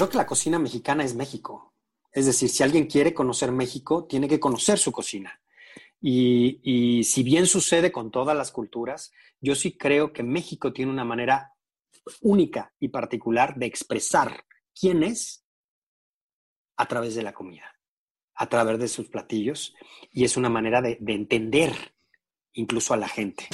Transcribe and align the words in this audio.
Creo 0.00 0.08
que 0.08 0.16
la 0.16 0.26
cocina 0.26 0.58
mexicana 0.58 1.04
es 1.04 1.14
México. 1.14 1.74
Es 2.10 2.24
decir, 2.24 2.48
si 2.48 2.62
alguien 2.62 2.86
quiere 2.86 3.12
conocer 3.12 3.52
México, 3.52 4.06
tiene 4.06 4.28
que 4.28 4.40
conocer 4.40 4.78
su 4.78 4.92
cocina. 4.92 5.42
Y, 6.00 7.04
si 7.04 7.22
bien 7.22 7.44
sucede 7.44 7.92
con 7.92 8.10
todas 8.10 8.34
las 8.34 8.50
culturas, 8.50 9.12
yo 9.42 9.54
sí 9.54 9.76
creo 9.76 10.14
que 10.14 10.22
México 10.22 10.72
tiene 10.72 10.90
una 10.90 11.04
manera 11.04 11.52
única 12.22 12.72
y 12.80 12.88
particular 12.88 13.56
de 13.56 13.66
expresar 13.66 14.46
quién 14.74 15.02
es 15.02 15.44
a 16.78 16.88
través 16.88 17.14
de 17.14 17.22
la 17.22 17.34
comida, 17.34 17.78
a 18.36 18.48
través 18.48 18.78
de 18.78 18.88
sus 18.88 19.10
platillos, 19.10 19.74
y 20.10 20.24
es 20.24 20.38
una 20.38 20.48
manera 20.48 20.80
de 20.80 20.96
entender 21.08 21.74
incluso 22.54 22.94
a 22.94 22.96
la 22.96 23.06
gente. 23.06 23.48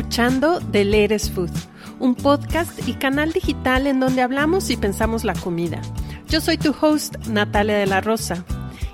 Escuchando 0.00 0.60
The 0.72 0.86
Latest 0.86 1.34
Food, 1.34 1.50
un 1.98 2.14
podcast 2.14 2.88
y 2.88 2.94
canal 2.94 3.34
digital 3.34 3.86
en 3.86 4.00
donde 4.00 4.22
hablamos 4.22 4.70
y 4.70 4.78
pensamos 4.78 5.24
la 5.24 5.34
comida. 5.34 5.82
Yo 6.26 6.40
soy 6.40 6.56
tu 6.56 6.74
host, 6.80 7.16
Natalia 7.26 7.76
de 7.76 7.84
la 7.84 8.00
Rosa. 8.00 8.42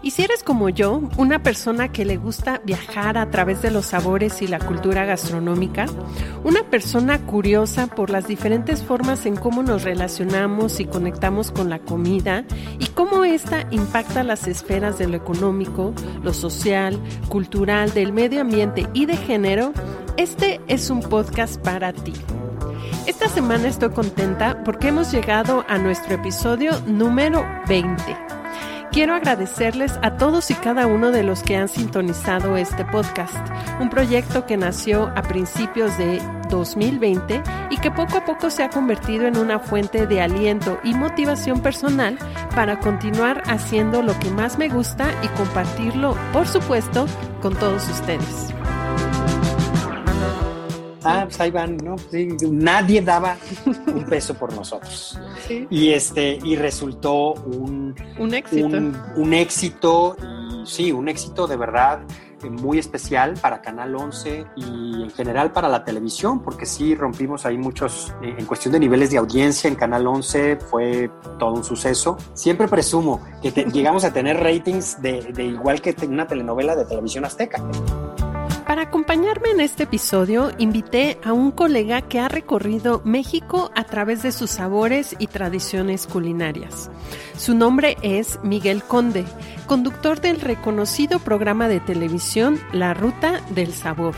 Y 0.03 0.11
si 0.11 0.23
eres 0.23 0.43
como 0.43 0.69
yo, 0.69 1.09
una 1.17 1.45
persona 1.45 1.93
que 1.93 2.05
le 2.05 2.17
gusta 2.17 2.61
viajar 2.65 3.19
a 3.19 3.31
través 3.31 3.63
de 3.63 3.71
los 3.71 3.87
sabores 3.87 4.43
y 4.43 4.49
la 4.49 4.59
cultura 4.59 5.05
gastronómica, 5.05 5.87
una 6.43 6.65
persona 6.65 7.21
curiosa 7.25 7.87
por 7.87 8.11
las 8.11 8.27
diferentes 8.27 8.83
formas 8.83 9.27
en 9.27 9.37
cómo 9.37 9.63
nos 9.63 9.85
relacionamos 9.85 10.81
y 10.81 10.87
conectamos 10.87 11.53
con 11.53 11.71
la 11.71 11.79
comida 11.79 12.45
y 12.81 12.87
cómo 12.87 13.25
ésta 13.25 13.69
impacta 13.71 14.25
las 14.25 14.49
esferas 14.49 14.99
de 14.99 15.07
lo 15.07 15.17
económico, 15.17 15.95
lo 16.25 16.33
social, 16.33 17.01
cultural, 17.29 17.95
del 17.95 18.13
medio 18.13 18.41
ambiente 18.41 18.89
y 18.93 19.07
de 19.07 19.17
género, 19.17 19.73
este 20.17 20.61
es 20.69 20.91
un 20.91 21.01
podcast 21.01 21.61
para 21.61 21.93
ti. 21.93 22.13
Esta 23.07 23.29
semana 23.29 23.69
estoy 23.69 23.91
contenta 23.91 24.63
porque 24.65 24.89
hemos 24.89 25.13
llegado 25.13 25.65
a 25.69 25.79
nuestro 25.79 26.15
episodio 26.15 26.73
número 26.87 27.45
20. 27.69 28.03
Quiero 28.93 29.15
agradecerles 29.15 29.93
a 30.03 30.17
todos 30.17 30.51
y 30.51 30.55
cada 30.55 30.87
uno 30.87 31.11
de 31.11 31.23
los 31.23 31.43
que 31.43 31.57
han 31.57 31.69
sintonizado 31.69 32.57
este 32.57 32.85
podcast, 32.87 33.37
un 33.79 33.91
proyecto 33.91 34.47
que 34.47 34.57
nació 34.57 35.13
a 35.15 35.23
principios 35.23 35.99
de 35.99 36.23
2020 36.49 37.43
y 37.71 37.77
que 37.77 37.91
poco 37.91 38.17
a 38.17 38.25
poco 38.25 38.49
se 38.49 38.63
ha 38.63 38.71
convertido 38.71 39.27
en 39.27 39.37
una 39.37 39.59
fuente 39.59 40.07
de 40.07 40.23
aliento 40.23 40.81
y 40.83 40.95
motivación 40.95 41.61
personal 41.61 42.19
para 42.55 42.81
continuar 42.81 43.43
haciendo 43.47 44.03
lo 44.03 44.19
que 44.19 44.31
más 44.31 44.57
me 44.57 44.71
gusta 44.71 45.11
y 45.23 45.29
compartirlo, 45.29 46.17
por 46.33 46.49
supuesto, 46.49 47.07
con 47.43 47.55
todos 47.55 47.87
ustedes. 47.91 48.55
Ah, 51.09 51.25
pues 51.25 51.41
ahí 51.41 51.51
van, 51.51 51.77
¿no? 51.79 51.97
Sí, 52.11 52.29
nadie 52.51 53.01
daba 53.03 53.37
un 53.87 54.05
peso 54.05 54.35
por 54.35 54.53
nosotros. 54.55 55.19
Sí. 55.47 55.67
Y 55.71 55.91
este, 55.93 56.39
y 56.43 56.57
resultó 56.57 57.35
un, 57.35 57.95
Un 58.19 58.35
éxito. 58.35 58.67
un, 58.67 58.97
un 59.17 59.33
éxito, 59.35 60.17
y 60.21 60.67
sí, 60.67 60.93
un 60.93 61.09
éxito 61.09 61.47
de 61.47 61.57
verdad 61.57 62.01
eh, 62.43 62.51
muy 62.51 62.79
especial 62.79 63.35
para 63.41 63.63
Canal 63.63 63.95
11 63.97 64.45
y 64.57 65.03
en 65.05 65.11
general 65.11 65.53
para 65.53 65.69
la 65.69 65.85
televisión, 65.85 66.41
porque 66.43 66.67
sí 66.67 66.95
rompimos 66.95 67.47
ahí 67.47 67.57
muchos, 67.57 68.13
eh, 68.23 68.35
en 68.39 68.45
cuestión 68.45 68.73
de 68.73 68.81
niveles 68.81 69.11
de 69.11 69.17
audiencia 69.19 69.69
en 69.69 69.75
Canal 69.75 70.07
11 70.07 70.57
fue 70.57 71.11
todo 71.39 71.53
un 71.55 71.65
suceso. 71.65 72.19
Siempre 72.35 72.69
presumo 72.69 73.23
que 73.43 73.53
te- 73.53 73.65
llegamos 73.65 74.05
a 74.05 74.13
tener 74.13 74.39
ratings 74.43 75.01
de, 75.01 75.23
de 75.33 75.45
igual 75.45 75.81
que 75.81 75.95
una 76.07 76.27
telenovela 76.27 76.77
de 76.77 76.85
televisión 76.85 77.25
azteca. 77.25 77.63
Para 78.67 78.83
acompañarme 78.83 79.51
en 79.51 79.61
este 79.61 79.85
episodio, 79.85 80.51
invité 80.59 81.19
a 81.23 81.33
un 81.33 81.53
colega 81.53 82.03
que 82.03 82.19
ha 82.19 82.27
recorrido 82.27 83.01
México 83.05 83.71
a 83.77 83.85
través 83.85 84.25
de 84.25 84.33
sus 84.33 84.51
sabores 84.51 85.15
y 85.21 85.29
tradiciones 85.29 86.09
culinarias. 86.09 86.91
Su 87.37 87.55
nombre 87.55 87.97
es 88.03 88.41
Miguel 88.43 88.83
Conde, 88.83 89.25
conductor 89.69 90.21
del 90.21 90.41
reconocido 90.41 91.21
programa 91.21 91.69
de 91.69 91.79
televisión 91.79 92.59
La 92.73 92.93
Ruta 92.93 93.41
del 93.51 93.73
Sabor. 93.73 94.17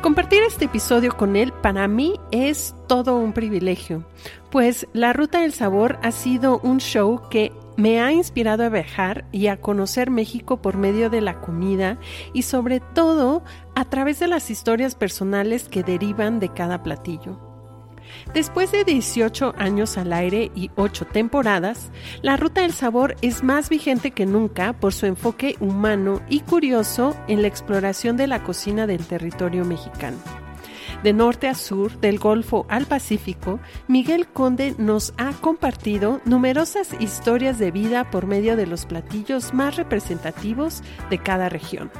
Compartir 0.00 0.42
este 0.44 0.64
episodio 0.64 1.14
con 1.14 1.36
él 1.36 1.52
para 1.52 1.88
mí 1.88 2.18
es 2.30 2.74
todo 2.86 3.16
un 3.16 3.34
privilegio, 3.34 4.02
pues 4.50 4.86
La 4.94 5.12
Ruta 5.12 5.42
del 5.42 5.52
Sabor 5.52 5.98
ha 6.02 6.10
sido 6.10 6.58
un 6.60 6.78
show 6.78 7.20
que 7.28 7.52
me 7.78 8.00
ha 8.00 8.10
inspirado 8.10 8.64
a 8.64 8.68
viajar 8.68 9.24
y 9.30 9.46
a 9.46 9.60
conocer 9.60 10.10
México 10.10 10.60
por 10.60 10.76
medio 10.76 11.10
de 11.10 11.20
la 11.20 11.40
comida 11.40 11.96
y 12.32 12.42
sobre 12.42 12.80
todo 12.80 13.44
a 13.76 13.84
través 13.84 14.18
de 14.18 14.26
las 14.26 14.50
historias 14.50 14.96
personales 14.96 15.68
que 15.68 15.84
derivan 15.84 16.40
de 16.40 16.48
cada 16.52 16.82
platillo. 16.82 17.38
Después 18.34 18.72
de 18.72 18.82
18 18.82 19.54
años 19.58 19.96
al 19.96 20.12
aire 20.12 20.50
y 20.56 20.72
8 20.74 21.06
temporadas, 21.06 21.92
la 22.20 22.36
Ruta 22.36 22.62
del 22.62 22.72
Sabor 22.72 23.14
es 23.22 23.44
más 23.44 23.68
vigente 23.68 24.10
que 24.10 24.26
nunca 24.26 24.72
por 24.72 24.92
su 24.92 25.06
enfoque 25.06 25.54
humano 25.60 26.20
y 26.28 26.40
curioso 26.40 27.16
en 27.28 27.42
la 27.42 27.48
exploración 27.48 28.16
de 28.16 28.26
la 28.26 28.42
cocina 28.42 28.88
del 28.88 29.06
territorio 29.06 29.64
mexicano. 29.64 30.47
De 31.02 31.12
norte 31.12 31.46
a 31.46 31.54
sur, 31.54 32.00
del 32.00 32.18
Golfo 32.18 32.66
al 32.68 32.86
Pacífico, 32.86 33.60
Miguel 33.86 34.26
Conde 34.26 34.74
nos 34.78 35.14
ha 35.16 35.30
compartido 35.30 36.20
numerosas 36.24 36.92
historias 36.98 37.58
de 37.60 37.70
vida 37.70 38.10
por 38.10 38.26
medio 38.26 38.56
de 38.56 38.66
los 38.66 38.84
platillos 38.84 39.54
más 39.54 39.76
representativos 39.76 40.82
de 41.08 41.18
cada 41.18 41.48
región. 41.48 41.90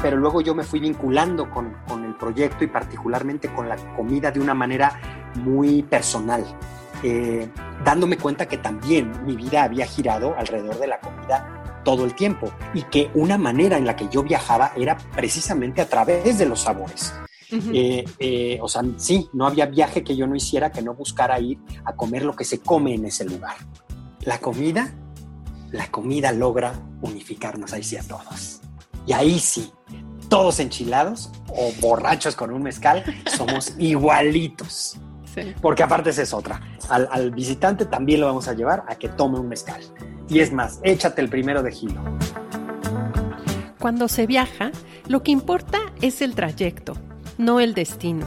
pero 0.00 0.18
luego 0.18 0.42
yo 0.42 0.54
me 0.54 0.64
fui 0.64 0.80
vinculando 0.80 1.50
con, 1.50 1.74
con, 1.88 2.04
el 2.04 2.14
proyecto 2.14 2.62
y 2.62 2.66
particularmente 2.66 3.48
con 3.48 3.70
la 3.70 3.76
comida 3.96 4.30
de 4.30 4.38
una 4.38 4.52
manera 4.52 5.00
muy 5.36 5.82
personal, 5.82 6.44
eh, 7.02 7.48
dándome 7.82 8.18
cuenta 8.18 8.46
que 8.46 8.58
también 8.58 9.12
mi 9.24 9.34
vida 9.34 9.62
había 9.62 9.86
girado 9.86 10.34
alrededor 10.36 10.78
de 10.78 10.86
la 10.88 11.00
comida 11.00 11.80
todo 11.84 12.04
el 12.04 12.14
tiempo 12.14 12.50
y 12.72 12.82
que 12.82 13.10
una 13.14 13.38
manera 13.38 13.78
en 13.78 13.86
la 13.86 13.96
que 13.96 14.08
yo 14.08 14.22
viajaba 14.22 14.72
era 14.76 14.96
precisamente 15.14 15.80
a 15.80 15.88
través 15.88 16.38
de 16.38 16.46
los 16.46 16.60
sabores. 16.60 17.14
Uh 17.52 17.56
-huh. 17.56 17.70
eh, 17.74 18.04
eh, 18.18 18.58
o 18.60 18.68
sea, 18.68 18.82
sí, 18.96 19.28
no 19.32 19.46
había 19.46 19.66
viaje 19.66 20.02
que 20.02 20.16
yo 20.16 20.26
no 20.26 20.34
hiciera 20.34 20.72
que 20.72 20.82
no 20.82 20.94
buscara 20.94 21.38
ir 21.40 21.58
a 21.84 21.94
comer 21.94 22.24
lo 22.24 22.34
que 22.34 22.44
se 22.44 22.60
come 22.60 22.94
en 22.94 23.04
ese 23.04 23.24
lugar. 23.24 23.56
La 24.20 24.38
comida, 24.38 24.94
la 25.70 25.90
comida 25.90 26.32
logra 26.32 26.74
unificarnos 27.02 27.72
ahí 27.72 27.82
sí 27.82 27.96
a 27.96 28.02
todos. 28.02 28.60
Y 29.06 29.12
ahí 29.12 29.38
sí, 29.38 29.70
todos 30.28 30.60
enchilados 30.60 31.30
o 31.48 31.72
borrachos 31.80 32.34
con 32.34 32.52
un 32.52 32.62
mezcal, 32.62 33.04
somos 33.36 33.74
igualitos. 33.78 34.98
Sí. 35.34 35.54
Porque 35.60 35.82
aparte 35.82 36.10
esa 36.10 36.22
es 36.22 36.32
otra. 36.32 36.60
Al, 36.88 37.08
al, 37.10 37.30
visitante 37.32 37.86
también 37.86 38.20
lo 38.20 38.26
vamos 38.26 38.46
a 38.48 38.54
llevar 38.54 38.84
a 38.88 38.94
que 38.94 39.08
tome 39.08 39.38
un 39.38 39.48
mezcal. 39.48 39.82
Y 40.28 40.38
es 40.38 40.52
más, 40.52 40.78
échate 40.82 41.20
el 41.20 41.28
primero 41.28 41.62
de 41.62 41.72
gilo. 41.72 42.00
Cuando 43.78 44.08
se 44.08 44.26
viaja, 44.26 44.70
lo 45.08 45.22
que 45.22 45.30
importa 45.30 45.78
es 46.00 46.22
el 46.22 46.34
trayecto, 46.34 46.94
no 47.38 47.60
el 47.60 47.74
destino. 47.74 48.26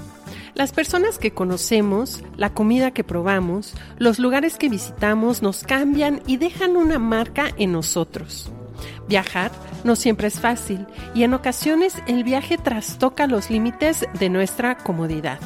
Las 0.53 0.71
personas 0.71 1.19
que 1.19 1.31
conocemos, 1.31 2.23
la 2.35 2.53
comida 2.53 2.91
que 2.91 3.03
probamos, 3.03 3.75
los 3.97 4.17
lugares 4.17 4.57
que 4.57 4.69
visitamos 4.69 5.41
nos 5.41 5.63
cambian 5.63 6.21
y 6.25 6.37
dejan 6.37 6.75
una 6.77 6.97
marca 6.97 7.49
en 7.57 7.71
nosotros. 7.73 8.49
Viajar 9.07 9.51
no 9.83 9.95
siempre 9.95 10.27
es 10.27 10.39
fácil 10.39 10.85
y 11.13 11.23
en 11.23 11.33
ocasiones 11.33 11.95
el 12.07 12.23
viaje 12.23 12.57
trastoca 12.57 13.27
los 13.27 13.49
límites 13.49 14.05
de 14.19 14.29
nuestra 14.29 14.77
comodidad. 14.77 15.39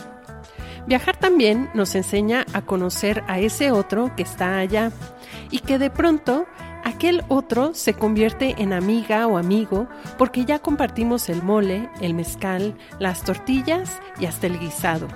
Viajar 0.88 1.18
también 1.18 1.70
nos 1.74 1.94
enseña 1.94 2.46
a 2.54 2.62
conocer 2.62 3.24
a 3.28 3.40
ese 3.40 3.72
otro 3.72 4.16
que 4.16 4.24
está 4.24 4.58
allá 4.58 4.92
y 5.52 5.60
que 5.60 5.78
de 5.78 5.90
pronto 5.90 6.48
aquel 6.84 7.24
otro 7.28 7.74
se 7.74 7.94
convierte 7.94 8.56
en 8.58 8.74
amiga 8.74 9.28
o 9.28 9.38
amigo 9.38 9.88
porque 10.18 10.46
ya 10.46 10.60
compartimos 10.60 11.30
el 11.30 11.44
mole, 11.44 11.90
el 12.02 12.14
mezcal, 12.14 12.76
las 13.00 13.24
tortillas 13.24 14.00
y 14.20 14.26
hasta 14.26 14.48
el 14.48 14.60
guisado. 14.60 15.08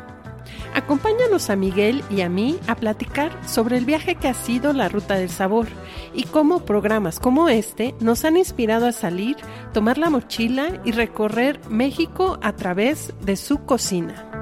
Acompáñanos 0.74 1.50
a 1.50 1.56
Miguel 1.56 2.04
y 2.10 2.22
a 2.22 2.30
mí 2.30 2.60
a 2.68 2.76
platicar 2.76 3.32
sobre 3.48 3.78
el 3.78 3.86
viaje 3.86 4.16
que 4.16 4.28
ha 4.28 4.34
sido 4.34 4.74
la 4.74 4.90
Ruta 4.90 5.16
del 5.16 5.30
Sabor 5.30 5.68
y 6.14 6.24
cómo 6.24 6.66
programas 6.66 7.20
como 7.20 7.50
este 7.50 7.96
nos 8.00 8.26
han 8.26 8.38
inspirado 8.38 8.86
a 8.86 8.92
salir, 8.92 9.38
tomar 9.74 9.98
la 9.98 10.10
mochila 10.10 10.82
y 10.84 10.92
recorrer 10.92 11.60
México 11.70 12.40
a 12.42 12.54
través 12.54 13.14
de 13.22 13.38
su 13.38 13.60
cocina. 13.66 14.35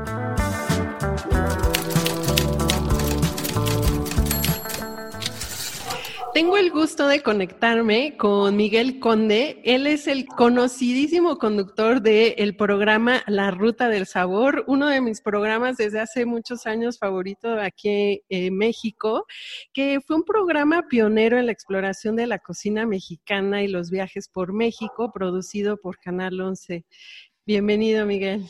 Tengo 6.34 6.58
el 6.58 6.72
gusto 6.72 7.08
de 7.08 7.22
conectarme 7.22 8.18
con 8.18 8.56
Miguel 8.56 9.00
Conde. 9.00 9.62
Él 9.66 9.86
es 9.86 10.08
el 10.08 10.26
conocidísimo 10.26 11.38
conductor 11.38 12.02
del 12.02 12.56
programa 12.56 13.22
La 13.28 13.52
Ruta 13.52 13.88
del 13.88 14.08
Sabor, 14.08 14.64
uno 14.66 14.88
de 14.88 15.00
mis 15.00 15.22
programas 15.22 15.78
desde 15.78 16.00
hace 16.00 16.26
muchos 16.26 16.66
años 16.66 16.98
favorito 16.98 17.60
aquí 17.60 18.24
en 18.30 18.58
México, 18.58 19.28
que 19.74 20.00
fue 20.02 20.16
un 20.16 20.24
programa 20.24 20.88
pionero 20.90 21.38
en 21.38 21.46
la 21.46 21.52
exploración 21.52 22.16
de 22.16 22.26
la 22.26 22.40
cocina 22.40 22.88
mexicana 22.88 23.62
y 23.62 23.68
los 23.68 23.92
viajes 23.92 24.28
por 24.28 24.54
México, 24.54 25.12
producido 25.14 25.78
por 25.78 26.00
Canal 26.00 26.42
11. 26.42 26.84
Bienvenido, 27.46 28.08
Miguel. 28.08 28.44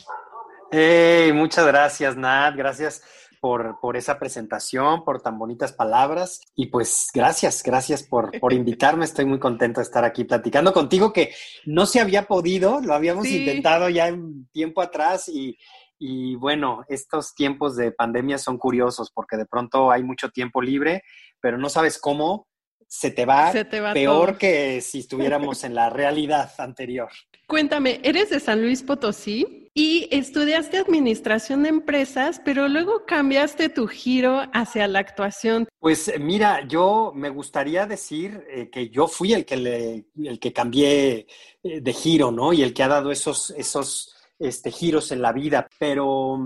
Hey, 0.72 1.34
muchas 1.34 1.66
gracias, 1.66 2.16
Nat. 2.16 2.56
Gracias 2.56 3.02
por, 3.44 3.94
esa 3.94 4.18
presentación, 4.18 5.04
por 5.04 5.20
tan 5.20 5.38
bonitas 5.38 5.74
palabras. 5.74 6.40
Y 6.56 6.68
pues 6.68 7.10
gracias, 7.12 7.62
gracias 7.62 8.02
por, 8.02 8.40
por 8.40 8.52
invitarme. 8.54 9.04
Estoy 9.04 9.26
muy 9.26 9.38
contento 9.38 9.80
de 9.80 9.84
estar 9.84 10.02
aquí 10.02 10.24
platicando 10.24 10.72
contigo, 10.72 11.12
que 11.12 11.34
no 11.66 11.84
se 11.84 12.00
había 12.00 12.22
podido, 12.22 12.80
lo 12.80 12.94
habíamos 12.94 13.26
intentado 13.26 13.90
ya 13.90 14.08
en 14.08 14.48
tiempo 14.50 14.80
atrás 14.80 15.28
y, 15.28 15.58
y 15.98 16.36
bueno, 16.36 16.86
estos 16.88 17.34
tiempos 17.34 17.76
de 17.76 17.92
pandemia 17.92 18.38
son 18.38 18.56
curiosos 18.56 19.10
porque 19.12 19.36
de 19.36 19.44
pronto 19.44 19.90
hay 19.90 20.02
mucho 20.02 20.30
tiempo 20.30 20.62
libre, 20.62 21.02
pero 21.38 21.58
no 21.58 21.68
sabes 21.68 21.98
cómo 21.98 22.48
se 22.88 23.10
te 23.10 23.26
va, 23.26 23.52
peor 23.92 24.38
que 24.38 24.80
si 24.80 25.00
estuviéramos 25.00 25.64
en 25.64 25.74
la 25.74 25.90
realidad 25.90 26.50
anterior. 26.56 27.10
Cuéntame, 27.46 28.00
eres 28.04 28.30
de 28.30 28.40
San 28.40 28.62
Luis 28.62 28.82
Potosí 28.82 29.63
y 29.76 30.08
estudiaste 30.12 30.78
administración 30.78 31.64
de 31.64 31.70
empresas, 31.70 32.40
pero 32.44 32.68
luego 32.68 33.04
cambiaste 33.06 33.68
tu 33.68 33.88
giro 33.88 34.42
hacia 34.52 34.86
la 34.86 35.00
actuación. 35.00 35.66
Pues 35.80 36.12
mira, 36.20 36.64
yo 36.68 37.12
me 37.12 37.28
gustaría 37.28 37.84
decir 37.84 38.46
eh, 38.48 38.70
que 38.70 38.88
yo 38.88 39.08
fui 39.08 39.32
el 39.32 39.44
que 39.44 39.56
le, 39.56 40.06
el 40.22 40.38
que 40.38 40.52
cambié 40.52 41.26
eh, 41.64 41.80
de 41.80 41.92
giro, 41.92 42.30
¿no? 42.30 42.52
Y 42.52 42.62
el 42.62 42.72
que 42.72 42.84
ha 42.84 42.88
dado 42.88 43.10
esos, 43.10 43.50
esos 43.50 44.14
este, 44.38 44.70
giros 44.70 45.10
en 45.10 45.20
la 45.20 45.32
vida, 45.32 45.68
pero, 45.76 46.38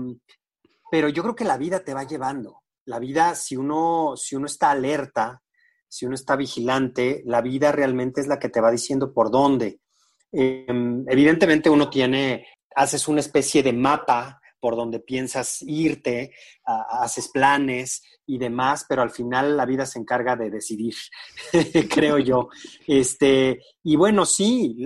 pero 0.89 1.07
yo 1.09 1.21
creo 1.21 1.35
que 1.35 1.45
la 1.45 1.57
vida 1.57 1.83
te 1.83 1.93
va 1.93 2.05
llevando. 2.05 2.63
La 2.85 2.97
vida, 2.97 3.35
si 3.35 3.55
uno, 3.55 4.15
si 4.17 4.35
uno 4.35 4.47
está 4.47 4.71
alerta, 4.71 5.43
si 5.87 6.07
uno 6.07 6.15
está 6.15 6.35
vigilante, 6.35 7.21
la 7.25 7.41
vida 7.41 7.71
realmente 7.71 8.21
es 8.21 8.27
la 8.27 8.39
que 8.39 8.49
te 8.49 8.61
va 8.61 8.71
diciendo 8.71 9.13
por 9.13 9.29
dónde. 9.29 9.81
Em, 10.31 11.03
evidentemente 11.07 11.69
uno 11.69 11.89
tiene, 11.89 12.45
haces 12.75 13.07
una 13.07 13.19
especie 13.19 13.63
de 13.63 13.73
mapa 13.73 14.41
por 14.59 14.75
donde 14.75 14.99
piensas 14.99 15.61
irte, 15.61 16.33
haces 16.65 17.29
planes 17.29 18.03
y 18.25 18.37
demás, 18.37 18.85
pero 18.87 19.01
al 19.01 19.09
final 19.09 19.55
la 19.55 19.65
vida 19.65 19.85
se 19.85 19.99
encarga 19.99 20.35
de 20.35 20.49
decidir, 20.49 20.93
creo 21.89 22.19
yo. 22.19 22.49
Este, 22.85 23.59
y 23.83 23.95
bueno, 23.95 24.25
sí, 24.25 24.77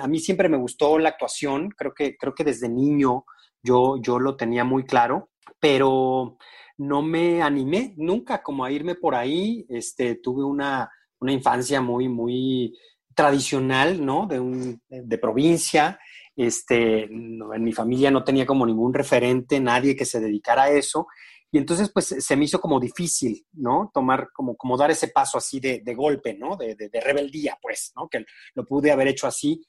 a 0.00 0.08
mí 0.08 0.18
siempre 0.18 0.48
me 0.48 0.56
gustó 0.56 0.98
la 0.98 1.10
actuación, 1.10 1.68
creo 1.70 1.92
que, 1.94 2.16
creo 2.16 2.34
que 2.34 2.44
desde 2.44 2.68
niño 2.68 3.24
yo, 3.62 3.96
yo 4.00 4.18
lo 4.18 4.36
tenía 4.36 4.64
muy 4.64 4.84
claro, 4.84 5.30
pero 5.60 6.38
no 6.78 7.02
me 7.02 7.42
animé 7.42 7.94
nunca 7.96 8.42
como 8.42 8.64
a 8.64 8.70
irme 8.70 8.94
por 8.94 9.14
ahí. 9.14 9.66
Este, 9.68 10.16
tuve 10.16 10.44
una, 10.44 10.90
una 11.20 11.32
infancia 11.32 11.80
muy, 11.80 12.08
muy 12.08 12.78
tradicional, 13.14 14.04
¿no? 14.04 14.26
De, 14.26 14.38
un, 14.38 14.80
de 14.88 15.18
provincia. 15.18 15.98
Este, 16.38 17.02
en 17.02 17.64
mi 17.64 17.72
familia 17.72 18.12
no 18.12 18.22
tenía 18.22 18.46
como 18.46 18.64
ningún 18.64 18.94
referente, 18.94 19.58
nadie 19.58 19.96
que 19.96 20.04
se 20.04 20.20
dedicara 20.20 20.64
a 20.64 20.70
eso. 20.70 21.08
Y 21.50 21.58
entonces, 21.58 21.90
pues, 21.92 22.06
se 22.06 22.36
me 22.36 22.44
hizo 22.44 22.60
como 22.60 22.78
difícil, 22.78 23.44
¿no? 23.54 23.90
Tomar, 23.92 24.28
como, 24.32 24.56
como 24.56 24.76
dar 24.76 24.92
ese 24.92 25.08
paso 25.08 25.38
así 25.38 25.58
de, 25.58 25.80
de 25.84 25.94
golpe, 25.96 26.34
¿no? 26.34 26.56
De, 26.56 26.76
de, 26.76 26.90
de, 26.90 27.00
rebeldía, 27.00 27.58
pues, 27.60 27.92
¿no? 27.96 28.08
Que 28.08 28.24
lo 28.54 28.64
pude 28.64 28.92
haber 28.92 29.08
hecho 29.08 29.26
así, 29.26 29.60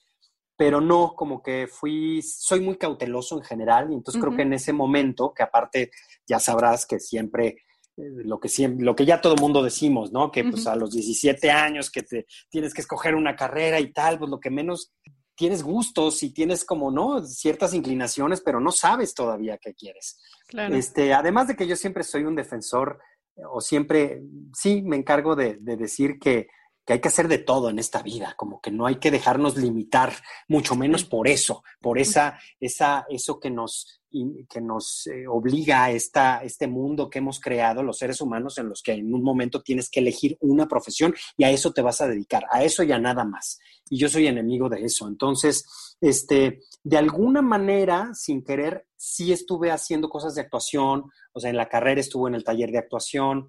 pero 0.56 0.80
no, 0.80 1.14
como 1.16 1.42
que 1.42 1.68
fui, 1.68 2.22
soy 2.22 2.60
muy 2.60 2.78
cauteloso 2.78 3.38
en 3.38 3.44
general, 3.44 3.88
y 3.90 3.96
entonces 3.96 4.22
creo 4.22 4.36
que 4.36 4.44
en 4.44 4.54
ese 4.54 4.72
momento, 4.72 5.34
que 5.34 5.42
aparte 5.42 5.90
ya 6.28 6.38
sabrás 6.38 6.86
que 6.86 7.00
siempre 7.00 7.56
eh, 7.98 8.24
lo 8.26 8.40
que 8.40 8.50
siempre, 8.50 8.86
lo 8.86 8.96
que 8.96 9.06
ya 9.06 9.22
todo 9.22 9.36
mundo 9.38 9.64
decimos, 9.64 10.12
¿no? 10.12 10.32
Que 10.32 10.44
pues 10.44 10.68
a 10.68 10.76
los 10.76 10.92
17 10.92 11.50
años 11.50 11.90
que 11.90 12.04
te 12.04 12.28
tienes 12.50 12.74
que 12.74 12.82
escoger 12.82 13.16
una 13.16 13.36
carrera 13.36 13.80
y 13.80 13.92
tal, 13.92 14.20
pues 14.20 14.30
lo 14.30 14.40
que 14.40 14.52
menos 14.52 14.94
tienes 15.40 15.64
gustos 15.64 16.22
y 16.22 16.32
tienes 16.32 16.66
como, 16.66 16.92
¿no? 16.92 17.26
Ciertas 17.26 17.74
inclinaciones, 17.74 18.42
pero 18.42 18.60
no 18.60 18.74
sabes 18.74 19.14
todavía 19.14 19.58
qué 19.58 19.74
quieres. 19.74 20.20
Claro. 20.46 20.76
Este, 20.76 21.14
además 21.14 21.48
de 21.48 21.56
que 21.56 21.66
yo 21.66 21.78
siempre 21.78 22.04
soy 22.04 22.26
un 22.26 22.36
defensor 22.36 23.00
eh, 23.38 23.44
o 23.50 23.62
siempre, 23.62 24.22
sí, 24.54 24.82
me 24.82 24.98
encargo 24.98 25.38
de 25.38 25.56
decir 25.62 26.20
que 26.20 26.48
que 26.90 26.94
hay 26.94 27.02
que 27.02 27.10
hacer 27.10 27.28
de 27.28 27.38
todo 27.38 27.70
en 27.70 27.78
esta 27.78 28.02
vida, 28.02 28.34
como 28.36 28.60
que 28.62 28.72
no 28.72 28.88
hay 28.88 28.96
que 28.96 29.12
dejarnos 29.12 29.56
limitar, 29.58 30.12
mucho 30.48 30.76
menos 30.76 31.06
por 31.06 31.28
eso, 31.28 31.64
por 31.80 32.00
esa, 32.00 32.40
esa, 32.60 33.06
eso 33.12 33.40
que 33.40 33.52
nos, 33.52 34.02
que 34.50 34.60
nos 34.60 35.06
eh, 35.06 35.28
obliga 35.28 35.84
a 35.84 35.92
esta, 35.92 36.42
este 36.44 36.66
mundo 36.66 37.08
que 37.08 37.20
hemos 37.20 37.40
creado 37.40 37.84
los 37.84 38.00
seres 38.00 38.22
humanos 38.22 38.58
en 38.58 38.70
los 38.70 38.82
que 38.82 38.94
en 38.94 39.14
un 39.14 39.22
momento 39.22 39.62
tienes 39.62 39.88
que 39.92 40.00
elegir 40.00 40.36
una 40.42 40.68
profesión 40.68 41.14
y 41.38 41.44
a 41.44 41.52
eso 41.52 41.74
te 41.74 41.84
vas 41.84 42.02
a 42.02 42.08
dedicar, 42.08 42.46
a 42.50 42.64
eso 42.64 42.82
y 42.82 42.92
a 42.92 42.98
nada 42.98 43.24
más. 43.24 43.60
Y 43.88 44.00
yo 44.00 44.10
soy 44.10 44.26
enemigo 44.26 44.68
de 44.68 44.84
eso. 44.84 45.08
Entonces, 45.08 45.96
este, 46.02 46.62
de 46.82 46.98
alguna 46.98 47.44
manera, 47.44 48.16
sin 48.16 48.44
querer, 48.44 48.88
sí 48.96 49.32
estuve 49.32 49.70
haciendo 49.70 50.10
cosas 50.10 50.34
de 50.34 50.42
actuación, 50.42 51.04
o 51.34 51.40
sea, 51.40 51.52
en 51.52 51.58
la 51.58 51.70
carrera 51.70 52.02
estuve 52.02 52.30
en 52.30 52.36
el 52.36 52.44
taller 52.44 52.72
de 52.72 52.80
actuación, 52.80 53.48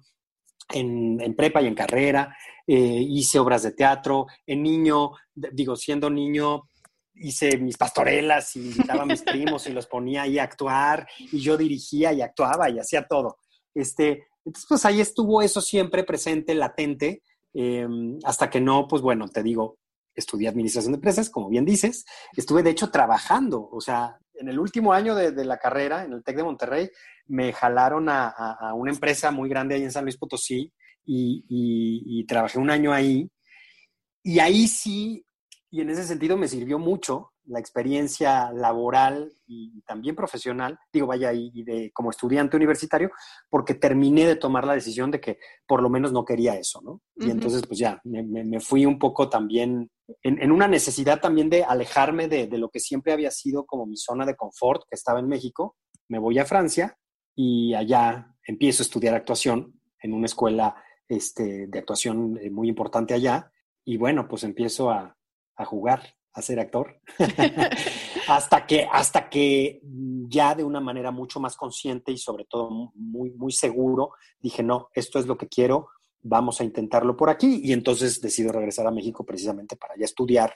en, 0.73 1.35
prepa 1.35 1.61
y 1.61 1.67
en 1.67 1.75
carrera, 1.75 2.35
eh, 2.65 2.75
hice 2.75 3.39
obras 3.39 3.63
de 3.63 3.71
teatro, 3.71 4.27
en 4.45 4.63
niño, 4.63 5.11
digo, 5.33 5.75
siendo 5.75 6.09
niño, 6.09 6.63
hice 7.15 7.57
mis 7.57 7.77
pastorelas 7.77 8.55
y 8.55 8.67
invitaba 8.71 9.03
a 9.03 9.05
mis 9.05 9.21
primos 9.23 9.67
y 9.67 9.73
los 9.73 9.87
ponía 9.87 10.23
ahí 10.23 10.39
a 10.39 10.43
actuar 10.43 11.07
y 11.19 11.39
yo 11.39 11.57
dirigía 11.57 12.13
y 12.13 12.21
actuaba 12.21 12.69
y 12.69 12.79
hacía 12.79 13.07
todo. 13.07 13.37
Este, 13.73 14.25
entonces, 14.43 14.65
pues 14.67 14.85
ahí 14.85 15.01
estuvo 15.01 15.41
eso 15.41 15.61
siempre 15.61 16.03
presente, 16.03 16.55
latente, 16.55 17.21
em, 17.53 18.17
hasta 18.23 18.49
que 18.49 18.59
no, 18.59 18.87
pues 18.87 19.01
bueno, 19.01 19.27
te 19.27 19.43
digo, 19.43 19.77
estudié 20.15 20.47
administración 20.49 20.93
de 20.93 20.97
empresas, 20.97 21.29
como 21.29 21.49
bien 21.49 21.65
dices, 21.65 22.05
estuve 22.35 22.63
de 22.63 22.71
hecho 22.71 22.89
trabajando, 22.89 23.69
o 23.71 23.81
sea, 23.81 24.17
en 24.41 24.49
el 24.49 24.59
último 24.59 24.91
año 24.91 25.13
de, 25.13 25.45
la 25.45 25.57
carrera, 25.57 26.03
en 26.03 26.13
el 26.13 26.23
TEC 26.23 26.37
de 26.37 26.43
Monterrey, 26.43 26.89
me 27.27 27.53
jalaron 27.53 28.09
a, 28.09 28.73
una 28.75 28.91
empresa 28.91 29.29
muy 29.31 29.47
grande 29.47 29.75
ahí 29.75 29.83
en 29.83 29.91
San 29.91 30.03
Luis 30.03 30.17
Potosí 30.17 30.73
y, 31.05 32.25
trabajé 32.27 32.57
un 32.57 32.71
año 32.71 32.91
ahí. 32.91 33.29
Y 34.23 34.39
ahí 34.39 34.67
sí, 34.67 35.23
y 35.69 35.81
en 35.81 35.89
ese 35.91 36.03
sentido 36.03 36.37
me 36.37 36.47
sirvió 36.47 36.79
mucho 36.79 37.31
la 37.45 37.59
experiencia 37.59 38.51
laboral 38.51 39.31
y 39.47 39.81
también 39.81 40.15
profesional, 40.15 40.77
digo, 40.91 41.07
vaya, 41.07 41.33
y, 41.33 41.63
de 41.63 41.91
como 41.93 42.09
estudiante 42.09 42.57
universitario, 42.57 43.11
porque 43.49 43.75
terminé 43.75 44.25
de 44.25 44.35
tomar 44.35 44.65
la 44.65 44.73
decisión 44.73 45.11
de 45.11 45.19
que 45.19 45.37
por 45.67 45.81
lo 45.83 45.89
menos 45.89 46.11
no 46.11 46.25
quería 46.25 46.55
eso, 46.55 46.81
¿no? 46.81 47.01
Y 47.15 47.29
entonces, 47.29 47.61
pues 47.67 47.79
ya, 47.79 48.01
me, 48.03 48.59
fui 48.59 48.85
un 48.85 48.97
poco 48.97 49.29
también 49.29 49.89
en, 50.23 50.51
una 50.51 50.67
necesidad 50.67 51.19
también 51.19 51.49
de 51.49 51.63
alejarme 51.63 52.27
de, 52.27 52.47
de, 52.47 52.57
lo 52.57 52.69
que 52.69 52.79
siempre 52.79 53.13
había 53.13 53.31
sido 53.31 53.65
como 53.65 53.85
mi 53.85 53.97
zona 53.97 54.25
de 54.25 54.35
confort, 54.35 54.83
que 54.89 54.95
estaba 54.95 55.19
en 55.19 55.27
México. 55.27 55.75
Me 56.07 56.19
voy 56.19 56.39
a 56.39 56.45
Francia 56.45 56.97
y 57.35 57.73
allá 57.73 58.35
empiezo 58.45 58.83
a 58.83 58.85
estudiar 58.85 59.15
actuación 59.15 59.79
en 60.01 60.13
una 60.13 60.25
escuela 60.25 60.75
este, 61.07 61.67
de 61.67 61.79
actuación 61.79 62.39
eh, 62.41 62.49
muy 62.49 62.69
importante 62.69 63.13
allá. 63.13 63.51
Y 63.83 63.97
bueno, 63.97 64.27
pues 64.27 64.43
empiezo 64.43 64.89
a, 64.89 65.17
a 65.55 65.65
jugar, 65.65 66.15
a 66.33 66.41
ser 66.41 66.59
actor, 66.59 67.01
hasta, 68.27 68.65
que, 68.65 68.87
hasta 68.89 69.29
que 69.29 69.81
ya 70.27 70.55
de 70.55 70.63
una 70.63 70.79
manera 70.79 71.11
mucho 71.11 71.39
más 71.39 71.57
consciente 71.57 72.11
y 72.11 72.17
sobre 72.17 72.45
todo 72.45 72.91
muy, 72.95 73.31
muy 73.31 73.51
seguro, 73.51 74.11
dije, 74.39 74.63
no, 74.63 74.89
esto 74.93 75.19
es 75.19 75.27
lo 75.27 75.37
que 75.37 75.47
quiero, 75.47 75.89
vamos 76.23 76.61
a 76.61 76.63
intentarlo 76.63 77.15
por 77.15 77.29
aquí. 77.29 77.61
Y 77.63 77.73
entonces 77.73 78.21
decido 78.21 78.51
regresar 78.51 78.87
a 78.87 78.91
México 78.91 79.25
precisamente 79.25 79.75
para 79.75 79.95
ya 79.97 80.05
estudiar 80.05 80.55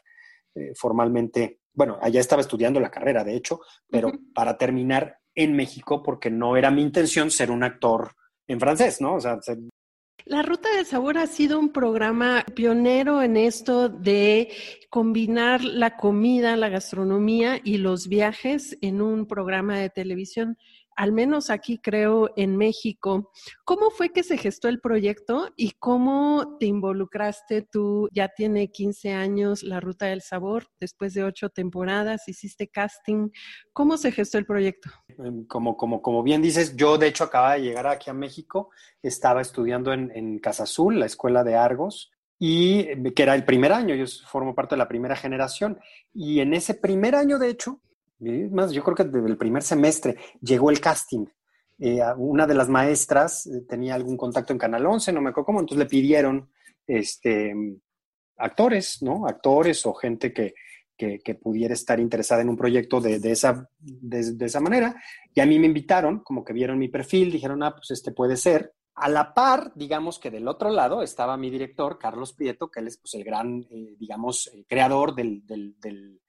eh, 0.56 0.74
formalmente, 0.76 1.60
bueno, 1.74 1.98
allá 2.02 2.20
estaba 2.20 2.42
estudiando 2.42 2.80
la 2.80 2.92
carrera, 2.92 3.24
de 3.24 3.36
hecho, 3.36 3.60
pero 3.90 4.12
para 4.34 4.58
terminar 4.58 5.20
en 5.34 5.54
México, 5.54 6.02
porque 6.02 6.30
no 6.30 6.56
era 6.56 6.72
mi 6.72 6.82
intención 6.82 7.30
ser 7.30 7.52
un 7.52 7.64
actor 7.64 8.16
en 8.48 8.60
francés, 8.60 9.02
¿no? 9.02 9.16
O 9.16 9.20
sea, 9.20 9.38
la 10.28 10.42
Ruta 10.42 10.76
del 10.76 10.88
Sabor 10.88 11.20
ha 11.20 11.28
sido 11.28 11.60
un 11.60 11.70
programa 11.70 12.44
pionero 12.56 13.22
en 13.22 13.38
esto 13.38 13.90
de 13.90 14.50
combinar 14.90 15.64
la 15.64 15.98
comida, 15.98 16.56
la 16.56 16.70
gastronomía 16.70 17.60
y 17.64 17.78
los 17.78 18.08
viajes 18.08 18.76
en 18.82 19.02
un 19.02 19.28
programa 19.28 19.78
de 19.78 19.92
televisión 19.92 20.58
al 20.96 21.12
menos 21.12 21.50
aquí 21.50 21.80
creo 21.80 22.30
en 22.36 22.58
México. 22.58 23.32
¿Cómo 23.64 23.90
fue 23.92 24.10
que 24.10 24.24
se 24.24 24.38
gestó 24.38 24.68
el 24.68 24.80
proyecto 24.80 25.50
y 25.56 25.72
cómo 25.72 26.58
te 26.60 26.66
involucraste 26.66 27.62
tú? 27.62 28.08
Ya 28.12 28.30
tiene 28.30 28.72
15 28.72 29.14
años 29.14 29.64
la 29.64 29.80
Ruta 29.80 30.06
del 30.08 30.22
Sabor, 30.22 30.68
después 30.80 31.14
de 31.14 31.24
ocho 31.24 31.50
temporadas, 31.50 32.28
hiciste 32.28 32.68
casting. 32.68 33.30
¿Cómo 33.74 33.98
se 33.98 34.12
gestó 34.12 34.38
el 34.38 34.46
proyecto? 34.46 34.90
Em, 35.18 35.46
como, 35.46 35.76
como, 35.78 36.02
como 36.02 36.24
bien 36.24 36.42
dices, 36.42 36.76
yo 36.76 36.98
de 36.98 37.08
hecho 37.08 37.26
acababa 37.26 37.56
de 37.56 37.64
llegar 37.64 37.88
aquí 37.88 38.10
a 38.10 38.14
México, 38.14 38.70
estaba 39.02 39.42
estudiando 39.42 39.94
en, 39.94 40.12
en 40.16 40.40
Casa 40.40 40.64
Azul, 40.64 41.00
la 41.00 41.06
escuela 41.06 41.44
de 41.44 41.56
Argos, 41.56 42.12
y 42.40 42.80
eh, 42.80 43.14
que 43.16 43.24
era 43.24 43.36
el 43.36 43.46
primer 43.46 43.72
año, 43.72 43.96
yo 43.96 44.06
formo 44.28 44.56
parte 44.56 44.76
de 44.76 44.80
la 44.80 44.88
primera 44.88 45.16
generación. 45.16 45.80
Y 46.14 46.40
en 46.40 46.54
ese 46.54 46.74
primer 46.74 47.16
año, 47.16 47.40
de 47.40 47.50
hecho, 47.50 47.82
más, 48.20 48.72
yo 48.72 48.84
creo 48.84 48.96
que 48.96 49.04
desde 49.04 49.28
el 49.28 49.38
primer 49.38 49.64
semestre 49.64 50.18
llegó 50.42 50.70
el 50.70 50.80
casting. 50.80 51.26
Eh, 51.78 52.00
una 52.18 52.48
de 52.48 52.54
las 52.54 52.70
maestras 52.70 53.46
eh, 53.48 53.66
tenía 53.68 53.96
algún 53.96 54.16
contacto 54.16 54.54
en 54.54 54.60
Canal 54.60 54.86
11, 54.86 55.12
no 55.12 55.22
me 55.22 55.32
acuerdo 55.32 55.48
cómo, 55.48 55.60
entonces 55.60 55.84
le 55.84 55.90
pidieron 55.90 56.50
este, 56.88 57.54
actores, 58.38 59.02
¿no? 59.02 59.28
Actores 59.28 59.86
o 59.86 59.94
gente 59.94 60.32
que, 60.32 60.54
que, 60.98 61.36
pudiera 61.36 61.74
estar 61.74 62.00
interesada 62.00 62.42
en 62.42 62.50
un 62.50 62.56
proyecto 62.56 63.02
de, 63.02 63.20
de 63.20 63.32
esa, 63.32 63.70
de, 63.78 64.46
esa 64.46 64.62
manera. 64.62 64.96
Y 65.34 65.42
a 65.42 65.46
mí 65.46 65.60
me 65.60 65.68
invitaron, 65.68 66.20
como 66.20 66.46
que 66.46 66.54
vieron 66.54 66.80
mi 66.80 66.88
perfil, 66.88 67.32
dijeron, 67.32 67.62
ah, 67.64 67.76
pues 67.76 67.92
este 67.92 68.14
puede 68.14 68.38
ser. 68.38 68.74
A 68.94 69.10
la 69.10 69.34
par, 69.34 69.74
digamos 69.76 70.20
que 70.20 70.32
del 70.32 70.48
otro 70.48 70.70
lado 70.70 71.04
estaba 71.04 71.36
mi 71.36 71.50
director, 71.50 72.00
Carlos 72.00 72.32
Prieto, 72.32 72.70
que 72.72 72.80
él 72.80 72.88
es 72.88 72.98
pues, 72.98 73.14
el 73.16 73.26
gran, 73.26 73.66
eh, 73.70 73.96
digamos, 74.00 74.50
creador 74.70 75.14
del, 75.14 75.46
del, 75.46 75.76
del 75.82 76.22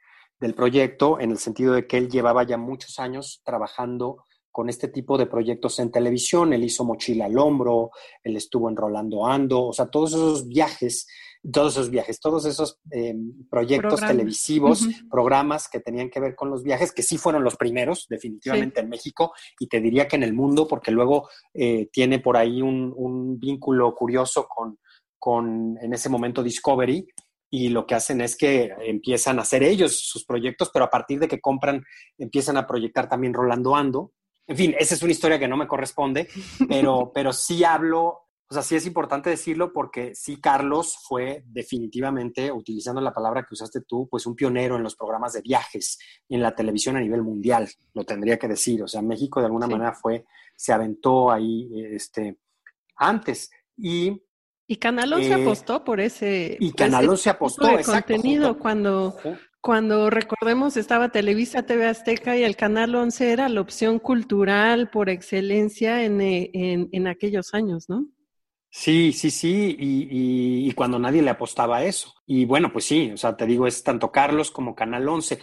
proyecto 0.55 1.21
en 1.21 1.31
el 1.31 1.39
sentido 1.39 1.73
de 1.73 1.87
que 1.87 1.99
él 1.99 2.09
llevaba 2.09 2.45
ya 2.45 2.57
muchos 2.57 2.99
años 2.99 3.41
trabajando 3.45 4.25
con 4.57 4.71
este 4.71 4.89
tipo 4.89 5.19
de 5.19 5.27
proyectos 5.27 5.79
en 5.81 5.91
televisión. 5.91 6.55
Él 6.55 6.65
hizo 6.65 6.83
Mochila 6.83 7.27
al 7.27 7.37
Hombro, 7.37 7.91
él 8.23 8.37
estuvo 8.37 8.71
en 8.71 8.77
Rolando 8.77 9.27
Ando, 9.27 9.67
o 9.67 9.73
sea, 9.75 9.87
todos 9.89 10.15
esos 10.15 10.49
viajes, 10.49 11.07
todos 11.53 11.75
esos 11.75 11.91
viajes, 11.91 12.21
todos 12.21 12.47
esos 12.47 12.81
em, 12.91 13.47
proyectos 13.51 14.01
televisivos, 14.01 14.89
programas 15.11 15.69
que 15.69 15.81
tenían 15.81 16.09
que 16.09 16.21
ver 16.21 16.35
con 16.35 16.49
los 16.49 16.63
viajes, 16.63 16.93
que 16.93 17.03
sí 17.03 17.19
fueron 17.19 17.45
los 17.45 17.57
primeros, 17.57 18.07
definitivamente 18.09 18.81
en 18.81 18.89
México, 18.89 19.35
y 19.61 19.69
te 19.69 19.79
diría 19.81 20.09
que 20.09 20.17
en 20.17 20.23
el 20.23 20.33
mundo, 20.33 20.67
porque 20.67 20.91
luego 20.91 21.29
eh, 21.53 21.91
tiene 21.93 22.21
por 22.21 22.39
ahí 22.39 22.63
un, 22.63 22.95
un 22.97 23.39
vínculo 23.39 23.95
curioso 23.95 24.47
con, 24.49 24.79
con, 25.19 25.77
en 25.83 25.93
ese 25.93 26.09
momento, 26.09 26.43
Discovery, 26.43 27.07
y 27.51 27.69
lo 27.69 27.87
que 27.87 27.95
hacen 27.95 28.21
es 28.21 28.37
que 28.37 28.73
empiezan 28.81 29.39
a 29.39 29.43
hacer 29.43 29.63
ellos 29.63 30.01
sus 30.01 30.25
proyectos, 30.25 30.71
pero 30.73 30.85
a 30.85 30.91
partir 30.91 31.19
de 31.19 31.29
que 31.29 31.41
compran, 31.41 31.85
empiezan 32.19 32.57
a 32.57 32.67
proyectar 32.67 33.09
también 33.09 33.35
Rolando 33.35 33.77
Ando. 33.77 34.13
En 34.47 34.57
fin, 34.57 34.75
esa 34.79 34.95
es 34.95 35.03
una 35.03 35.13
historia 35.13 35.39
que 35.39 35.49
no 35.49 35.57
me 35.57 35.67
corresponde, 35.67 36.29
pero, 36.69 37.13
pero 37.15 37.33
sí 37.33 37.65
hablo, 37.65 38.27
o 38.49 38.55
sea, 38.55 38.63
sí 38.63 38.77
es 38.77 38.87
importante 38.87 39.31
decirlo 39.31 39.73
porque 39.73 40.15
sí 40.15 40.41
Carlos 40.41 40.99
fue 41.03 41.45
definitivamente, 41.47 42.51
utilizando 42.53 43.01
la 43.01 43.15
palabra 43.15 43.43
que 43.43 43.55
usaste 43.55 43.81
tú, 43.83 44.09
pues 44.09 44.27
un 44.27 44.37
pionero 44.37 44.77
en 44.77 44.83
los 44.83 44.97
programas 44.97 45.33
de 45.33 45.43
viajes 45.43 45.99
en 46.29 46.43
la 46.43 46.55
televisión 46.55 46.97
a 46.97 47.01
nivel 47.01 47.23
mundial, 47.23 47.69
lo 47.95 48.05
tendría 48.05 48.39
que 48.39 48.49
decir. 48.49 48.83
O 48.83 48.89
sea, 48.89 49.03
México 49.03 49.41
de 49.41 49.47
alguna 49.47 49.67
manera 49.67 49.93
fue, 49.93 50.25
se 50.57 50.73
aventó 50.73 51.31
ahí 51.31 51.69
este, 51.93 52.39
antes. 52.97 53.51
Y 53.77 54.23
y 54.67 54.77
Canalón 54.77 55.23
se 55.23 55.31
eh, 55.31 55.35
apostó 55.35 55.85
por 55.85 56.01
ese, 56.01 56.57
y 56.59 56.73
Canalón 56.73 57.19
se 57.19 57.31
apostó, 57.31 57.67
de 57.67 57.85
contenido 57.85 58.59
cuando, 58.59 59.17
cuando 59.61 60.11
recordemos 60.11 60.77
estaba 60.77 61.11
Televisa, 61.11 61.65
TV 61.65 61.87
Azteca 61.87 62.37
y 62.37 62.43
el 62.43 62.57
Canal 62.57 62.95
11 62.95 63.33
era 63.33 63.49
la 63.49 63.61
opción 63.61 63.99
cultural 63.99 64.91
por 64.91 65.09
excelencia 65.09 66.05
en, 66.05 66.21
eh, 66.21 66.51
en, 66.53 66.89
en 66.93 67.07
aquellos 67.07 67.55
años, 67.55 67.89
¿no? 67.89 68.07
Sí, 68.69 69.13
sí, 69.13 69.31
sí, 69.31 69.75
y, 69.79 70.69
y, 70.69 70.73
cuando 70.73 70.99
nadie 70.99 71.23
le 71.23 71.31
apostaba 71.31 71.79
a 71.79 71.85
eso. 71.85 72.13
Y 72.27 72.45
bueno, 72.45 72.71
pues 72.71 72.85
sí, 72.85 73.11
o 73.11 73.17
sea, 73.17 73.35
te 73.35 73.47
digo, 73.47 73.67
es 73.67 73.83
tanto 73.83 74.13
Carlos 74.13 74.51
como 74.51 74.75
Canal 74.75 75.09
11. 75.09 75.39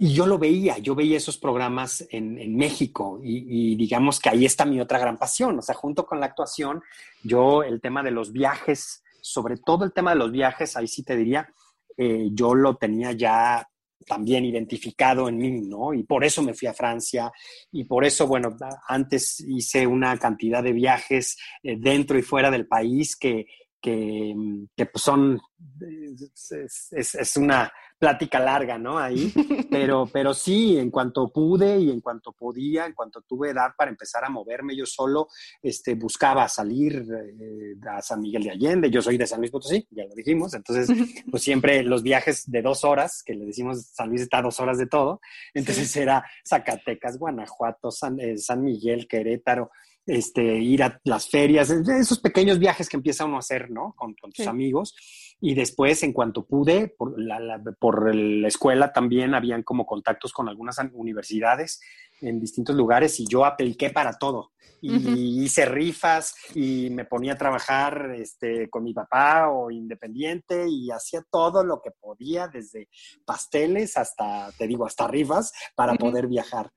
Y 0.00 0.12
yo 0.12 0.28
lo 0.28 0.38
veía, 0.38 0.78
yo 0.78 0.94
veía 0.94 1.16
esos 1.16 1.38
programas 1.38 2.06
en, 2.10 2.56
México 2.56 3.18
y, 3.20 3.74
digamos 3.74 4.20
que 4.20 4.28
ahí 4.28 4.44
está 4.44 4.64
mi 4.64 4.80
otra 4.80 5.00
gran 5.00 5.18
pasión. 5.18 5.58
O 5.58 5.62
sea, 5.62 5.74
junto 5.74 6.06
con 6.06 6.20
la 6.20 6.26
actuación, 6.26 6.82
yo 7.24 7.64
el 7.64 7.80
tema 7.80 8.04
de 8.04 8.12
los 8.12 8.30
viajes, 8.30 9.02
sobre 9.20 9.56
todo 9.56 9.84
el 9.84 9.92
tema 9.92 10.12
de 10.12 10.18
los 10.18 10.30
viajes, 10.30 10.76
ahí 10.76 10.86
sí 10.86 11.02
te 11.02 11.16
diría, 11.16 11.52
eh, 11.96 12.28
yo 12.30 12.54
lo 12.54 12.76
tenía 12.76 13.10
ya 13.10 13.68
también 14.06 14.44
identificado 14.44 15.28
en 15.28 15.38
mí, 15.38 15.62
¿no? 15.62 15.92
Y 15.92 16.04
por 16.04 16.24
eso 16.24 16.44
me 16.44 16.54
fui 16.54 16.68
a 16.68 16.74
Francia 16.74 17.32
y 17.72 17.82
por 17.82 18.04
eso, 18.04 18.28
bueno, 18.28 18.56
antes 18.86 19.40
hice 19.40 19.84
una 19.84 20.16
cantidad 20.16 20.62
de 20.62 20.72
viajes 20.72 21.36
eh, 21.64 21.76
dentro 21.76 22.16
y 22.16 22.22
fuera 22.22 22.52
del 22.52 22.68
país 22.68 23.16
que, 23.16 23.46
que, 23.80 24.32
pues 24.76 25.02
son, 25.02 25.40
es 26.92 27.36
una 27.36 27.72
plática 27.98 28.38
larga, 28.38 28.78
¿no? 28.78 28.98
Ahí, 28.98 29.32
pero, 29.70 30.08
pero 30.12 30.32
sí, 30.32 30.78
en 30.78 30.90
cuanto 30.90 31.30
pude 31.30 31.78
y 31.78 31.90
en 31.90 32.00
cuanto 32.00 32.32
podía, 32.32 32.86
en 32.86 32.94
cuanto 32.94 33.22
tuve 33.22 33.50
edad 33.50 33.72
para 33.76 33.90
empezar 33.90 34.24
a 34.24 34.30
moverme 34.30 34.76
yo 34.76 34.86
solo, 34.86 35.28
este, 35.60 35.94
buscaba 35.94 36.48
salir 36.48 36.94
eh, 36.96 37.74
a 37.90 38.00
San 38.00 38.20
Miguel 38.20 38.44
de 38.44 38.50
Allende, 38.50 38.90
yo 38.90 39.02
soy 39.02 39.18
de 39.18 39.26
San 39.26 39.40
Luis 39.40 39.50
Potosí, 39.50 39.86
ya 39.90 40.04
lo 40.04 40.14
dijimos, 40.14 40.54
entonces, 40.54 40.88
pues 41.30 41.42
siempre 41.42 41.82
los 41.82 42.02
viajes 42.02 42.50
de 42.50 42.62
dos 42.62 42.84
horas, 42.84 43.22
que 43.24 43.34
le 43.34 43.46
decimos 43.46 43.90
San 43.92 44.08
Luis 44.08 44.22
está 44.22 44.38
a 44.38 44.42
dos 44.42 44.60
horas 44.60 44.78
de 44.78 44.86
todo, 44.86 45.20
entonces 45.52 45.94
era 45.96 46.24
Zacatecas, 46.48 47.18
Guanajuato, 47.18 47.90
San, 47.90 48.20
eh, 48.20 48.38
San 48.38 48.62
Miguel, 48.62 49.08
Querétaro, 49.08 49.70
este, 50.08 50.42
ir 50.42 50.82
a 50.82 50.98
las 51.04 51.28
ferias, 51.28 51.68
esos 51.70 52.18
pequeños 52.18 52.58
viajes 52.58 52.88
que 52.88 52.96
empieza 52.96 53.26
uno 53.26 53.36
a 53.36 53.40
hacer, 53.40 53.70
¿no? 53.70 53.94
Con, 53.94 54.14
con 54.14 54.32
tus 54.32 54.46
amigos. 54.46 54.94
Y 55.40 55.54
después, 55.54 56.02
en 56.02 56.12
cuanto 56.12 56.46
pude, 56.46 56.88
por 56.88 57.20
la, 57.20 57.62
por 57.78 58.14
la, 58.14 58.48
escuela 58.48 58.92
también 58.92 59.34
habían 59.34 59.62
como 59.62 59.86
contactos 59.86 60.32
con 60.32 60.48
algunas 60.48 60.78
universidades 60.94 61.80
en 62.20 62.40
distintos 62.40 62.74
lugares 62.74 63.20
y 63.20 63.26
yo 63.28 63.44
apliqué 63.44 63.90
para 63.90 64.14
todo. 64.18 64.52
Y 64.80 65.44
hice 65.44 65.66
rifas 65.66 66.34
y 66.54 66.88
me 66.90 67.04
ponía 67.04 67.34
a 67.34 67.38
trabajar 67.38 68.12
este, 68.16 68.70
con 68.70 68.84
mi 68.84 68.94
papá 68.94 69.50
o 69.50 69.70
independiente 69.70 70.68
y 70.68 70.90
hacía 70.90 71.22
todo 71.30 71.64
lo 71.64 71.80
que 71.82 71.90
podía, 71.90 72.48
desde 72.48 72.88
pasteles 73.24 73.96
hasta, 73.96 74.50
te 74.56 74.66
digo, 74.66 74.86
hasta 74.86 75.06
rifas 75.06 75.52
para 75.74 75.94
poder 75.94 76.28
viajar. 76.28 76.70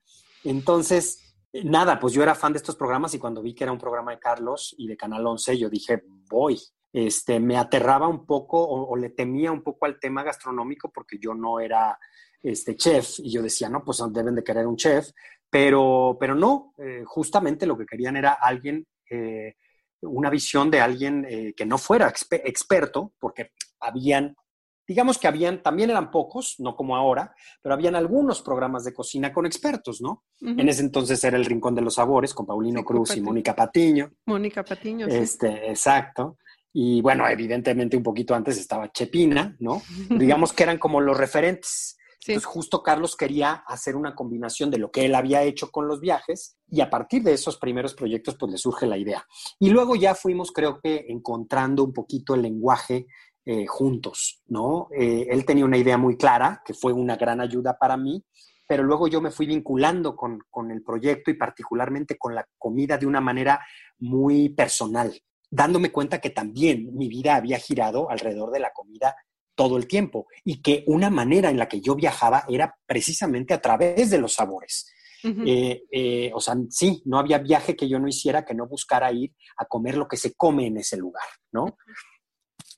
Entonces, 0.44 1.31
nada, 1.64 1.98
pues 1.98 2.14
yo 2.14 2.22
era 2.22 2.34
fan 2.34 2.52
de 2.52 2.58
estos 2.58 2.76
programas 2.76 3.14
y 3.14 3.18
cuando 3.18 3.42
vi 3.42 3.54
que 3.54 3.64
era 3.64 3.72
un 3.72 3.78
programa 3.78 4.12
de 4.12 4.18
Carlos 4.18 4.74
y 4.78 4.86
de 4.88 4.96
Canal 4.96 5.26
11, 5.26 5.58
yo 5.58 5.68
dije, 5.68 6.02
voy 6.30 6.58
este, 6.92 7.40
me 7.40 7.56
aterraba 7.56 8.06
un 8.06 8.26
poco 8.26 8.62
o, 8.62 8.96
le 8.96 9.10
temía 9.10 9.50
un 9.50 9.62
poco 9.62 9.86
al 9.86 9.98
tema 9.98 10.22
gastronómico 10.22 10.92
porque 10.92 11.18
yo 11.18 11.34
no 11.34 11.58
era 11.58 11.98
este, 12.42 12.76
chef 12.76 13.18
y 13.20 13.30
yo 13.32 13.42
decía, 13.42 13.68
no, 13.68 13.82
pues 13.84 14.02
deben 14.10 14.34
de 14.34 14.44
querer 14.44 14.66
un 14.66 14.76
chef, 14.76 15.10
pero, 15.48 16.16
pero 16.20 16.34
no, 16.34 16.74
eh, 16.78 17.02
justamente 17.06 17.66
lo 17.66 17.78
que 17.78 17.86
querían 17.86 18.16
era 18.16 18.32
alguien, 18.32 18.86
eh, 19.08 19.54
una 20.02 20.28
visión 20.28 20.70
de 20.70 20.80
alguien 20.80 21.24
eh, 21.28 21.54
que 21.56 21.64
no 21.64 21.78
fuera 21.78 22.08
experto, 22.08 23.14
porque 23.18 23.52
habían, 23.80 24.36
digamos 24.86 25.18
que 25.18 25.28
habían, 25.28 25.62
también 25.62 25.90
eran 25.90 26.10
pocos, 26.10 26.56
no 26.58 26.76
como 26.76 26.96
ahora, 26.96 27.34
pero 27.62 27.74
habían 27.74 27.94
algunos 27.94 28.42
programas 28.42 28.84
de 28.84 28.92
cocina 28.92 29.32
con 29.32 29.46
expertos, 29.46 30.00
¿no? 30.00 30.24
En 30.40 30.68
ese 30.68 30.82
entonces 30.82 31.22
era 31.24 31.36
el 31.36 31.44
Rincón 31.44 31.74
de 31.74 31.82
los 31.82 31.94
Sabores 31.94 32.34
con 32.34 32.46
Paulino 32.46 32.84
Cruz 32.84 33.16
y 33.16 33.20
Mónica 33.20 33.54
Patiño. 33.54 34.10
Mónica 34.26 34.64
Patiño, 34.64 35.06
este, 35.06 35.68
Exacto. 35.70 36.38
Y 36.74 37.02
bueno, 37.02 37.28
evidentemente 37.28 37.96
un 37.96 38.02
poquito 38.02 38.34
antes 38.34 38.58
estaba 38.58 38.90
Chepina, 38.90 39.56
¿no? 39.60 39.82
Digamos 40.10 40.52
que 40.52 40.62
eran 40.62 40.78
como 40.78 41.00
los 41.00 41.16
referentes. 41.16 41.96
Entonces 42.24 42.44
justo 42.44 42.82
Carlos 42.84 43.16
quería 43.16 43.64
hacer 43.66 43.96
una 43.96 44.14
combinación 44.14 44.70
de 44.70 44.78
lo 44.78 44.92
que 44.92 45.04
él 45.04 45.14
había 45.16 45.42
hecho 45.42 45.70
con 45.70 45.88
los 45.88 46.00
viajes 46.00 46.56
y 46.68 46.80
a 46.80 46.88
partir 46.88 47.24
de 47.24 47.32
esos 47.32 47.58
primeros 47.58 47.94
proyectos 47.94 48.36
pues 48.38 48.52
le 48.52 48.58
surge 48.58 48.86
la 48.86 48.96
idea. 48.96 49.26
Y 49.58 49.70
luego 49.70 49.96
ya 49.96 50.14
fuimos 50.14 50.52
creo 50.52 50.80
que 50.80 51.04
encontrando 51.08 51.82
un 51.82 51.92
poquito 51.92 52.36
el 52.36 52.42
lenguaje 52.42 53.06
eh, 53.44 53.66
juntos, 53.66 54.42
¿no? 54.46 54.88
Eh, 54.96 55.26
él 55.30 55.44
tenía 55.44 55.64
una 55.64 55.78
idea 55.78 55.98
muy 55.98 56.16
clara 56.16 56.62
que 56.64 56.74
fue 56.74 56.92
una 56.92 57.16
gran 57.16 57.40
ayuda 57.40 57.76
para 57.78 57.96
mí, 57.96 58.24
pero 58.66 58.82
luego 58.82 59.08
yo 59.08 59.20
me 59.20 59.30
fui 59.30 59.46
vinculando 59.46 60.14
con, 60.16 60.38
con 60.50 60.70
el 60.70 60.82
proyecto 60.82 61.30
y 61.30 61.34
particularmente 61.34 62.16
con 62.16 62.34
la 62.34 62.46
comida 62.58 62.96
de 62.96 63.06
una 63.06 63.20
manera 63.20 63.60
muy 63.98 64.50
personal 64.50 65.12
dándome 65.52 65.92
cuenta 65.92 66.18
que 66.18 66.30
también 66.30 66.88
mi 66.94 67.08
vida 67.08 67.36
había 67.36 67.58
girado 67.58 68.10
alrededor 68.10 68.50
de 68.52 68.60
la 68.60 68.72
comida 68.72 69.14
todo 69.54 69.76
el 69.76 69.86
tiempo 69.86 70.26
y 70.44 70.62
que 70.62 70.82
una 70.86 71.10
manera 71.10 71.50
en 71.50 71.58
la 71.58 71.68
que 71.68 71.82
yo 71.82 71.94
viajaba 71.94 72.44
era 72.48 72.74
precisamente 72.86 73.52
a 73.52 73.60
través 73.60 74.10
de 74.10 74.18
los 74.18 74.32
sabores. 74.32 74.90
Eh, 75.22 75.84
eh, 75.92 76.32
o 76.34 76.40
sea, 76.40 76.56
sí, 76.68 77.00
no 77.04 77.18
había 77.18 77.38
viaje 77.38 77.76
que 77.76 77.88
yo 77.88 78.00
no 78.00 78.08
hiciera 78.08 78.44
que 78.44 78.54
no 78.54 78.66
buscara 78.66 79.12
ir 79.12 79.32
a 79.56 79.66
comer 79.66 79.96
lo 79.96 80.08
que 80.08 80.16
se 80.16 80.34
come 80.34 80.66
en 80.66 80.78
ese 80.78 80.96
lugar, 80.96 81.22
¿no? 81.52 81.76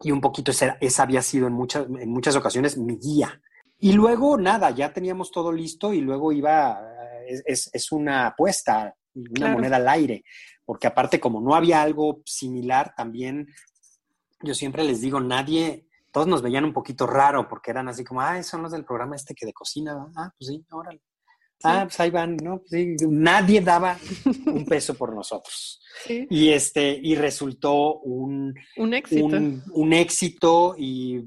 Y 0.02 0.10
un 0.10 0.20
poquito 0.20 0.50
esa, 0.50 1.02
había 1.02 1.22
sido 1.22 1.46
en 1.46 1.52
muchas, 1.52 1.86
en 1.86 2.10
muchas 2.10 2.36
ocasiones 2.36 2.76
mi 2.76 2.96
guía. 2.96 3.40
Y 3.78 3.92
luego, 3.92 4.38
nada, 4.38 4.70
ya 4.70 4.92
teníamos 4.92 5.30
todo 5.30 5.52
listo 5.52 5.92
y 5.92 6.00
luego 6.00 6.32
iba, 6.32 6.80
es, 7.26 7.70
es, 7.72 7.92
una 7.92 8.28
apuesta, 8.28 8.94
una 9.14 9.48
moneda 9.52 9.76
al 9.76 9.88
aire, 9.88 10.24
porque 10.64 10.86
aparte 10.86 11.20
como 11.20 11.40
no 11.40 11.54
había 11.54 11.82
algo 11.82 12.22
similar, 12.24 12.94
también 12.96 13.48
yo 14.42 14.54
siempre 14.54 14.84
les 14.84 15.00
digo, 15.00 15.20
nadie, 15.20 15.88
todos 16.10 16.26
nos 16.26 16.42
veían 16.42 16.64
un 16.64 16.72
poquito 16.72 17.06
raro 17.06 17.48
porque 17.48 17.70
eran 17.70 17.88
así 17.88 18.04
como, 18.04 18.20
ah, 18.20 18.42
son 18.42 18.62
los 18.62 18.72
del 18.72 18.84
programa 18.84 19.16
este 19.16 19.34
que 19.34 19.46
de 19.46 19.52
cocina, 19.52 20.06
ah, 20.16 20.32
pues 20.38 20.48
sí, 20.48 20.64
órale. 20.70 21.00
Ah, 21.64 21.84
pues 21.84 21.98
ahí 22.00 22.10
van, 22.10 22.36
¿no? 22.36 22.62
Sí, 22.66 22.94
nadie 23.08 23.60
daba 23.60 23.98
un 24.46 24.64
peso 24.66 24.94
por 24.94 25.14
nosotros. 25.14 25.80
Y 26.08 26.50
este, 26.50 26.98
y 27.02 27.14
resultó 27.14 28.00
un, 28.00 28.54
un 28.76 28.94
éxito. 28.94 29.24
Un, 29.72 29.92
éxito 29.92 30.74
y, 30.76 31.24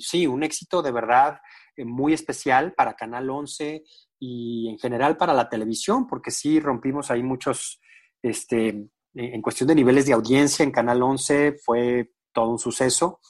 sí, 0.00 0.26
un 0.26 0.42
éxito 0.42 0.82
de 0.82 0.92
verdad 0.92 1.38
eh, 1.76 1.84
muy 1.84 2.12
especial 2.12 2.74
para 2.74 2.94
Canal 2.94 3.28
11 3.28 3.82
y 4.18 4.68
en 4.68 4.78
general 4.78 5.16
para 5.16 5.34
la 5.34 5.48
televisión, 5.48 6.06
porque 6.06 6.30
sí 6.30 6.60
rompimos 6.60 7.10
ahí 7.10 7.22
muchos, 7.22 7.80
este, 8.22 8.88
en 9.14 9.42
cuestión 9.42 9.68
de 9.68 9.74
niveles 9.74 10.06
de 10.06 10.12
audiencia 10.12 10.62
en 10.62 10.70
Canal 10.70 11.02
11 11.02 11.56
fue 11.64 12.12
todo 12.32 12.50
un 12.50 12.58
suceso. 12.58 13.20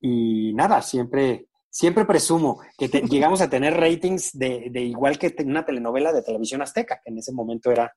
Y 0.00 0.54
nada, 0.54 0.80
siempre, 0.80 1.49
siempre 1.70 2.04
presumo 2.04 2.60
que 2.76 2.88
llegamos 3.08 3.40
a 3.40 3.48
tener 3.48 3.74
ratings 3.74 4.36
de, 4.36 4.68
de, 4.70 4.82
igual 4.82 5.18
que 5.18 5.34
una 5.44 5.64
telenovela 5.64 6.12
de 6.12 6.22
televisión 6.22 6.60
azteca, 6.62 7.00
que 7.02 7.10
en 7.10 7.18
ese 7.18 7.32
momento 7.32 7.70
era 7.70 7.94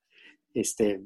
este, 0.53 1.01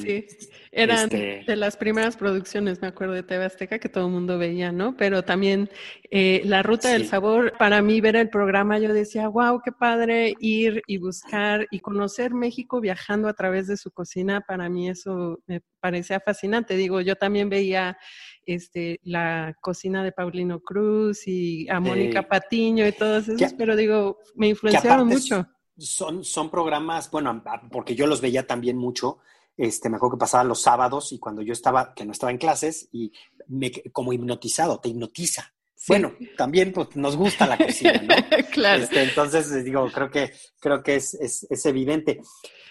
sí, 0.00 0.26
eran 0.72 1.04
este 1.04 1.44
de 1.46 1.56
las 1.56 1.76
primeras 1.76 2.16
producciones, 2.16 2.80
me 2.80 2.88
acuerdo, 2.88 3.14
de 3.14 3.22
TV 3.22 3.44
Azteca 3.44 3.78
que 3.78 3.88
todo 3.88 4.06
el 4.06 4.12
mundo 4.12 4.38
veía, 4.38 4.72
¿no? 4.72 4.96
Pero 4.96 5.22
también 5.22 5.70
eh, 6.10 6.42
La 6.44 6.62
Ruta 6.62 6.90
del 6.90 7.06
Sabor, 7.06 7.54
para 7.58 7.82
mí 7.82 8.00
ver 8.00 8.16
el 8.16 8.30
programa, 8.30 8.78
yo 8.78 8.92
decía, 8.92 9.28
wow, 9.28 9.60
qué 9.64 9.72
padre 9.72 10.34
ir 10.40 10.82
y 10.86 10.98
buscar 10.98 11.66
y 11.70 11.80
conocer 11.80 12.34
México 12.34 12.80
viajando 12.80 13.28
a 13.28 13.34
través 13.34 13.66
de 13.66 13.76
su 13.76 13.90
cocina, 13.90 14.40
para 14.40 14.68
mí 14.68 14.88
eso 14.88 15.38
me 15.46 15.60
parecía 15.80 16.20
fascinante. 16.20 16.76
Digo, 16.76 17.00
yo 17.00 17.16
también 17.16 17.48
veía 17.48 17.98
este, 18.46 19.00
la 19.02 19.54
cocina 19.60 20.02
de 20.02 20.12
Paulino 20.12 20.60
Cruz 20.60 21.26
y 21.26 21.68
a 21.68 21.80
Mónica 21.80 22.22
Patiño 22.22 22.86
y 22.86 22.92
todos 22.92 23.28
esos, 23.28 23.52
pero 23.54 23.76
digo, 23.76 24.18
me 24.34 24.48
influenciaron 24.48 25.08
mucho. 25.08 25.46
Son, 25.76 26.24
son 26.24 26.50
programas, 26.50 27.10
bueno, 27.10 27.42
porque 27.70 27.94
yo 27.94 28.06
los 28.06 28.20
veía 28.20 28.46
también 28.46 28.76
mucho, 28.76 29.18
este, 29.56 29.88
me 29.88 29.96
acuerdo 29.96 30.16
que 30.16 30.20
pasaba 30.20 30.44
los 30.44 30.60
sábados 30.60 31.12
y 31.12 31.18
cuando 31.18 31.42
yo 31.42 31.52
estaba, 31.52 31.94
que 31.94 32.04
no 32.04 32.12
estaba 32.12 32.32
en 32.32 32.38
clases, 32.38 32.88
y 32.92 33.12
me, 33.48 33.70
como 33.92 34.12
hipnotizado, 34.12 34.80
te 34.80 34.88
hipnotiza. 34.88 35.54
Bueno, 35.86 36.14
también 36.36 36.72
pues, 36.72 36.96
nos 36.96 37.16
gusta 37.16 37.46
la 37.46 37.58
cocina, 37.58 38.00
¿no? 38.00 38.14
claro. 38.52 38.82
Este, 38.82 39.02
entonces, 39.02 39.64
digo, 39.64 39.90
creo 39.92 40.10
que, 40.10 40.32
creo 40.58 40.82
que 40.82 40.96
es, 40.96 41.14
es, 41.14 41.46
es, 41.50 41.66
evidente. 41.66 42.20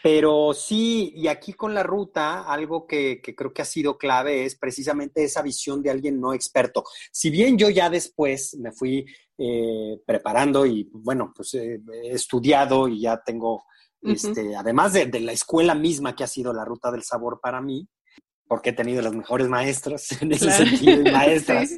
Pero 0.01 0.53
sí, 0.53 1.13
y 1.15 1.27
aquí 1.27 1.53
con 1.53 1.73
la 1.73 1.83
ruta, 1.83 2.41
algo 2.41 2.87
que, 2.87 3.21
que, 3.21 3.35
creo 3.35 3.53
que 3.53 3.61
ha 3.61 3.65
sido 3.65 3.97
clave 3.97 4.45
es 4.45 4.55
precisamente 4.55 5.23
esa 5.23 5.41
visión 5.41 5.83
de 5.83 5.91
alguien 5.91 6.19
no 6.19 6.33
experto. 6.33 6.83
Si 7.11 7.29
bien 7.29 7.57
yo 7.57 7.69
ya 7.69 7.89
después 7.89 8.55
me 8.55 8.71
fui 8.71 9.05
eh, 9.37 9.99
preparando 10.05 10.65
y, 10.65 10.89
bueno, 10.91 11.31
pues 11.35 11.53
eh, 11.53 11.79
he 12.03 12.11
estudiado 12.11 12.87
y 12.87 13.01
ya 13.01 13.21
tengo 13.23 13.65
este, 14.03 14.55
además 14.55 14.93
de, 14.93 15.19
la 15.19 15.31
escuela 15.31 15.75
misma 15.75 16.15
que 16.15 16.23
ha 16.23 16.27
sido 16.27 16.53
la 16.53 16.65
ruta 16.65 16.91
del 16.91 17.03
sabor 17.03 17.39
para 17.41 17.61
mí, 17.61 17.87
porque 18.47 18.71
he 18.71 18.73
tenido 18.73 19.01
los 19.01 19.15
mejores 19.15 19.47
maestros 19.47 20.11
en 20.21 20.31
ese 20.31 20.51
sentido 20.51 21.01
y 21.01 21.11
maestras. 21.11 21.71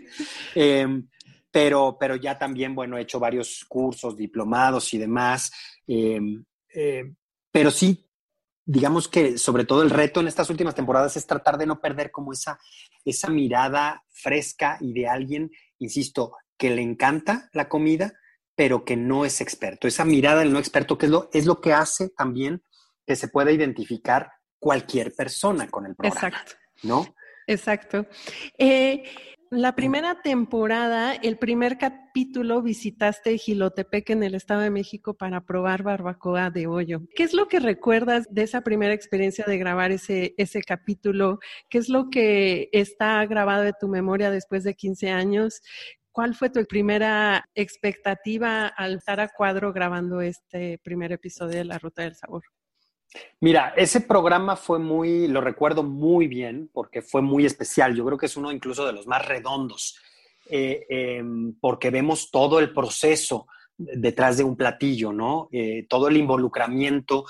Em, 0.53 1.07
pero, 1.51 1.97
pero 1.99 2.15
ya 2.15 2.38
también, 2.38 2.75
bueno, 2.75 2.97
he 2.97 3.01
hecho 3.01 3.19
varios 3.19 3.63
cursos, 3.67 4.17
diplomados 4.17 4.93
y 4.93 4.97
demás. 4.97 5.51
Em, 5.88 6.43
eh, 6.73 7.13
pero 7.51 7.71
sí, 7.71 8.05
digamos 8.65 9.07
que 9.07 9.38
sobre 9.38 9.63
todo 9.63 9.83
el 9.83 9.89
reto 9.89 10.19
en 10.19 10.27
estas 10.27 10.49
últimas 10.49 10.75
temporadas 10.75 11.15
es 11.15 11.27
tratar 11.27 11.57
de 11.57 11.67
no 11.67 11.79
perder 11.79 12.11
como 12.11 12.33
esa, 12.33 12.59
esa 13.05 13.29
mirada 13.29 14.03
fresca 14.09 14.77
y 14.81 14.91
de 14.91 15.07
alguien, 15.07 15.51
insisto, 15.79 16.33
que 16.57 16.71
le 16.71 16.81
encanta 16.81 17.49
la 17.53 17.69
comida, 17.69 18.13
pero 18.55 18.85
que 18.85 18.95
no 18.95 19.25
es 19.25 19.41
experto. 19.41 19.87
Esa 19.87 20.05
mirada 20.05 20.39
del 20.39 20.53
no 20.53 20.59
experto, 20.59 20.97
que 20.97 21.07
es 21.07 21.11
lo, 21.11 21.29
es 21.33 21.45
lo 21.45 21.61
que 21.61 21.73
hace 21.73 22.09
también 22.09 22.63
que 23.05 23.15
se 23.15 23.27
pueda 23.27 23.51
identificar 23.51 24.31
cualquier 24.59 25.13
persona 25.13 25.67
con 25.69 25.85
el 25.85 25.95
programa. 25.95 26.27
Exacto. 26.27 26.53
¿No? 26.83 27.05
Exacto. 27.47 28.07
Eh, 28.57 29.03
la 29.51 29.75
primera 29.75 30.21
temporada, 30.21 31.13
el 31.13 31.37
primer 31.37 31.77
capítulo, 31.77 32.63
visitaste 32.63 33.37
Gilotepec 33.37 34.09
en 34.09 34.23
el 34.23 34.33
Estado 34.33 34.61
de 34.61 34.71
México 34.71 35.13
para 35.13 35.41
probar 35.41 35.83
barbacoa 35.83 36.49
de 36.49 36.65
hoyo. 36.65 37.01
¿Qué 37.15 37.23
es 37.23 37.33
lo 37.33 37.47
que 37.47 37.59
recuerdas 37.59 38.25
de 38.31 38.41
esa 38.41 38.61
primera 38.61 38.93
experiencia 38.93 39.45
de 39.45 39.57
grabar 39.59 39.91
ese, 39.91 40.33
ese 40.37 40.61
capítulo? 40.61 41.39
¿Qué 41.69 41.77
es 41.77 41.89
lo 41.89 42.09
que 42.09 42.69
está 42.71 43.23
grabado 43.27 43.63
de 43.63 43.73
tu 43.79 43.87
memoria 43.87 44.31
después 44.31 44.63
de 44.63 44.73
15 44.73 45.11
años? 45.11 45.61
¿Cuál 46.15 46.34
fue 46.34 46.49
tu 46.49 46.65
primera 46.65 47.45
expectativa 47.54 48.67
al 48.67 48.95
estar 48.95 49.19
a 49.19 49.28
cuadro 49.28 49.73
grabando 49.73 50.21
este 50.21 50.80
primer 50.82 51.12
episodio 51.12 51.58
de 51.58 51.65
La 51.65 51.78
Ruta 51.78 52.04
del 52.04 52.15
Sabor? 52.15 52.41
Mira, 53.41 53.73
ese 53.75 53.99
programa 53.99 54.56
fue 54.56 54.80
muy, 54.80 55.28
lo 55.28 55.41
recuerdo 55.41 55.84
muy 55.84 56.28
bien 56.28 56.69
porque 56.71 57.01
fue 57.01 57.21
muy 57.21 57.45
especial. 57.45 57.93
Yo 57.93 58.06
creo 58.06 58.17
que 58.17 58.28
es 58.28 58.38
uno 58.38 58.49
incluso 58.49 58.86
de 58.86 58.93
los 58.93 59.08
más 59.08 59.28
redondos, 59.28 59.99
eh, 60.49 60.86
em, 60.88 61.54
porque 61.60 61.89
vemos 61.89 62.32
todo 62.32 62.60
el 62.60 62.71
proceso 62.71 63.47
detrás 63.78 64.38
de 64.38 64.45
un 64.45 64.56
platillo, 64.56 65.12
¿no? 65.12 65.49
Eh, 65.51 65.86
todo 65.89 66.08
el 66.08 66.15
involucramiento 66.15 67.25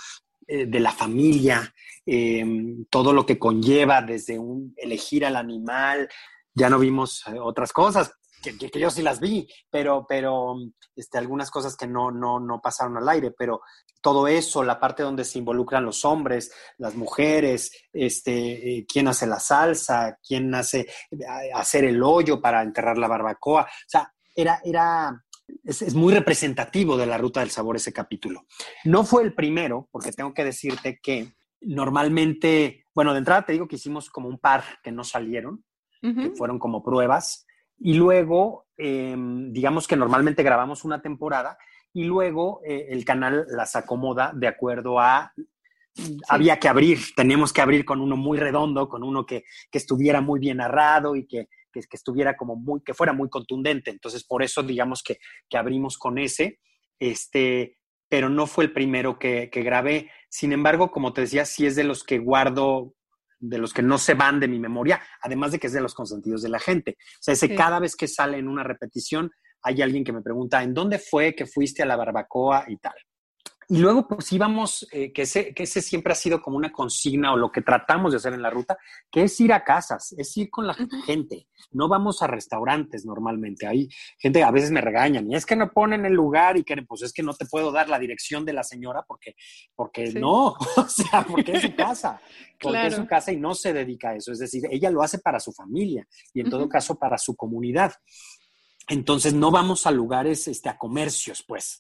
eh, 0.46 0.68
de 0.68 0.80
la 0.80 0.92
familia, 0.92 1.74
em, 2.06 2.86
todo 2.92 3.14
lo 3.14 3.26
que 3.26 3.40
conlleva 3.40 4.04
desde 4.04 4.38
un 4.38 4.76
elegir 4.78 5.26
al 5.26 5.38
animal. 5.38 6.08
Ya 6.54 6.70
no 6.70 6.78
vimos 6.78 7.24
otras 7.42 7.74
cosas, 7.74 8.14
que, 8.54 8.80
yo 8.80 8.90
sí 8.90 9.02
las 9.02 9.20
vi, 9.20 9.48
pero, 9.70 10.06
pero 10.08 10.56
este, 10.96 11.18
algunas 11.18 11.50
cosas 11.50 11.76
que 11.76 11.88
no, 11.88 12.12
no, 12.12 12.40
no 12.40 12.62
pasaron 12.62 12.98
al 12.98 13.10
aire, 13.10 13.32
pero 13.32 13.62
todo 14.02 14.28
eso, 14.28 14.64
la 14.64 14.80
parte 14.80 15.04
donde 15.04 15.26
se 15.26 15.40
involucran 15.40 15.84
los 15.84 16.06
hombres, 16.06 16.52
las 16.78 16.96
mujeres, 16.96 17.72
este, 17.92 18.78
eh, 18.78 18.86
quién 18.88 19.08
hace 19.08 19.26
la 19.26 19.40
salsa, 19.40 20.20
quién 20.26 20.54
hace 20.54 20.82
eh, 20.82 21.52
hacer 21.54 21.86
el 21.86 22.04
hoyo 22.04 22.40
para 22.40 22.62
enterrar 22.62 22.98
la 22.98 23.08
barbacoa, 23.08 23.64
o 23.64 23.88
sea, 23.88 24.14
era, 24.36 24.62
era, 24.64 25.24
es, 25.64 25.82
es, 25.82 25.96
muy 25.96 26.14
representativo 26.14 26.98
de 26.98 27.08
la 27.08 27.18
ruta 27.18 27.40
del 27.40 27.50
sabor 27.50 27.78
ese 27.78 27.94
capítulo. 27.94 28.46
No 28.84 29.04
fue 29.06 29.24
el 29.24 29.34
primero, 29.34 29.88
porque 29.92 30.12
tengo 30.12 30.34
que 30.34 30.44
decirte 30.44 31.00
que 31.02 31.34
normalmente, 31.62 32.86
bueno, 32.94 33.14
de 33.14 33.20
entrada 33.20 33.46
te 33.46 33.54
digo 33.54 33.68
que 33.68 33.78
hicimos 33.78 34.10
como 34.10 34.30
un 34.30 34.40
par 34.40 34.64
que 34.84 34.92
no 34.92 35.04
salieron, 35.04 35.64
que 36.02 36.30
fueron 36.36 36.60
como 36.60 36.84
pruebas, 36.84 37.45
y 37.78 37.94
luego, 37.94 38.68
em, 38.78 39.52
digamos 39.52 39.88
que 39.88 39.96
normalmente 39.96 40.44
grabamos 40.44 40.84
una 40.84 41.02
temporada 41.02 41.58
y 41.94 42.04
luego 42.04 42.62
eh, 42.66 42.88
el 42.90 43.06
canal 43.06 43.46
las 43.50 43.76
acomoda 43.76 44.32
de 44.36 44.48
acuerdo 44.48 45.00
a... 45.00 45.34
Había 46.28 46.60
que 46.60 46.68
abrir, 46.68 47.00
teníamos 47.16 47.54
que 47.54 47.62
abrir 47.62 47.86
con 47.86 48.02
uno 48.02 48.18
muy 48.18 48.38
redondo, 48.38 48.90
con 48.90 49.02
uno 49.02 49.26
que, 49.26 49.46
estuviera 49.72 50.20
muy 50.20 50.42
bien 50.42 50.58
narrado 50.58 51.16
y 51.16 51.26
que, 51.26 51.48
que, 51.72 51.80
estuviera 51.90 52.36
como 52.36 52.58
muy, 52.58 52.82
que 52.84 52.94
fuera 52.94 53.14
muy 53.14 53.30
contundente. 53.30 53.92
Entonces, 53.92 54.26
por 54.26 54.44
eso 54.44 54.62
digamos 54.62 55.02
que, 55.02 55.20
que 55.50 55.58
abrimos 55.58 55.98
con 55.98 56.18
ese, 56.18 56.60
este, 57.00 57.78
pero 58.10 58.30
no 58.30 58.46
fue 58.46 58.66
el 58.66 58.74
primero 58.74 59.18
que, 59.18 59.50
que 59.50 59.64
grabé. 59.64 60.12
Sin 60.28 60.52
embargo, 60.52 60.92
como 60.92 61.14
te 61.14 61.22
decía, 61.22 61.46
sí 61.46 61.66
es 61.66 61.78
de 61.78 61.86
los 61.86 62.04
que 62.04 62.20
guardo 62.20 62.95
de 63.40 63.58
los 63.58 63.74
que 63.74 63.82
no 63.82 63.98
se 63.98 64.14
van 64.14 64.40
de 64.40 64.48
mi 64.48 64.60
memoria, 64.60 65.02
además 65.22 65.52
de 65.52 65.60
que 65.60 65.68
es 65.68 65.74
de 65.74 65.82
los 65.82 65.94
consentidos 65.94 66.42
de 66.42 66.50
la 66.50 66.60
gente. 66.60 66.98
O 67.00 67.22
sea, 67.22 67.34
ese 67.34 67.56
cada 67.56 67.80
vez 67.80 67.96
que 67.96 68.08
sale 68.08 68.38
en 68.38 68.48
una 68.48 68.64
repetición, 68.64 69.32
hay 69.62 69.82
alguien 69.82 70.04
que 70.04 70.14
me 70.14 70.22
pregunta, 70.22 70.62
¿en 70.64 70.74
dónde 70.74 71.00
fue 71.00 71.36
que 71.36 71.46
fuiste 71.46 71.84
a 71.84 71.86
la 71.86 71.96
barbacoa 71.96 72.66
y 72.68 72.78
tal? 72.78 72.96
Y 73.68 73.80
luego, 73.80 74.08
pues 74.08 74.32
íbamos, 74.32 74.88
eh, 74.92 75.12
que, 75.12 75.24
ese, 75.24 75.54
que 75.54 75.64
ese 75.64 75.82
siempre 75.82 76.14
ha 76.14 76.16
sido 76.16 76.42
como 76.42 76.58
una 76.58 76.72
consigna 76.72 77.34
o 77.34 77.38
lo 77.38 77.52
que 77.52 77.62
tratamos 77.62 78.12
de 78.12 78.18
hacer 78.18 78.34
en 78.34 78.42
la 78.42 78.52
ruta, 78.52 78.78
que 79.12 79.24
es 79.24 79.40
ir 79.40 79.54
a 79.54 79.64
casas, 79.64 80.14
es 80.18 80.38
ir 80.38 80.52
con 80.52 80.68
la 80.68 80.76
gente. 81.06 81.48
No 81.72 81.88
vamos 81.88 82.22
a 82.22 82.28
restaurantes 82.28 83.06
normalmente. 83.06 83.66
Hay 83.66 83.90
gente 84.20 84.44
a 84.44 84.52
veces 84.52 84.70
me 84.70 84.82
regañan 84.82 85.32
y 85.32 85.36
es 85.36 85.46
que 85.46 85.56
no 85.56 85.72
ponen 85.72 86.06
el 86.06 86.14
lugar 86.14 86.58
y 86.58 86.64
que 86.64 86.76
pues 86.84 87.02
es 87.02 87.12
que 87.12 87.24
no 87.24 87.34
te 87.34 87.46
puedo 87.46 87.72
dar 87.72 87.90
la 87.90 87.98
dirección 87.98 88.46
de 88.46 88.54
la 88.54 88.64
señora 88.64 89.04
porque, 89.08 89.36
porque 89.76 90.12
no, 90.14 90.56
o 90.78 90.88
sea, 90.88 91.26
porque 91.28 91.54
es 91.54 91.64
su 91.64 91.76
casa, 91.76 92.22
porque 92.62 92.88
es 92.88 92.96
su 92.96 93.08
casa 93.08 93.32
y 93.32 93.38
no 93.38 93.56
se 93.56 93.74
dedica 93.74 94.10
a 94.10 94.16
eso. 94.16 94.32
Es 94.32 94.40
decir, 94.40 94.64
ella 94.70 94.92
lo 94.92 95.02
hace 95.02 95.20
para 95.20 95.40
su 95.40 95.52
familia 95.52 96.08
y 96.34 96.42
en 96.42 96.50
todo 96.50 96.70
caso 96.70 97.00
para 97.00 97.18
su 97.18 97.36
comunidad. 97.36 97.94
entonces 98.88 99.34
no 99.34 99.50
vamos 99.50 99.88
a 99.88 99.92
lugares, 99.92 100.48
este, 100.48 100.70
a 100.70 100.78
comercios, 100.78 101.44
pues. 101.48 101.80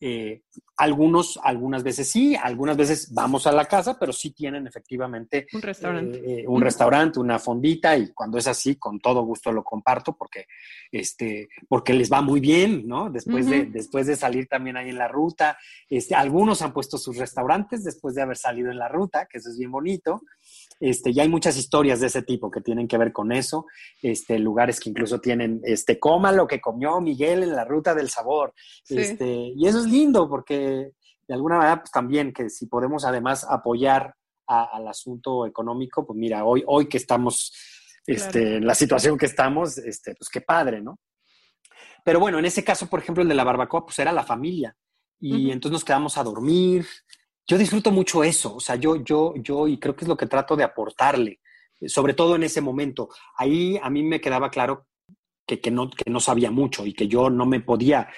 Eh, 0.00 0.42
algunos, 0.76 1.38
algunas 1.42 1.84
veces 1.84 2.10
sí, 2.10 2.34
algunas 2.34 2.76
veces 2.76 3.14
vamos 3.14 3.46
a 3.46 3.52
la 3.52 3.64
casa, 3.64 3.96
pero 3.98 4.12
sí 4.12 4.32
tienen 4.32 4.66
efectivamente 4.66 5.46
un 5.52 5.62
restaurante, 5.62 6.18
eh, 6.18 6.40
eh, 6.40 6.44
un 6.48 6.60
restaurante, 6.60 7.20
una 7.20 7.38
fondita 7.38 7.96
y 7.96 8.12
cuando 8.12 8.38
es 8.38 8.48
así, 8.48 8.74
con 8.76 8.98
todo 8.98 9.22
gusto 9.22 9.52
lo 9.52 9.62
comparto 9.62 10.16
porque, 10.16 10.46
este, 10.90 11.48
porque 11.68 11.94
les 11.94 12.12
va 12.12 12.22
muy 12.22 12.40
bien, 12.40 12.88
¿no? 12.88 13.08
Después 13.08 13.46
de, 13.46 13.66
después 13.66 14.06
de 14.06 14.16
salir 14.16 14.48
también 14.48 14.76
ahí 14.76 14.90
en 14.90 14.98
la 14.98 15.08
ruta, 15.08 15.56
este, 15.88 16.16
algunos 16.16 16.60
han 16.62 16.72
puesto 16.72 16.98
sus 16.98 17.16
restaurantes 17.16 17.84
después 17.84 18.16
de 18.16 18.22
haber 18.22 18.36
salido 18.36 18.70
en 18.70 18.78
la 18.78 18.88
ruta, 18.88 19.26
que 19.30 19.38
eso 19.38 19.50
es 19.50 19.58
bien 19.58 19.70
bonito. 19.70 20.22
Este, 20.80 21.12
ya 21.12 21.22
hay 21.22 21.28
muchas 21.28 21.56
historias 21.56 22.00
de 22.00 22.08
ese 22.08 22.22
tipo 22.22 22.50
que 22.50 22.60
tienen 22.60 22.88
que 22.88 22.98
ver 22.98 23.12
con 23.12 23.30
eso, 23.30 23.66
este, 24.02 24.38
lugares 24.38 24.80
que 24.80 24.90
incluso 24.90 25.20
tienen, 25.20 25.60
este, 25.64 25.98
coma 26.00 26.32
lo 26.32 26.48
que 26.48 26.60
comió 26.60 27.00
Miguel 27.00 27.44
en 27.44 27.54
la 27.54 27.64
ruta 27.64 27.94
del 27.94 28.10
sabor, 28.10 28.52
este, 28.88 29.52
y 29.56 29.66
eso 29.66 29.83
es 29.84 29.92
lindo 29.92 30.28
porque 30.28 30.92
de 31.26 31.34
alguna 31.34 31.56
manera, 31.58 31.80
pues 31.80 31.90
también 31.90 32.32
que 32.32 32.50
si 32.50 32.66
podemos 32.66 33.04
además 33.04 33.46
apoyar 33.48 34.14
al 34.46 34.86
asunto 34.86 35.46
económico, 35.46 36.06
pues 36.06 36.18
mira, 36.18 36.44
hoy, 36.44 36.62
hoy 36.66 36.86
que 36.86 36.98
estamos 36.98 37.52
este, 38.06 38.56
en 38.56 38.66
la 38.66 38.74
situación 38.74 39.16
que 39.16 39.26
estamos, 39.26 39.78
este, 39.78 40.14
pues 40.14 40.28
qué 40.28 40.42
padre, 40.42 40.82
¿no? 40.82 41.00
Pero 42.04 42.20
bueno, 42.20 42.38
en 42.38 42.44
ese 42.44 42.62
caso, 42.62 42.86
por 42.88 43.00
ejemplo, 43.00 43.22
el 43.22 43.28
de 43.28 43.34
la 43.34 43.44
barbacoa, 43.44 43.86
pues 43.86 43.98
era 43.98 44.12
la 44.12 44.24
familia. 44.24 44.76
Y 45.18 45.50
entonces 45.50 45.72
nos 45.72 45.84
quedamos 45.84 46.18
a 46.18 46.22
dormir, 46.22 46.84
yo 47.46 47.56
disfruto 47.56 47.90
mucho 47.90 48.22
eso, 48.22 48.56
o 48.56 48.60
sea, 48.60 48.76
yo, 48.76 48.96
yo, 48.96 49.32
yo, 49.36 49.66
y 49.68 49.78
creo 49.78 49.96
que 49.96 50.04
es 50.04 50.08
lo 50.08 50.18
que 50.18 50.26
trato 50.26 50.54
de 50.54 50.64
aportarle, 50.64 51.40
sobre 51.86 52.12
todo 52.12 52.36
en 52.36 52.42
ese 52.42 52.60
momento. 52.60 53.08
Ahí 53.38 53.78
a 53.82 53.88
mí 53.88 54.02
me 54.02 54.20
quedaba 54.20 54.50
claro 54.50 54.86
que, 55.46 55.60
que, 55.60 55.70
no, 55.70 55.88
que 55.88 56.10
no 56.10 56.20
sabía 56.20 56.50
mucho 56.50 56.84
y 56.84 56.92
que 56.92 57.08
yo 57.08 57.30
no 57.30 57.46
me 57.46 57.60
podía 57.60 58.08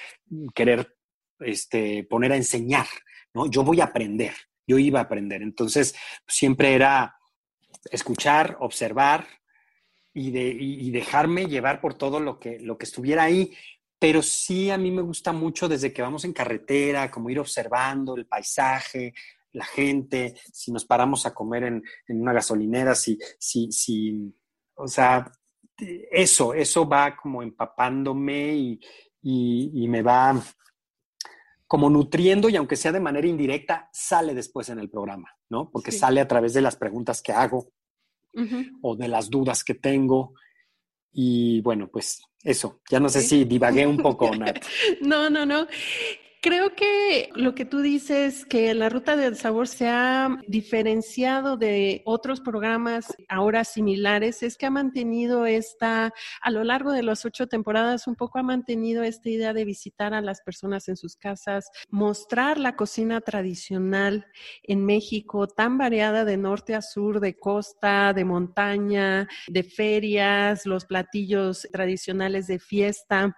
querer 0.53 0.96
este, 1.41 2.05
poner 2.05 2.33
a 2.33 2.37
enseñar, 2.37 2.87
¿no? 3.35 3.47
Yo 3.47 3.63
voy 3.63 3.81
a 3.81 3.85
aprender, 3.85 4.35
yo 4.67 4.79
iba 4.79 5.01
a 5.01 5.05
aprender. 5.05 5.43
Entonces, 5.43 5.95
siempre 6.27 6.75
era 6.75 7.17
escuchar, 7.91 8.57
observar 8.61 9.27
y, 10.13 10.31
de, 10.31 10.57
y, 10.59 10.91
dejarme 10.91 11.47
llevar 11.47 11.81
por 11.81 11.95
todo 11.95 12.21
lo 12.21 12.41
que, 12.41 12.59
lo 12.59 12.79
que 12.79 12.85
estuviera 12.85 13.25
ahí 13.25 13.53
pero 13.99 14.23
sí 14.23 14.71
a 14.71 14.79
mí 14.79 14.91
me 14.91 15.03
gusta 15.03 15.33
mucho 15.33 15.69
desde 15.69 15.93
que 15.93 16.03
vamos 16.03 16.25
en 16.25 16.33
carretera, 16.33 17.11
como 17.11 17.31
ir 17.31 17.41
observando 17.41 18.15
el 18.15 18.27
paisaje, 18.27 19.15
la 19.53 19.65
gente, 19.65 20.35
si 20.53 20.71
nos 20.71 20.85
paramos 20.85 21.25
a 21.25 21.33
comer 21.33 21.65
en, 21.65 21.83
una 22.09 22.33
gasolinera, 22.33 22.95
si, 22.95 23.19
si, 23.39 23.73
si, 23.73 24.35
o 24.75 24.87
sea, 24.87 25.31
eso, 26.11 26.53
eso 26.53 26.87
va 26.87 27.17
como 27.17 27.43
empapándome 27.43 28.55
y, 28.55 28.81
y, 29.23 29.89
me 29.89 30.03
va 30.03 30.43
como 31.67 31.91
nutriendo 31.91 32.49
y 32.49 32.57
aunque 32.57 32.77
sea 32.77 32.93
de 32.93 33.01
manera 33.01 33.27
indirecta, 33.27 33.89
sale 33.93 34.35
después 34.35 34.69
en 34.69 34.79
el 34.79 34.89
programa, 34.89 35.31
¿no? 35.49 35.71
Porque 35.71 35.93
sale 35.93 36.21
a 36.21 36.29
través 36.29 36.55
de 36.55 36.61
las 36.61 36.77
preguntas 36.77 37.23
que 37.23 37.33
hago 37.33 37.73
o 38.83 38.97
de 38.97 39.09
las 39.09 39.31
dudas 39.31 39.65
que 39.65 39.75
tengo. 39.75 40.35
Y 41.13 41.61
bueno, 41.63 41.89
pues 41.89 42.23
eso, 42.43 42.81
ya 42.91 43.01
no 43.01 43.09
sé 43.09 43.23
si 43.23 43.45
divagué 43.45 43.87
un 43.87 43.97
poco, 43.97 44.31
Nat. 44.37 44.59
no, 45.01 45.29
no, 45.31 45.47
no. 45.47 45.67
Creo 46.47 46.77
que 46.77 47.31
lo 47.35 47.57
que 47.57 47.65
tú 47.65 47.81
dices, 47.81 48.47
que 48.47 48.73
la 48.73 48.89
ruta 48.89 49.17
del 49.17 49.35
sabor 49.35 49.67
se 49.67 49.89
ha 49.89 50.39
diferenciado 50.47 51.57
de 51.57 52.03
otros 52.05 52.41
programas 52.41 53.13
ahora 53.29 53.65
similares, 53.65 54.45
es 54.45 54.57
que 54.57 54.67
ha 54.67 54.71
mantenido 54.71 55.45
esta, 55.45 56.15
a 56.41 56.51
lo 56.53 56.63
largo 56.63 56.93
de 56.93 57.03
las 57.03 57.25
ocho 57.25 57.49
temporadas, 57.49 58.07
un 58.07 58.15
poco 58.15 58.39
ha 58.39 58.45
mantenido 58.45 59.03
esta 59.03 59.29
idea 59.29 59.53
de 59.55 59.65
visitar 59.65 60.15
a 60.15 60.21
las 60.21 60.41
personas 60.41 60.87
en 60.87 60.97
sus 60.97 61.17
casas, 61.17 61.69
mostrar 61.91 62.59
la 62.59 62.77
cocina 62.77 63.21
tradicional 63.23 64.27
en 64.63 64.87
México, 64.87 65.49
tan 65.49 65.79
variada 65.79 66.25
de 66.25 66.37
norte 66.37 66.77
a 66.77 66.81
sur, 66.81 67.19
de 67.19 67.37
costa, 67.37 68.13
de 68.13 68.25
montaña, 68.25 69.27
de 69.49 69.65
ferias, 69.65 70.65
los 70.65 70.85
platillos 70.85 71.67
tradicionales 71.73 72.47
de 72.47 72.61
fiesta. 72.61 73.37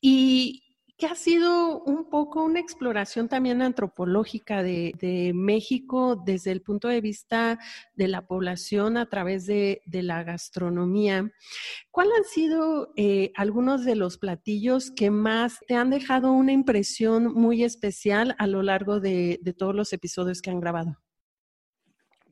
Y, 0.00 0.65
que 0.96 1.06
ha 1.06 1.14
sido 1.14 1.82
un 1.82 2.08
poco 2.08 2.42
una 2.42 2.58
exploración 2.58 3.28
también 3.28 3.60
antropológica 3.60 4.62
de, 4.62 5.32
México 5.34 6.16
desde 6.16 6.52
el 6.52 6.62
punto 6.62 6.88
de 6.88 7.00
vista 7.00 7.58
de 7.94 8.08
la 8.08 8.26
población 8.26 8.96
a 8.96 9.08
través 9.08 9.46
de, 9.46 9.82
la 9.86 10.22
gastronomía. 10.22 11.30
¿Cuáles 11.90 12.14
han 12.18 12.24
sido 12.24 12.92
eh, 12.96 13.32
algunos 13.34 13.84
de 13.84 13.96
los 13.96 14.18
platillos 14.18 14.90
que 14.90 15.10
más 15.10 15.58
te 15.66 15.74
han 15.74 15.90
dejado 15.90 16.32
una 16.32 16.52
impresión 16.52 17.32
muy 17.34 17.64
especial 17.64 18.34
a 18.38 18.46
lo 18.46 18.62
largo 18.62 19.00
de, 19.00 19.40
todos 19.58 19.74
los 19.74 19.92
episodios 19.92 20.40
que 20.40 20.50
han 20.50 20.60
grabado? 20.60 20.98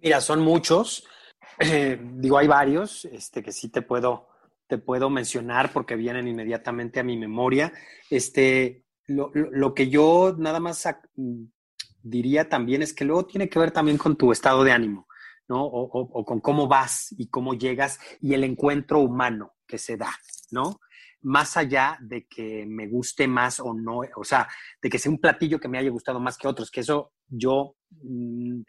Mira, 0.01 0.21
son 0.21 0.41
muchos. 0.41 1.07
Eh, 1.61 2.01
digo, 2.15 2.37
hay 2.37 2.49
varios 2.49 3.05
este, 3.05 3.41
que 3.41 3.53
sí 3.53 3.69
te 3.69 3.81
puedo 3.81 4.27
te 4.75 4.79
puedo 4.79 5.09
mencionar 5.09 5.73
porque 5.73 5.95
vienen 5.95 6.27
inmediatamente 6.27 6.99
a 6.99 7.05
mi 7.05 7.17
memoria. 7.17 7.73
Este, 8.11 8.85
lo, 9.07 9.73
que 9.73 9.89
yo 9.89 10.35
nada 10.37 10.59
más 10.59 10.89
diría 12.03 12.49
también 12.49 12.83
es 12.83 12.93
que 12.93 13.05
luego 13.05 13.25
tiene 13.25 13.49
que 13.49 13.61
ver 13.61 13.71
también 13.71 13.99
con 13.99 14.17
tu 14.17 14.33
estado 14.33 14.65
de 14.65 14.73
ánimo, 14.73 15.07
¿no? 15.47 15.65
O, 15.65 16.25
con 16.25 16.41
cómo 16.41 16.67
vas 16.67 17.15
y 17.17 17.29
cómo 17.29 17.55
llegas 17.55 18.01
y 18.21 18.35
el 18.35 18.43
encuentro 18.43 18.99
humano 18.99 19.53
que 19.65 19.79
se 19.79 19.97
da, 19.97 20.11
¿no? 20.51 20.81
Más 21.23 21.57
allá 21.57 21.97
de 22.01 22.27
que 22.27 22.67
me 22.67 22.89
guste 22.89 23.29
más 23.29 23.61
o 23.61 23.75
no, 23.75 24.01
o 24.17 24.25
sea, 24.25 24.49
de 24.83 24.91
que 24.91 24.99
sea 24.99 25.13
un 25.13 25.21
platillo 25.21 25.61
que 25.61 25.69
me 25.69 25.79
haya 25.79 25.91
gustado 25.91 26.19
más 26.19 26.37
que 26.37 26.49
otros, 26.49 26.69
que 26.69 26.81
eso 26.81 27.13
yo 27.29 27.77
mm, 28.03 28.61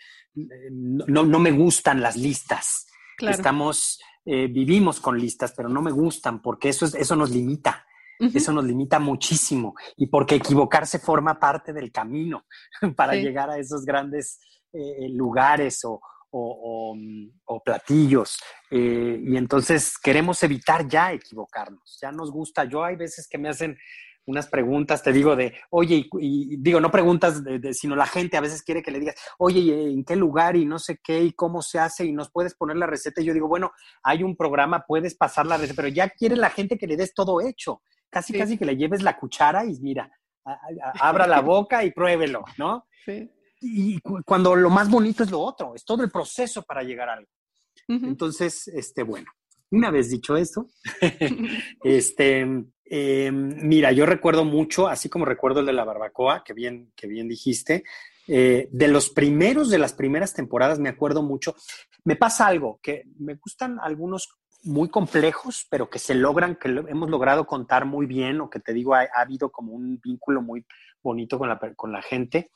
no, 1.07 1.23
no 1.25 1.39
me 1.39 1.51
gustan 1.51 1.99
las 1.99 2.15
listas. 2.15 2.85
Estamos 3.19 3.99
eh, 4.25 4.47
vivimos 4.47 4.99
con 4.99 5.19
listas, 5.19 5.53
pero 5.55 5.69
no 5.69 5.81
me 5.81 5.91
gustan 5.91 6.41
porque 6.41 6.69
eso, 6.69 6.85
es, 6.85 6.95
eso 6.95 7.15
nos 7.15 7.29
limita. 7.29 7.85
Eso 8.17 8.53
nos 8.53 8.63
limita 8.63 8.97
muchísimo 8.97 9.75
y 9.97 10.07
porque 10.07 10.35
equivocarse 10.35 10.99
forma 10.99 11.37
parte 11.37 11.73
del 11.73 11.91
camino 11.91 12.45
para 12.95 13.13
llegar 13.13 13.49
a 13.49 13.57
esos 13.57 13.83
grandes 13.83 14.39
eh, 14.71 15.09
lugares 15.09 15.83
o, 15.83 15.99
o, 16.31 16.97
o, 17.45 17.63
platillos. 17.63 18.37
Eh, 18.71 19.21
y 19.21 19.37
entonces 19.37 19.97
queremos 19.97 20.41
evitar 20.43 20.87
ya 20.87 21.11
equivocarnos. 21.11 21.97
Ya 22.01 22.11
nos 22.11 22.31
gusta. 22.31 22.65
Yo 22.65 22.83
hay 22.83 22.95
veces 22.95 23.27
que 23.27 23.37
me 23.37 23.49
hacen 23.49 23.77
unas 24.25 24.47
preguntas, 24.47 25.03
te 25.03 25.13
digo, 25.13 25.35
de, 25.35 25.53
oye, 25.69 26.07
y, 26.19 26.57
digo, 26.57 26.79
no 26.79 26.91
preguntas, 26.91 27.43
de, 27.43 27.73
sino 27.73 27.95
la 27.95 28.07
gente 28.07 28.37
a 28.37 28.41
veces 28.41 28.63
quiere 28.63 28.81
que 28.81 28.91
le 28.91 28.99
digas, 28.99 29.15
oye, 29.37 29.91
¿en 29.91 30.03
qué 30.03 30.15
lugar 30.15 30.55
y 30.55 30.65
no 30.65 30.79
sé 30.79 30.99
qué 31.03 31.23
y 31.23 31.33
cómo 31.33 31.61
se 31.61 31.79
hace 31.79 32.05
y 32.05 32.11
nos 32.11 32.31
puedes 32.31 32.55
poner 32.55 32.77
la 32.77 32.87
receta? 32.87 33.21
Y 33.21 33.25
yo 33.25 33.33
digo, 33.33 33.47
bueno, 33.47 33.71
hay 34.03 34.23
un 34.23 34.35
programa, 34.35 34.85
puedes 34.87 35.15
pasar 35.15 35.45
la 35.45 35.57
receta, 35.57 35.81
pero 35.81 35.87
ya 35.89 36.09
quiere 36.09 36.35
la 36.35 36.49
gente 36.49 36.77
que 36.77 36.87
le 36.87 36.97
des 36.97 37.13
todo 37.13 37.39
hecho, 37.41 37.81
casi, 38.09 38.33
casi 38.33 38.57
que 38.57 38.65
le 38.65 38.77
lleves 38.77 39.03
la 39.03 39.17
cuchara 39.17 39.65
y 39.65 39.79
mira, 39.79 40.11
abra 40.99 41.27
la 41.27 41.41
boca 41.41 41.83
y 41.83 41.91
pruébelo, 41.91 42.43
¿no? 42.57 42.87
Sí. 43.03 43.29
Y 43.61 43.99
cuando 44.25 44.55
lo 44.55 44.69
más 44.69 44.89
bonito 44.89 45.23
es 45.23 45.31
lo 45.31 45.39
otro, 45.39 45.73
es 45.75 45.85
todo 45.85 46.03
el 46.03 46.11
proceso 46.11 46.63
para 46.63 46.83
llegar 46.83 47.09
a 47.09 47.13
algo. 47.13 47.29
Entonces, 47.87 48.67
este, 48.67 49.03
bueno, 49.03 49.31
una 49.71 49.91
vez 49.91 50.09
dicho 50.09 50.35
eso, 50.35 50.67
este, 51.83 52.65
eh, 52.85 53.31
mira, 53.31 53.91
yo 53.91 54.05
recuerdo 54.05 54.45
mucho, 54.45 54.87
así 54.87 55.09
como 55.09 55.25
recuerdo 55.25 55.61
el 55.61 55.65
de 55.65 55.73
la 55.73 55.83
barbacoa, 55.83 56.43
que 56.43 56.53
bien, 56.53 56.91
que 56.95 57.07
bien 57.07 57.27
dijiste, 57.27 57.83
eh, 58.27 58.67
de 58.71 58.87
los 58.87 59.09
primeros, 59.09 59.69
de 59.69 59.77
las 59.77 59.93
primeras 59.93 60.33
temporadas, 60.33 60.79
me 60.79 60.89
acuerdo 60.89 61.23
mucho. 61.23 61.55
Me 62.03 62.15
pasa 62.15 62.47
algo, 62.47 62.79
que 62.81 63.03
me 63.19 63.35
gustan 63.35 63.79
algunos 63.81 64.29
muy 64.63 64.89
complejos, 64.89 65.67
pero 65.69 65.89
que 65.89 65.99
se 65.99 66.15
logran, 66.15 66.55
que 66.55 66.69
hemos 66.69 67.09
logrado 67.09 67.45
contar 67.45 67.85
muy 67.85 68.05
bien, 68.05 68.41
o 68.41 68.49
que 68.49 68.59
te 68.59 68.73
digo, 68.73 68.95
ha, 68.95 69.07
habido 69.15 69.51
como 69.51 69.73
un 69.73 69.99
vínculo 70.03 70.41
muy 70.41 70.65
bonito 71.01 71.37
con 71.37 71.49
la, 71.49 71.59
con 71.75 71.91
la 71.91 72.01
gente. 72.01 72.51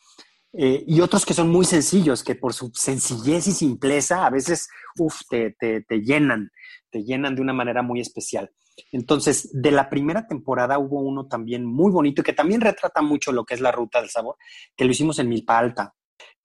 Eh, 0.54 0.84
y 0.88 1.02
otros 1.02 1.26
que 1.26 1.36
son 1.36 1.50
muy 1.50 1.66
sencillos, 1.66 2.24
que 2.24 2.34
por 2.34 2.54
su 2.54 2.72
sencillez 2.74 3.48
y 3.48 3.52
simpleza 3.52 4.26
a 4.26 4.32
veces, 4.32 4.68
uff, 4.98 5.22
te, 5.30 5.52
te, 5.52 5.82
te 5.82 6.02
llenan, 6.02 6.52
te 6.90 7.04
llenan 7.04 7.36
de 7.36 7.42
una 7.42 7.54
manera 7.54 7.84
muy 7.84 8.00
especial. 8.00 8.52
Entonces, 8.92 9.50
de 9.54 9.72
la 9.72 9.90
primera 9.90 10.28
temporada 10.28 10.80
hubo 10.80 11.02
uno 11.02 11.28
también 11.28 11.66
muy 11.66 11.92
bonito 11.92 12.24
que 12.24 12.34
también 12.34 12.62
retrata 12.62 13.02
mucho 13.02 13.32
lo 13.32 13.46
que 13.46 13.54
es 13.54 13.62
la 13.62 13.72
ruta 13.72 14.00
del 14.00 14.10
sabor, 14.10 14.38
que 14.76 14.86
lo 14.86 14.92
hicimos 14.92 15.20
en 15.20 15.30
Milpa 15.30 15.58
Alta. 15.58 15.94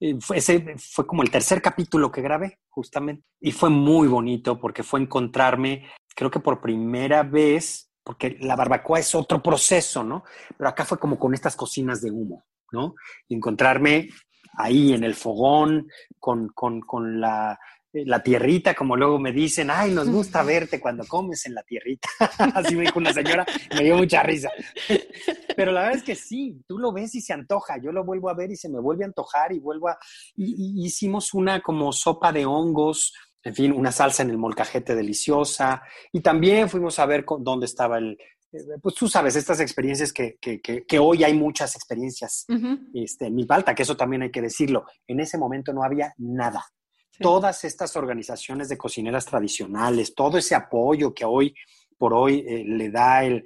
Eh, 0.00 0.18
ese 0.34 0.76
fue 0.78 1.06
como 1.06 1.22
el 1.22 1.30
tercer 1.30 1.62
capítulo 1.62 2.10
que 2.10 2.22
grabé, 2.22 2.58
justamente. 2.68 3.24
Y 3.40 3.52
fue 3.52 3.70
muy 3.70 4.08
bonito 4.08 4.60
porque 4.60 4.82
fue 4.82 5.00
encontrarme, 5.00 5.88
creo 6.14 6.30
que 6.30 6.40
por 6.40 6.60
primera 6.60 7.22
vez, 7.22 7.90
porque 8.02 8.36
la 8.40 8.56
barbacoa 8.56 8.98
es 8.98 9.14
otro 9.14 9.42
proceso, 9.42 10.04
¿no? 10.04 10.24
Pero 10.56 10.68
acá 10.68 10.84
fue 10.84 10.98
como 10.98 11.18
con 11.18 11.34
estas 11.34 11.56
cocinas 11.56 12.02
de 12.02 12.10
humo, 12.10 12.44
¿no? 12.72 12.94
Encontrarme 13.28 14.08
ahí 14.56 14.92
en 14.92 15.04
el 15.04 15.14
fogón, 15.14 15.88
con, 16.18 16.48
con, 16.48 16.80
con 16.80 17.20
la 17.20 17.58
la 18.04 18.22
tierrita, 18.22 18.74
como 18.74 18.96
luego 18.96 19.18
me 19.18 19.32
dicen, 19.32 19.70
ay, 19.70 19.92
nos 19.92 20.10
gusta 20.10 20.42
verte 20.42 20.80
cuando 20.80 21.04
comes 21.06 21.46
en 21.46 21.54
la 21.54 21.62
tierrita. 21.62 22.08
Así 22.54 22.74
me 22.74 22.82
dijo 22.82 22.98
una 22.98 23.12
señora, 23.12 23.46
me 23.74 23.84
dio 23.84 23.96
mucha 23.96 24.22
risa. 24.22 24.50
Pero 25.56 25.72
la 25.72 25.82
verdad 25.82 25.96
es 25.98 26.02
que 26.02 26.16
sí, 26.16 26.60
tú 26.66 26.78
lo 26.78 26.92
ves 26.92 27.14
y 27.14 27.20
se 27.20 27.32
antoja. 27.32 27.78
Yo 27.80 27.92
lo 27.92 28.04
vuelvo 28.04 28.28
a 28.28 28.34
ver 28.34 28.50
y 28.50 28.56
se 28.56 28.68
me 28.68 28.80
vuelve 28.80 29.04
a 29.04 29.06
antojar 29.06 29.52
y 29.52 29.60
vuelvo 29.60 29.88
a... 29.88 29.98
Y, 30.36 30.84
hicimos 30.84 31.32
una 31.34 31.60
como 31.60 31.92
sopa 31.92 32.32
de 32.32 32.44
hongos, 32.44 33.14
en 33.42 33.54
fin, 33.54 33.72
una 33.72 33.92
salsa 33.92 34.22
en 34.22 34.30
el 34.30 34.38
molcajete 34.38 34.94
deliciosa. 34.94 35.82
Y 36.12 36.20
también 36.20 36.68
fuimos 36.68 36.98
a 36.98 37.06
ver 37.06 37.24
dónde 37.40 37.66
estaba 37.66 37.98
el, 37.98 38.18
eh, 38.52 38.78
pues 38.82 38.94
tú 38.94 39.08
sabes, 39.08 39.36
estas 39.36 39.60
experiencias 39.60 40.12
que, 40.12 40.36
que, 40.40 40.60
que, 40.60 40.98
hoy 40.98 41.24
hay 41.24 41.34
muchas 41.34 41.74
experiencias 41.74 42.46
este, 42.92 43.26
en 43.26 43.34
mi 43.34 43.44
falta, 43.44 43.74
que 43.74 43.82
eso 43.82 43.96
también 43.96 44.22
hay 44.22 44.30
que 44.30 44.42
decirlo. 44.42 44.84
En 45.06 45.20
ese 45.20 45.38
momento 45.38 45.72
no 45.72 45.84
había 45.84 46.14
nada. 46.18 46.64
Todas 47.18 47.64
estas 47.64 47.96
organizaciones 47.96 48.68
de 48.68 48.78
cocineras 48.78 49.24
tradicionales, 49.26 50.14
todo 50.14 50.38
ese 50.38 50.54
apoyo 50.54 51.14
que 51.14 51.24
hoy 51.24 51.54
por 51.98 52.12
hoy 52.12 52.44
eh, 52.46 52.64
le 52.66 52.90
da 52.90 53.24
el, 53.24 53.44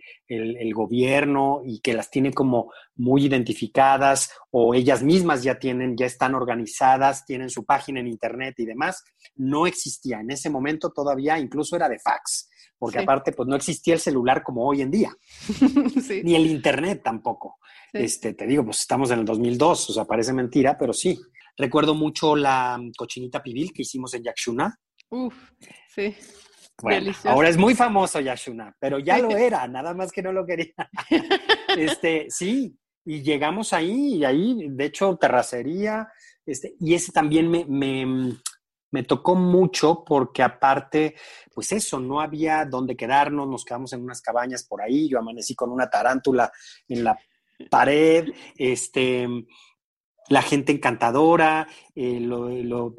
gobierno 0.74 1.62
y 1.64 1.80
que 1.80 1.94
las 1.94 2.10
tiene 2.10 2.32
como 2.32 2.72
muy 2.96 3.26
identificadas 3.26 4.30
o 4.50 4.74
ellas 4.74 5.02
mismas 5.02 5.42
ya 5.42 5.58
tienen, 5.58 5.96
ya 5.96 6.06
están 6.06 6.34
organizadas, 6.34 7.24
tienen 7.24 7.50
su 7.50 7.64
página 7.64 8.00
en 8.00 8.08
internet 8.08 8.54
y 8.58 8.66
demás, 8.66 9.04
no 9.36 9.66
existía. 9.66 10.20
En 10.20 10.30
ese 10.30 10.50
momento 10.50 10.90
todavía 10.90 11.38
incluso 11.38 11.76
era 11.76 11.88
de 11.88 11.98
fax, 11.98 12.50
porque 12.78 12.98
aparte 12.98 13.32
pues 13.32 13.48
no 13.48 13.56
existía 13.56 13.94
el 13.94 14.00
celular 14.00 14.42
como 14.42 14.66
hoy 14.66 14.82
en 14.82 14.90
día, 14.90 15.12
ni 16.24 16.34
el 16.34 16.46
internet 16.46 17.00
tampoco. 17.02 17.58
Este, 17.92 18.34
te 18.34 18.46
digo, 18.46 18.64
pues 18.64 18.80
estamos 18.80 19.10
en 19.10 19.20
el 19.20 19.24
2002, 19.24 19.90
o 19.90 19.92
sea, 19.92 20.04
parece 20.04 20.32
mentira, 20.32 20.76
pero 20.76 20.92
sí. 20.92 21.18
Recuerdo 21.58 21.94
mucho 21.94 22.36
la 22.36 22.80
cochinita 22.96 23.42
pibil 23.42 23.72
que 23.72 23.82
hicimos 23.82 24.14
en 24.14 24.22
Yakshuna. 24.22 24.78
Uf, 25.10 25.34
sí. 25.94 26.14
Bueno, 26.80 27.12
ahora 27.24 27.48
es 27.48 27.56
muy 27.56 27.74
famoso 27.74 28.20
Yakshuna, 28.20 28.76
pero 28.78 29.00
ya 29.00 29.18
lo 29.18 29.30
era, 29.36 29.66
nada 29.66 29.92
más 29.94 30.12
que 30.12 30.22
no 30.22 30.32
lo 30.32 30.46
quería. 30.46 30.72
este, 31.76 32.26
sí, 32.30 32.78
y 33.04 33.22
llegamos 33.22 33.72
ahí, 33.72 34.16
y 34.16 34.24
ahí, 34.24 34.68
de 34.68 34.84
hecho, 34.84 35.16
terracería, 35.16 36.08
este, 36.46 36.76
y 36.78 36.94
ese 36.94 37.10
también 37.10 37.50
me, 37.50 37.64
me, 37.64 38.38
me 38.92 39.02
tocó 39.02 39.34
mucho 39.34 40.04
porque 40.06 40.42
aparte, 40.44 41.16
pues 41.52 41.72
eso, 41.72 41.98
no 41.98 42.20
había 42.20 42.64
dónde 42.64 42.96
quedarnos, 42.96 43.48
nos 43.48 43.64
quedamos 43.64 43.92
en 43.92 44.02
unas 44.02 44.22
cabañas 44.22 44.64
por 44.64 44.80
ahí, 44.80 45.08
yo 45.08 45.18
amanecí 45.18 45.56
con 45.56 45.70
una 45.70 45.90
tarántula 45.90 46.52
en 46.86 47.02
la 47.02 47.18
pared, 47.70 48.28
este, 48.56 49.26
la 50.28 50.42
gente 50.42 50.72
encantadora, 50.72 51.66
eh, 51.94 52.28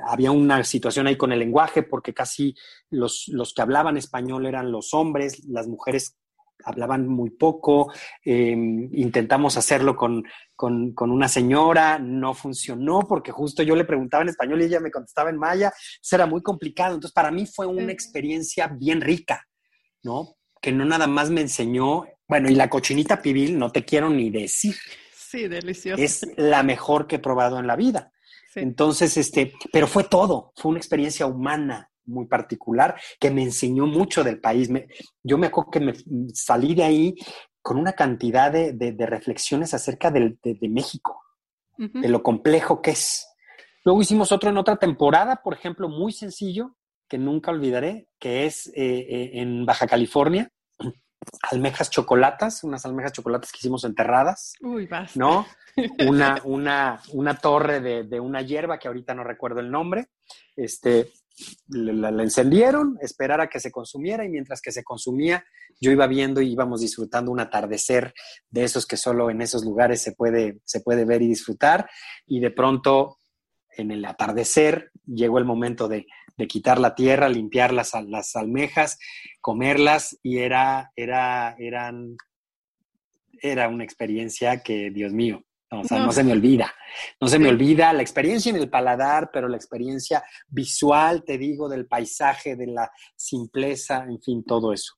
había 0.08 0.32
una 0.32 0.64
situación 0.64 1.08
ahí 1.08 1.16
con 1.16 1.32
el 1.32 1.40
lenguaje 1.40 1.84
porque 1.84 2.14
casi 2.14 2.56
los, 2.90 3.28
los, 3.28 3.54
que 3.54 3.62
hablaban 3.62 3.98
español 3.98 4.46
eran 4.46 4.72
los 4.72 4.94
hombres, 4.94 5.46
las 5.46 5.68
mujeres 5.68 6.18
hablaban 6.64 7.08
muy 7.08 7.30
poco, 7.30 7.92
em, 8.24 8.90
intentamos 8.94 9.58
hacerlo 9.58 9.96
con, 9.96 10.24
con, 10.56 10.94
una 10.98 11.30
señora, 11.30 12.00
no 12.00 12.34
funcionó 12.34 13.02
porque 13.08 13.32
justo 13.32 13.64
yo 13.64 13.76
le 13.76 13.86
preguntaba 13.86 14.24
en 14.24 14.30
español 14.30 14.62
y 14.62 14.66
ella 14.66 14.80
me 14.80 14.92
contestaba 14.92 15.30
en 15.30 15.38
maya, 15.38 15.72
eso 16.02 16.16
era 16.16 16.26
muy 16.26 16.42
complicado, 16.42 16.96
entonces 16.96 17.14
para 17.14 17.32
mí 17.32 17.46
fue 17.46 17.66
una 17.66 17.92
experiencia 17.92 18.68
bien 18.68 19.02
rica, 19.02 19.48
¿no? 20.04 20.36
Que 20.62 20.72
no 20.74 20.84
nada 20.84 21.08
más 21.08 21.30
me 21.30 21.42
enseñó, 21.42 22.06
bueno, 22.28 22.50
y 22.50 22.56
la 22.56 22.70
cochinita 22.70 23.22
pibil, 23.22 23.58
no 23.58 23.72
te 23.72 23.86
quiero 23.86 24.10
ni 24.10 24.30
decir. 24.30 24.76
Sí, 25.30 25.48
delicioso. 25.48 26.02
Es 26.02 26.26
la 26.38 26.64
mejor 26.64 27.06
que 27.06 27.18
he 27.18 27.20
probado 27.20 27.60
en 27.60 27.68
la 27.68 27.76
vida. 27.76 28.12
Entonces, 28.56 29.16
este, 29.16 29.54
pero 29.72 29.86
fue 29.86 30.06
todo, 30.06 30.54
fue 30.56 30.72
una 30.72 30.80
experiencia 30.80 31.28
humana 31.28 31.92
muy 32.06 32.26
particular 32.26 33.00
que 33.20 33.30
me 33.30 33.44
enseñó 33.44 33.86
mucho 33.86 34.24
del 34.24 34.40
país. 34.40 34.72
yo 35.22 35.38
me 35.38 35.46
acuerdo 35.46 35.70
que 35.70 35.80
me 35.82 35.94
salí 36.34 36.74
de 36.74 36.84
ahí 36.84 37.16
con 37.62 37.78
una 37.78 37.94
cantidad 37.94 38.52
de, 38.52 38.96
reflexiones 39.06 39.76
acerca 39.76 40.10
de, 40.10 40.36
México, 40.62 41.22
de 41.78 42.10
lo 42.10 42.24
complejo 42.24 42.82
que 42.82 42.92
es. 42.92 43.28
Luego 43.86 44.02
hicimos 44.02 44.32
otro 44.32 44.50
en 44.50 44.58
otra 44.58 44.78
temporada, 44.78 45.42
por 45.44 45.54
ejemplo, 45.54 45.90
muy 45.90 46.12
sencillo, 46.12 46.76
que 47.08 47.20
nunca 47.20 47.52
olvidaré, 47.52 48.08
que 48.18 48.48
es 48.48 48.66
eh, 48.70 48.74
eh, 48.76 49.32
en 49.34 49.68
Baja 49.68 49.86
California, 49.86 50.52
almejas 51.50 51.90
chocolatas, 51.90 52.64
unas 52.64 52.86
almejas 52.86 53.14
chocolatas 53.14 53.52
que 53.52 53.58
hicimos 53.60 53.84
enterradas. 53.84 54.54
Uy, 54.62 54.88
basta. 54.88 55.20
¿No? 55.20 55.46
Una, 56.08 56.42
una, 56.44 57.00
una 57.14 57.38
torre 57.38 57.80
de, 57.80 58.04
de, 58.04 58.20
una 58.20 58.42
hierba 58.42 58.80
que 58.80 58.90
ahorita 58.90 59.14
no 59.14 59.24
recuerdo 59.24 59.62
el 59.62 59.72
nombre. 59.72 60.10
Este, 60.58 61.10
la, 61.68 62.10
encendieron, 62.10 62.98
esperar 63.02 63.40
a 63.42 63.48
que 63.48 63.60
se 63.60 63.72
consumiera 63.72 64.26
y 64.26 64.30
mientras 64.30 64.62
que 64.62 64.72
se 64.72 64.84
consumía, 64.84 65.46
yo 65.80 65.92
iba 65.92 66.08
viendo 66.08 66.42
y 66.42 66.52
íbamos 66.52 66.82
disfrutando 66.82 67.32
un 67.32 67.40
atardecer 67.40 68.14
de 68.50 68.64
esos 68.64 68.86
que 68.86 68.98
solo 68.98 69.30
en 69.30 69.42
esos 69.42 69.64
lugares 69.64 70.02
se 70.02 70.12
puede, 70.12 70.60
se 70.66 70.82
puede 70.82 71.06
ver 71.06 71.22
y 71.22 71.28
disfrutar. 71.28 71.90
Y 72.26 72.40
de 72.40 72.52
pronto, 72.52 73.19
en 73.80 73.92
el 73.92 74.06
atardecer, 74.06 74.92
llegó 75.06 75.40
el 75.40 75.46
momento 75.46 75.88
de, 75.88 76.06
de 76.40 76.48
quitar 76.48 76.80
la 76.80 76.96
tierra, 76.96 77.28
limpiar 77.30 77.74
las, 77.74 77.94
las 78.08 78.36
almejas, 78.36 78.98
comerlas 79.42 80.18
y 80.24 80.38
era, 80.38 80.92
era, 80.96 81.56
eran, 81.60 82.16
era 83.42 83.68
una 83.68 83.84
experiencia 83.84 84.64
que, 84.64 84.90
Dios 84.90 85.12
mío, 85.12 85.44
no, 85.72 85.84
no. 85.84 86.12
se 86.12 86.24
me 86.24 86.32
olvida. 86.32 86.74
No 87.22 87.28
se 87.28 87.40
me 87.40 87.50
olvida 87.50 87.94
la 87.94 88.02
experiencia 88.02 88.50
en 88.50 88.56
el 88.56 88.70
paladar, 88.70 89.30
pero 89.32 89.48
la 89.48 89.58
experiencia 89.58 90.24
visual, 90.48 91.24
te 91.26 91.38
digo, 91.38 91.70
del 91.70 91.86
paisaje, 91.86 92.56
de 92.56 92.68
la 92.68 92.90
simpleza, 93.16 94.06
en 94.08 94.22
fin, 94.22 94.44
todo 94.44 94.74
eso. 94.74 94.94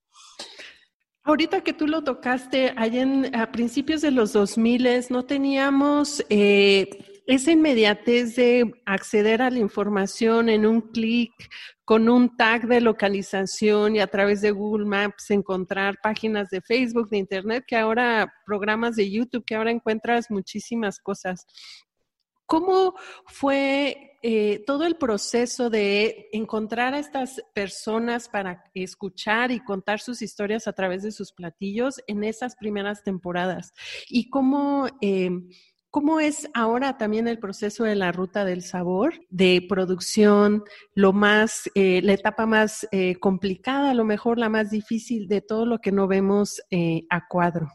Ahorita 1.24 1.62
que 1.62 1.74
tú 1.74 1.88
lo 1.88 2.04
tocaste, 2.04 2.74
allá 2.78 3.02
en, 3.02 3.36
a 3.36 3.52
principios 3.52 4.02
de 4.02 4.12
los 4.12 4.34
2000 4.34 5.08
no 5.10 5.26
teníamos 5.26 6.24
eh, 6.30 6.88
esa 7.28 7.52
inmediatez 7.52 8.36
de 8.36 8.74
acceder 8.86 9.42
a 9.42 9.50
la 9.50 9.60
información 9.60 10.50
en 10.50 10.66
un 10.66 10.82
clic, 10.82 11.32
con 11.86 12.10
un 12.10 12.36
tag 12.38 12.68
de 12.68 12.82
localización 12.82 13.96
y 13.96 14.00
a 14.00 14.08
través 14.08 14.42
de 14.42 14.52
Google 14.52 14.86
Maps 14.86 15.30
encontrar 15.32 16.00
páginas 16.02 16.50
de 16.50 16.62
Facebook, 16.62 17.10
de 17.10 17.18
Internet, 17.18 17.66
que 17.68 17.76
ahora 17.76 18.32
programas 18.46 18.96
de 18.96 19.10
YouTube, 19.12 19.46
que 19.46 19.56
ahora 19.56 19.72
encuentras 19.72 20.32
muchísimas 20.32 21.00
cosas. 21.00 21.46
¿Cómo 22.46 22.96
fue 23.28 24.18
eh, 24.24 24.64
todo 24.68 24.86
el 24.86 24.96
proceso 24.98 25.70
de 25.70 26.28
encontrar 26.34 26.94
a 26.94 27.00
estas 27.00 27.42
personas 27.54 28.28
para 28.28 28.66
escuchar 28.74 29.52
y 29.52 29.62
contar 29.62 30.00
sus 30.00 30.22
historias 30.22 30.68
a 30.68 30.74
través 30.74 31.04
de 31.04 31.12
sus 31.12 31.32
platillos 31.32 32.02
en 32.08 32.24
esas 32.24 32.56
primeras 32.56 33.04
temporadas? 33.04 33.74
¿Y 34.10 34.30
cómo... 34.30 34.88
Eh, 35.02 35.30
¿Cómo 35.92 36.22
es 36.22 36.48
ahora 36.54 36.98
también 36.98 37.28
el 37.28 37.38
proceso 37.38 37.84
de 37.84 37.96
la 37.96 38.14
ruta 38.14 38.46
del 38.46 38.62
sabor, 38.62 39.14
de 39.30 39.66
producción, 39.68 40.64
lo 40.96 41.12
más, 41.12 41.70
eh, 41.76 42.00
la 42.02 42.14
etapa 42.14 42.46
más 42.46 42.88
eh, 42.94 43.16
complicada, 43.20 43.92
a 43.92 43.94
lo 43.94 44.06
mejor 44.06 44.38
la 44.38 44.48
más 44.48 44.72
difícil 44.72 45.28
de 45.28 45.42
todo 45.42 45.66
lo 45.66 45.80
que 45.80 45.92
no 45.92 46.08
vemos 46.08 46.62
eh, 46.72 47.04
a 47.10 47.28
cuadro? 47.28 47.68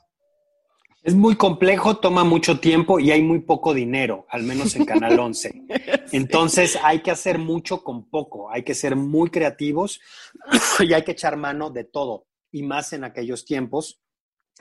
Es 1.03 1.15
muy 1.15 1.37
complejo, 1.37 1.99
toma 1.99 2.25
mucho 2.25 2.59
tiempo 2.59 2.99
y 2.99 3.11
hay 3.11 3.21
muy 3.23 3.41
poco 3.41 3.75
dinero, 3.75 4.25
al 4.31 4.45
menos 4.45 4.75
en 4.77 4.87
Canal 4.87 5.19
11. 5.21 5.67
Entonces 6.13 6.79
hay 6.83 7.03
que 7.03 7.11
hacer 7.11 7.39
mucho 7.39 7.85
con 7.85 8.09
poco, 8.09 8.51
hay 8.51 8.63
que 8.63 8.75
ser 8.75 8.97
muy 8.97 9.29
creativos 9.29 10.01
y 10.81 10.95
hay 10.95 11.05
que 11.05 11.13
echar 11.13 11.37
mano 11.37 11.69
de 11.69 11.85
todo, 11.85 12.29
y 12.51 12.63
más 12.63 12.95
en 12.95 13.05
aquellos 13.05 13.45
tiempos 13.45 14.01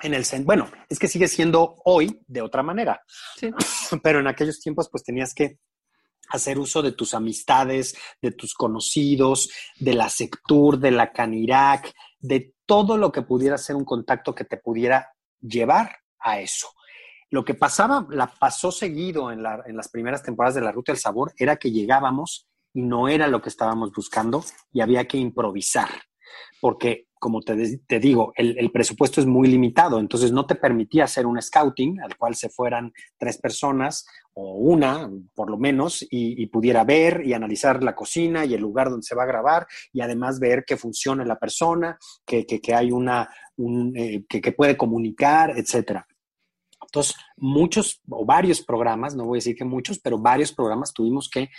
en 0.02 0.14
el 0.14 0.26
bueno, 0.44 0.70
es 0.90 1.00
que 1.00 1.08
sigue 1.08 1.28
siendo 1.28 1.76
hoy 1.86 2.22
de 2.28 2.42
otra 2.42 2.64
manera. 2.64 3.02
Pero 4.04 4.20
en 4.20 4.28
aquellos 4.28 4.60
tiempos 4.60 4.90
pues 4.92 5.04
tenías 5.04 5.34
que 5.34 5.60
hacer 6.30 6.58
uso 6.58 6.82
de 6.82 6.92
tus 6.92 7.14
amistades, 7.14 7.96
de 8.22 8.32
tus 8.32 8.54
conocidos, 8.54 9.50
de 9.80 9.94
la 9.94 10.10
Sectur, 10.10 10.80
de 10.80 10.92
la 10.92 11.12
Canirac, 11.12 11.94
de 12.20 12.54
todo 12.66 12.98
lo 12.98 13.12
que 13.12 13.22
pudiera 13.22 13.58
ser 13.58 13.76
un 13.76 13.86
contacto 13.86 14.34
que 14.34 14.44
te 14.44 14.58
pudiera 14.58 15.14
llevar 15.40 15.98
a 16.20 16.40
eso. 16.40 16.68
Lo 17.30 17.46
que 17.46 17.54
pasaba, 17.54 18.08
la 18.10 18.28
pasó 18.28 18.72
seguido 18.72 19.32
en, 19.32 19.44
en 19.66 19.78
las 19.78 19.90
primeras 19.90 20.24
temporadas 20.24 20.56
de 20.56 20.62
La 20.62 20.72
Ruta 20.72 20.92
del 20.92 21.00
Sabor, 21.00 21.34
era 21.38 21.58
que 21.58 21.72
llegábamos 21.72 22.48
y 22.74 22.82
no 22.82 23.08
era 23.08 23.28
lo 23.28 23.42
que 23.42 23.50
estábamos 23.50 23.92
buscando 23.92 24.44
y 24.72 24.82
había 24.82 25.08
que 25.08 25.18
improvisar, 25.18 25.90
porque 26.60 27.08
como 27.26 27.42
te, 27.42 27.56
digo, 28.00 28.34
el, 28.36 28.70
presupuesto 28.70 29.20
es 29.20 29.26
muy 29.26 29.48
limitado, 29.48 30.00
entonces 30.00 30.32
no 30.32 30.46
te 30.46 30.54
permitía 30.54 31.06
hacer 31.06 31.26
un 31.26 31.42
scouting 31.42 32.00
al 32.00 32.16
cual 32.18 32.36
se 32.36 32.50
fueran 32.50 32.94
tres 33.18 33.40
personas 33.40 34.06
o 34.36 34.58
una, 34.60 35.10
por 35.34 35.50
lo 35.50 35.58
menos, 35.58 36.06
y, 36.08 36.46
pudiera 36.46 36.84
ver 36.84 37.26
y 37.26 37.34
analizar 37.34 37.84
la 37.84 37.96
cocina 37.96 38.46
y 38.46 38.54
el 38.54 38.62
lugar 38.62 38.92
donde 38.92 39.08
se 39.08 39.16
va 39.16 39.24
a 39.24 39.26
grabar 39.26 39.66
y 39.92 40.02
además 40.02 40.40
ver 40.40 40.66
que 40.68 40.78
funciona 40.78 41.26
la 41.26 41.40
persona, 41.40 41.98
que, 42.28 42.46
hay 42.76 42.92
una, 42.92 43.28
eh, 43.96 44.24
que, 44.30 44.52
puede 44.52 44.78
comunicar, 44.78 45.58
etcétera. 45.58 46.06
Entonces, 46.80 47.16
muchos 47.38 48.04
o 48.08 48.24
varios 48.24 48.62
programas, 48.62 49.16
no 49.16 49.26
voy 49.26 49.38
a 49.38 49.42
decir 49.42 49.56
que 49.56 49.66
muchos, 49.66 49.98
pero 49.98 50.20
varios 50.20 50.54
programas 50.54 50.94
tuvimos 50.94 51.28
que 51.28 51.50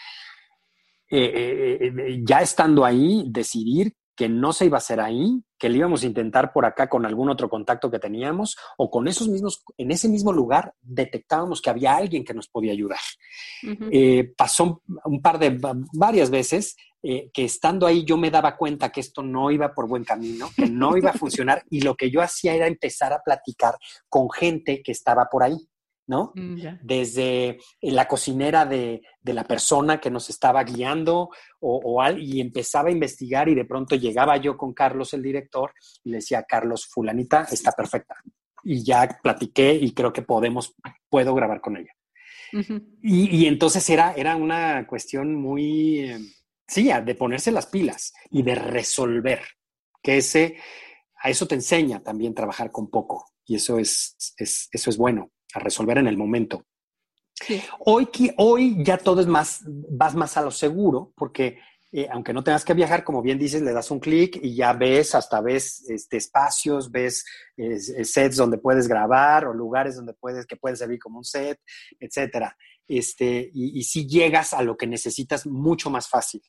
ya 2.24 2.40
estando 2.40 2.84
ahí, 2.84 3.24
decidir 3.30 3.96
que 4.16 4.28
no 4.28 4.52
se 4.52 4.64
iba 4.64 4.78
a 4.78 4.78
hacer 4.78 4.98
ahí, 4.98 5.42
que 5.58 5.68
le 5.68 5.78
íbamos 5.78 6.02
a 6.02 6.06
intentar 6.06 6.52
por 6.52 6.66
acá 6.66 6.88
con 6.88 7.06
algún 7.06 7.30
otro 7.30 7.48
contacto 7.48 7.90
que 7.90 7.98
teníamos, 7.98 8.56
o 8.76 8.90
con 8.90 9.08
esos 9.08 9.28
mismos, 9.28 9.64
en 9.76 9.90
ese 9.90 10.08
mismo 10.08 10.32
lugar 10.32 10.74
detectábamos 10.82 11.60
que 11.60 11.70
había 11.70 11.96
alguien 11.96 12.24
que 12.24 12.34
nos 12.34 12.48
podía 12.48 12.72
ayudar. 12.72 12.98
Eh, 13.90 14.32
pasó 14.36 14.82
un 15.04 15.22
par 15.22 15.38
de, 15.38 15.58
varias 15.92 16.30
veces 16.30 16.76
eh, 17.02 17.30
que 17.32 17.44
estando 17.44 17.86
ahí 17.86 18.04
yo 18.04 18.16
me 18.16 18.30
daba 18.30 18.56
cuenta 18.56 18.90
que 18.90 19.00
esto 19.00 19.22
no 19.22 19.50
iba 19.50 19.72
por 19.72 19.88
buen 19.88 20.04
camino, 20.04 20.50
que 20.56 20.66
no 20.66 20.96
iba 20.96 21.10
a 21.10 21.12
funcionar, 21.18 21.62
y 21.70 21.80
lo 21.80 21.94
que 21.94 22.10
yo 22.10 22.20
hacía 22.20 22.54
era 22.54 22.66
empezar 22.66 23.12
a 23.12 23.22
platicar 23.22 23.76
con 24.08 24.30
gente 24.30 24.82
que 24.82 24.92
estaba 24.92 25.26
por 25.30 25.42
ahí. 25.42 25.56
¿No? 26.06 26.32
Mm, 26.34 26.56
Desde 26.82 27.58
la 27.80 28.06
cocinera 28.06 28.64
de, 28.64 29.02
la 29.22 29.44
persona 29.44 30.00
que 30.00 30.10
nos 30.10 30.30
estaba 30.30 30.62
guiando 30.62 31.30
o, 31.60 32.02
y 32.16 32.40
empezaba 32.40 32.88
a 32.88 32.92
investigar 32.92 33.48
y 33.48 33.54
de 33.54 33.64
pronto 33.64 33.96
llegaba 33.96 34.36
yo 34.36 34.56
con 34.56 34.72
Carlos, 34.72 35.12
el 35.14 35.22
director, 35.22 35.72
y 36.04 36.10
le 36.10 36.16
decía, 36.18 36.44
Carlos, 36.44 36.86
fulanita 36.86 37.46
está 37.50 37.72
perfecta. 37.72 38.16
Y 38.62 38.84
ya 38.84 39.18
platiqué 39.22 39.74
y 39.74 39.92
creo 39.92 40.12
que 40.12 40.22
podemos, 40.22 40.74
puedo 41.08 41.34
grabar 41.34 41.60
con 41.60 41.76
ella. 41.76 41.92
y, 43.02 43.46
entonces 43.46 43.88
era, 43.90 44.12
era 44.12 44.36
una 44.36 44.86
cuestión 44.86 45.34
muy, 45.34 46.00
eh, 46.00 46.18
sí, 46.66 46.88
de 47.04 47.14
ponerse 47.16 47.50
las 47.50 47.66
pilas 47.66 48.12
y 48.30 48.42
de 48.42 48.54
resolver, 48.54 49.40
que 50.00 50.18
ese, 50.18 50.56
a 51.20 51.30
eso 51.30 51.48
te 51.48 51.56
enseña 51.56 52.00
también 52.00 52.34
trabajar 52.34 52.70
con 52.70 52.88
poco. 52.88 53.26
Y 53.48 53.56
eso 53.56 53.78
es, 53.78 54.16
es 54.38 54.68
eso 54.72 54.90
es 54.90 54.96
bueno 54.96 55.30
a 55.56 55.60
resolver 55.60 55.98
en 55.98 56.06
el 56.06 56.16
momento. 56.16 56.64
Hoy, 57.80 58.08
hoy 58.38 58.82
ya 58.82 58.96
todo 58.96 59.20
es 59.20 59.26
más, 59.26 59.62
vas 59.66 60.14
más 60.14 60.36
a 60.36 60.42
lo 60.42 60.50
seguro, 60.50 61.12
porque 61.16 61.58
eh, 61.92 62.08
aunque 62.10 62.32
no 62.32 62.42
tengas 62.42 62.64
que 62.64 62.74
viajar, 62.74 63.04
como 63.04 63.22
bien 63.22 63.38
dices, 63.38 63.62
le 63.62 63.72
das 63.72 63.90
un 63.90 64.00
clic 64.00 64.38
y 64.42 64.54
ya 64.54 64.72
ves, 64.72 65.14
hasta 65.14 65.40
ves 65.40 65.88
este, 65.88 66.16
espacios, 66.16 66.90
ves 66.90 67.24
sets 67.56 68.36
donde 68.36 68.58
puedes 68.58 68.88
grabar 68.88 69.46
o 69.46 69.54
lugares 69.54 69.96
donde 69.96 70.14
puedes, 70.14 70.46
que 70.46 70.56
pueden 70.56 70.76
servir 70.76 70.98
como 70.98 71.18
un 71.18 71.24
set, 71.24 71.58
etcétera. 72.00 72.56
Este, 72.88 73.50
y, 73.52 73.78
y 73.78 73.82
si 73.84 74.06
llegas 74.06 74.52
a 74.52 74.62
lo 74.62 74.76
que 74.76 74.86
necesitas 74.86 75.46
mucho 75.46 75.90
más 75.90 76.08
fácil. 76.08 76.42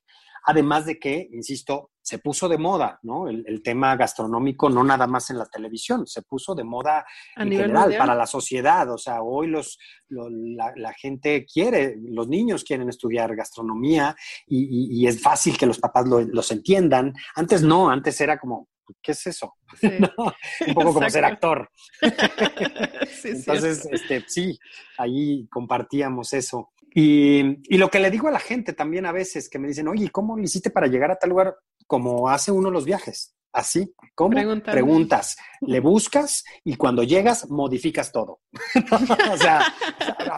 Además 0.50 0.86
de 0.86 0.98
que, 0.98 1.28
insisto, 1.34 1.92
se 2.02 2.20
puso 2.20 2.48
de 2.48 2.58
moda, 2.58 3.00
¿no? 3.04 3.28
El, 3.28 3.62
tema 3.62 3.98
gastronómico 3.98 4.70
no 4.70 4.82
nada 4.82 5.08
más 5.08 5.30
en 5.30 5.40
la 5.40 5.46
televisión, 5.46 6.08
se 6.08 6.22
puso 6.22 6.56
de 6.56 6.64
moda 6.64 7.06
en 7.36 7.52
general 7.52 7.94
para 7.98 8.16
la 8.16 8.26
sociedad. 8.26 8.90
O 8.94 8.98
sea, 8.98 9.22
hoy 9.22 9.48
los, 9.48 9.78
la, 10.08 10.94
gente 10.94 11.46
quiere, 11.46 11.98
los 12.00 12.30
niños 12.30 12.64
quieren 12.64 12.88
estudiar 12.88 13.36
gastronomía 13.36 14.16
y, 14.48 15.06
es 15.06 15.22
fácil 15.22 15.58
que 15.58 15.66
los 15.66 15.80
papás 15.80 16.06
los 16.08 16.50
entiendan. 16.50 17.14
Antes 17.36 17.62
no, 17.62 17.90
antes 17.90 18.22
era 18.22 18.40
como, 18.40 18.70
¿qué 19.02 19.12
es 19.12 19.28
eso? 19.28 19.56
un 20.68 20.74
poco 20.74 20.94
como 20.94 21.10
ser 21.10 21.26
actor. 21.26 21.70
Entonces, 23.22 23.86
este, 23.92 24.24
sí, 24.28 24.58
ahí 24.98 25.46
compartíamos 25.50 26.32
eso. 26.32 26.72
Y, 27.00 27.78
lo 27.78 27.92
que 27.92 28.00
le 28.00 28.10
digo 28.10 28.28
a 28.28 28.32
la 28.32 28.40
gente 28.40 28.74
también 28.74 29.06
a 29.06 29.12
veces, 29.12 29.50
que 29.50 29.60
me 29.60 29.68
dicen, 29.68 29.88
oye, 29.88 30.10
¿cómo 30.10 30.36
le 30.36 30.46
hiciste 30.46 30.72
para 30.72 30.88
llegar 30.88 31.12
a 31.12 31.16
tal 31.16 31.30
lugar 31.30 31.56
como 31.86 32.28
hace 32.28 32.52
uno 32.52 32.72
los 32.72 32.86
viajes? 32.86 33.36
Así, 33.54 33.94
¿cómo? 34.16 34.32
Preguntas, 34.32 35.38
le 35.62 35.80
buscas 35.80 36.44
y 36.64 36.76
cuando 36.76 37.04
llegas 37.04 37.52
modificas 37.52 38.12
todo. 38.12 38.42
o 39.32 39.38
sea, 39.38 39.62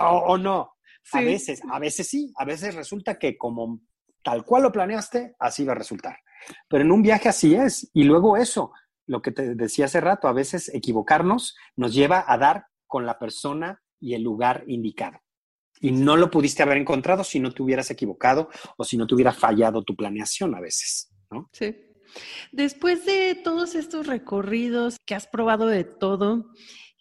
o, 0.02 0.38
no. 0.38 0.74
A 1.14 1.22
veces, 1.22 1.62
a 1.72 1.80
veces 1.80 2.10
sí, 2.10 2.34
a 2.36 2.44
veces 2.44 2.76
resulta 2.76 3.18
que 3.18 3.38
como 3.38 3.80
tal 4.22 4.44
cual 4.44 4.64
lo 4.64 4.72
planeaste, 4.74 5.36
así 5.40 5.64
va 5.64 5.72
a 5.72 5.78
resultar. 5.78 6.18
Pero 6.68 6.84
en 6.84 6.92
un 6.92 7.02
viaje 7.02 7.30
así 7.30 7.56
es. 7.56 7.90
Y 7.94 8.04
luego 8.04 8.36
eso, 8.36 8.74
lo 9.08 9.22
que 9.22 9.32
te 9.32 9.56
decía 9.56 9.86
hace 9.86 10.02
rato, 10.02 10.28
a 10.28 10.34
veces 10.34 10.70
equivocarnos 10.74 11.56
nos 11.78 11.94
lleva 11.94 12.26
a 12.28 12.38
dar 12.38 12.66
con 12.86 13.06
la 13.06 13.18
persona 13.18 13.82
y 13.98 14.14
el 14.14 14.24
lugar 14.24 14.66
indicado 14.68 15.22
y 15.80 15.92
no 15.92 16.18
lo 16.18 16.30
pudiste 16.30 16.64
haber 16.64 16.78
encontrado 16.78 17.24
si 17.24 17.40
no 17.40 17.52
te 17.52 17.64
hubieras 17.64 17.90
equivocado 17.92 18.50
o 18.78 18.84
si 18.84 18.98
no 18.98 19.08
te 19.08 19.16
hubiera 19.16 19.32
fallado 19.32 19.84
tu 19.84 19.96
planeación 19.96 20.56
a 20.56 20.60
veces, 20.60 21.12
¿no? 21.32 21.50
Sí. 21.54 21.76
Después 22.52 23.06
de 23.06 23.36
todos 23.36 23.76
estos 23.76 24.08
recorridos 24.08 24.98
que 25.06 25.16
has 25.16 25.28
probado 25.28 25.68
de 25.68 25.84
todo, 25.84 26.52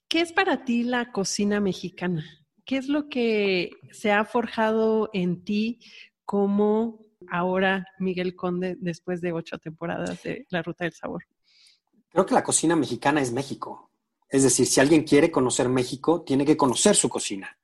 ¿qué 0.08 0.20
es 0.20 0.32
para 0.32 0.64
ti 0.64 0.82
la 0.82 1.12
cocina 1.12 1.60
mexicana? 1.60 2.24
¿Qué 2.64 2.76
es 2.76 2.88
lo 2.88 3.08
que 3.08 3.70
se 3.92 4.12
ha 4.12 4.24
forjado 4.24 5.08
en 5.14 5.42
ti 5.44 5.80
como 6.24 7.06
ahora 7.30 7.86
Miguel 7.98 8.36
Conde 8.36 8.76
después 8.78 9.20
de 9.22 9.32
ocho 9.32 9.58
temporadas 9.58 10.22
de 10.22 10.46
La 10.50 10.62
Ruta 10.62 10.84
del 10.84 10.92
Sabor? 10.92 11.24
Creo 12.10 12.26
que 12.26 12.34
la 12.34 12.44
cocina 12.44 12.76
mexicana 12.76 13.22
es 13.22 13.32
México. 13.32 13.90
Es 14.28 14.42
decir, 14.42 14.66
si 14.66 14.80
alguien 14.80 15.04
quiere 15.04 15.30
conocer 15.30 15.70
México, 15.70 16.22
tiene 16.22 16.44
que 16.44 16.56
conocer 16.56 16.94
su 16.94 17.08
cocina. 17.08 17.57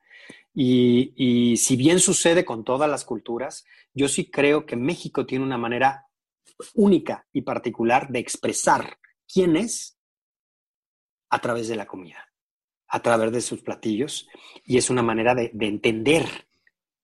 Y, 0.54 1.56
si 1.56 1.76
bien 1.76 1.98
sucede 1.98 2.44
con 2.44 2.64
todas 2.64 2.88
las 2.88 3.04
culturas, 3.04 3.64
yo 3.92 4.06
sí 4.08 4.30
creo 4.30 4.66
que 4.66 4.76
México 4.76 5.26
tiene 5.26 5.44
una 5.44 5.58
manera 5.58 6.06
única 6.74 7.26
y 7.32 7.42
particular 7.42 8.08
de 8.08 8.20
expresar 8.20 8.98
quién 9.26 9.56
es 9.56 9.98
a 11.28 11.40
través 11.40 11.66
de 11.66 11.74
la 11.74 11.86
comida, 11.86 12.32
a 12.86 13.02
través 13.02 13.32
de 13.32 13.40
sus 13.40 13.62
platillos, 13.62 14.28
y 14.64 14.78
es 14.78 14.90
una 14.90 15.02
manera 15.02 15.34
de, 15.34 15.50
entender 15.58 16.26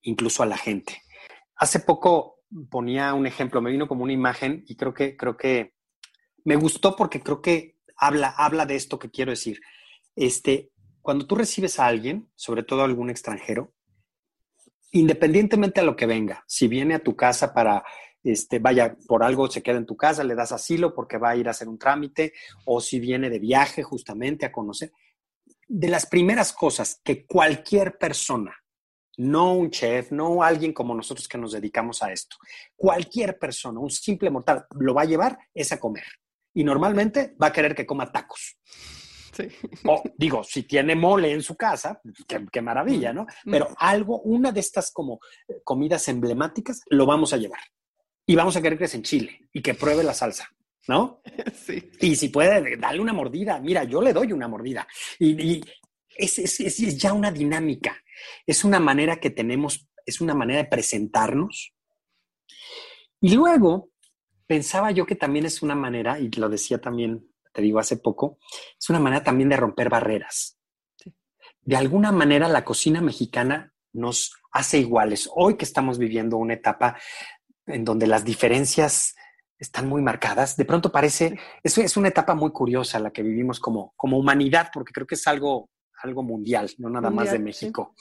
incluso 0.03 0.45
a 0.45 0.47
la 0.47 0.57
gente. 0.57 1.03
Hace 1.57 1.81
poco 1.81 2.39
ponía 2.71 3.15
un 3.15 3.27
ejemplo, 3.27 3.61
me 3.61 3.73
vino 3.73 3.89
como 3.89 4.05
una 4.05 4.13
imagen 4.13 4.65
y 4.69 4.77
creo 4.77 4.95
que, 4.95 5.17
creo 5.17 5.37
que 5.37 5.75
me 6.45 6.55
gustó 6.55 6.95
porque 6.95 7.21
creo 7.21 7.43
que 7.43 7.79
habla, 7.97 8.29
habla 8.29 8.65
de 8.65 8.77
esto 8.77 8.99
que 8.99 9.11
quiero 9.11 9.33
decir. 9.33 9.61
Este, 10.15 10.70
cuando 11.03 11.27
tú 11.27 11.35
recibes 11.35 11.79
a 11.79 11.87
alguien, 11.87 12.31
sobre 12.35 12.63
todo 12.63 12.83
algún 12.83 13.11
extranjero, 13.11 13.73
independientemente 14.93 15.81
a 15.81 15.85
lo 15.85 15.97
que 15.97 16.07
venga, 16.07 16.45
si 16.47 16.69
viene 16.69 16.95
a 16.95 17.03
tu 17.03 17.17
casa 17.17 17.55
para, 17.55 17.85
este, 18.23 18.59
vaya, 18.59 18.97
por 19.07 19.23
algo 19.23 19.51
se 19.51 19.63
queda 19.63 19.79
en 19.79 19.87
tu 19.87 19.97
casa, 19.97 20.25
le 20.25 20.35
das 20.35 20.53
asilo 20.53 20.95
porque 20.95 21.19
va 21.19 21.31
a 21.31 21.37
ir 21.37 21.49
a 21.49 21.53
hacer 21.53 21.69
un 21.69 21.79
trámite, 21.79 22.33
o 22.67 22.81
si 22.81 23.01
viene 23.01 23.31
de 23.31 23.39
viaje 23.39 23.83
justamente 23.83 24.47
a 24.47 24.53
conocer, 24.53 24.93
de 25.69 25.89
las 25.89 26.07
primeras 26.07 26.53
cosas 26.53 27.01
que 27.05 27.27
cualquier 27.27 27.97
persona, 27.97 28.53
no 29.17 29.55
un 29.55 29.71
chef, 29.71 30.11
no 30.11 30.43
alguien 30.43 30.73
como 30.73 30.95
nosotros 30.95 31.29
que 31.29 31.39
nos 31.39 31.53
dedicamos 31.53 32.03
a 32.03 32.13
esto, 32.13 32.37
cualquier 32.75 33.39
persona, 33.39 33.79
un 33.79 33.91
simple 33.91 34.31
mortal, 34.31 34.67
lo 34.79 34.95
va 34.95 35.03
a 35.03 35.07
llevar 35.07 35.39
es 35.55 35.73
a 35.73 35.79
comer. 35.79 36.05
Y 36.53 36.65
normalmente 36.65 37.37
va 37.41 37.49
a 37.49 37.53
querer 37.53 37.77
que 37.77 37.87
coma 37.87 38.11
tacos. 38.11 38.59
O 39.87 40.03
digo, 40.17 40.43
si 40.45 40.65
tiene 40.65 40.95
mole 40.95 41.33
en 41.33 41.43
su 41.43 41.57
casa, 41.57 42.01
qué, 42.27 42.61
maravilla, 42.61 43.13
¿no? 43.13 43.27
Pero 43.45 43.69
algo, 43.79 44.21
una 44.23 44.53
de 44.53 44.61
estas 44.61 44.91
como 44.93 45.21
eh, 45.49 45.61
comidas 45.65 46.09
emblemáticas, 46.09 46.81
lo 46.89 47.07
vamos 47.07 47.33
a 47.33 47.37
llevar. 47.37 47.61
Y 48.27 48.37
vamos 48.37 48.57
a 48.57 48.63
querer 48.63 48.79
que 48.79 48.85
es 48.85 48.95
en 48.95 49.03
Chile 49.03 49.49
y 49.53 49.63
que 49.63 49.75
pruebe 49.75 50.05
la 50.05 50.15
salsa, 50.15 50.49
¿no? 50.89 51.23
Sí. 51.55 51.91
Y 52.01 52.17
si 52.17 52.29
puede, 52.29 52.77
darle 52.77 53.01
una 53.01 53.13
mordida. 53.13 53.61
Mira, 53.61 53.85
yo 53.85 54.01
le 54.01 54.13
doy 54.13 54.33
una 54.33 54.49
mordida. 54.49 54.87
Y, 55.19 55.61
es, 56.17 56.39
es 56.39 56.99
ya 56.99 57.13
una 57.13 57.31
dinámica. 57.31 57.97
Es 58.47 58.65
una 58.65 58.79
manera 58.79 59.19
que 59.21 59.31
tenemos, 59.31 59.89
es 60.05 60.21
una 60.21 60.35
manera 60.35 60.63
de 60.63 60.69
presentarnos. 60.69 61.73
Y 63.21 63.35
luego 63.35 63.91
pensaba 64.47 64.91
yo 64.91 65.07
que 65.07 65.15
también 65.15 65.47
es 65.47 65.63
una 65.63 65.77
manera, 65.77 66.19
y 66.19 66.29
lo 66.31 66.49
decía 66.49 66.81
también 66.81 67.30
te 67.61 67.65
digo 67.67 67.79
hace 67.79 67.99
poco, 67.99 68.39
es 68.79 68.89
una 68.89 69.01
manera 69.01 69.23
también 69.23 69.51
de 69.51 69.57
romper 69.57 69.91
barreras. 69.91 70.59
De 71.61 71.77
alguna 71.77 72.11
manera 72.11 72.49
la 72.49 72.65
cocina 72.65 73.03
mexicana 73.03 73.75
nos 73.93 74.33
hace 74.51 74.79
iguales. 74.79 75.29
Hoy 75.35 75.59
que 75.59 75.67
estamos 75.67 75.99
viviendo 75.99 76.39
una 76.39 76.55
etapa 76.55 76.97
en 77.67 77.85
donde 77.85 78.07
las 78.07 78.25
diferencias 78.25 79.15
están 79.59 79.89
muy 79.89 80.01
marcadas, 80.01 80.57
de 80.57 80.65
pronto 80.65 80.91
parece, 80.91 81.39
es, 81.63 81.77
es 81.77 81.99
una 81.99 82.09
etapa 82.09 82.35
muy 82.35 82.51
curiosa 82.51 82.99
la 82.99 83.11
que 83.11 83.23
vivimos 83.23 83.61
como, 83.61 83.93
como 83.95 84.17
humanidad, 84.17 84.71
porque 84.73 84.95
creo 84.95 85.07
que 85.07 85.17
es 85.17 85.27
algo, 85.27 85.69
algo 86.03 86.23
mundial, 86.23 86.71
no 86.79 86.89
nada 86.89 87.11
más 87.11 87.31
de 87.31 87.39
México. 87.39 87.95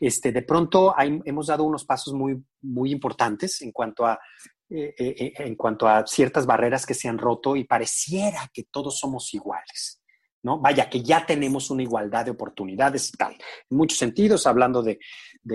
Este, 0.00 0.32
de 0.32 0.40
pronto 0.40 0.94
hemos 0.98 1.48
dado 1.48 1.64
unos 1.64 1.84
pasos 1.84 2.14
muy, 2.14 2.42
muy 2.62 2.90
importantes 2.92 3.60
en 3.60 3.72
cuanto 3.72 4.06
a 4.06 4.18
eh, 4.70 4.94
eh, 4.98 5.14
eh, 5.18 5.32
en 5.36 5.54
cuanto 5.54 5.86
a 5.86 6.06
ciertas 6.06 6.46
barreras 6.46 6.86
que 6.86 6.94
se 6.94 7.08
han 7.08 7.18
roto 7.18 7.56
y 7.56 7.64
pareciera 7.64 8.50
que 8.52 8.64
todos 8.64 8.98
somos 8.98 9.32
iguales. 9.34 10.00
¿no? 10.44 10.58
Vaya, 10.58 10.90
que 10.90 11.02
ya 11.02 11.24
tenemos 11.24 11.70
una 11.70 11.82
igualdad 11.82 12.24
de 12.24 12.32
oportunidades 12.32 13.10
y 13.10 13.12
tal. 13.16 13.32
En 13.32 13.76
muchos 13.76 13.98
sentidos, 13.98 14.46
hablando 14.46 14.82
de, 14.82 14.98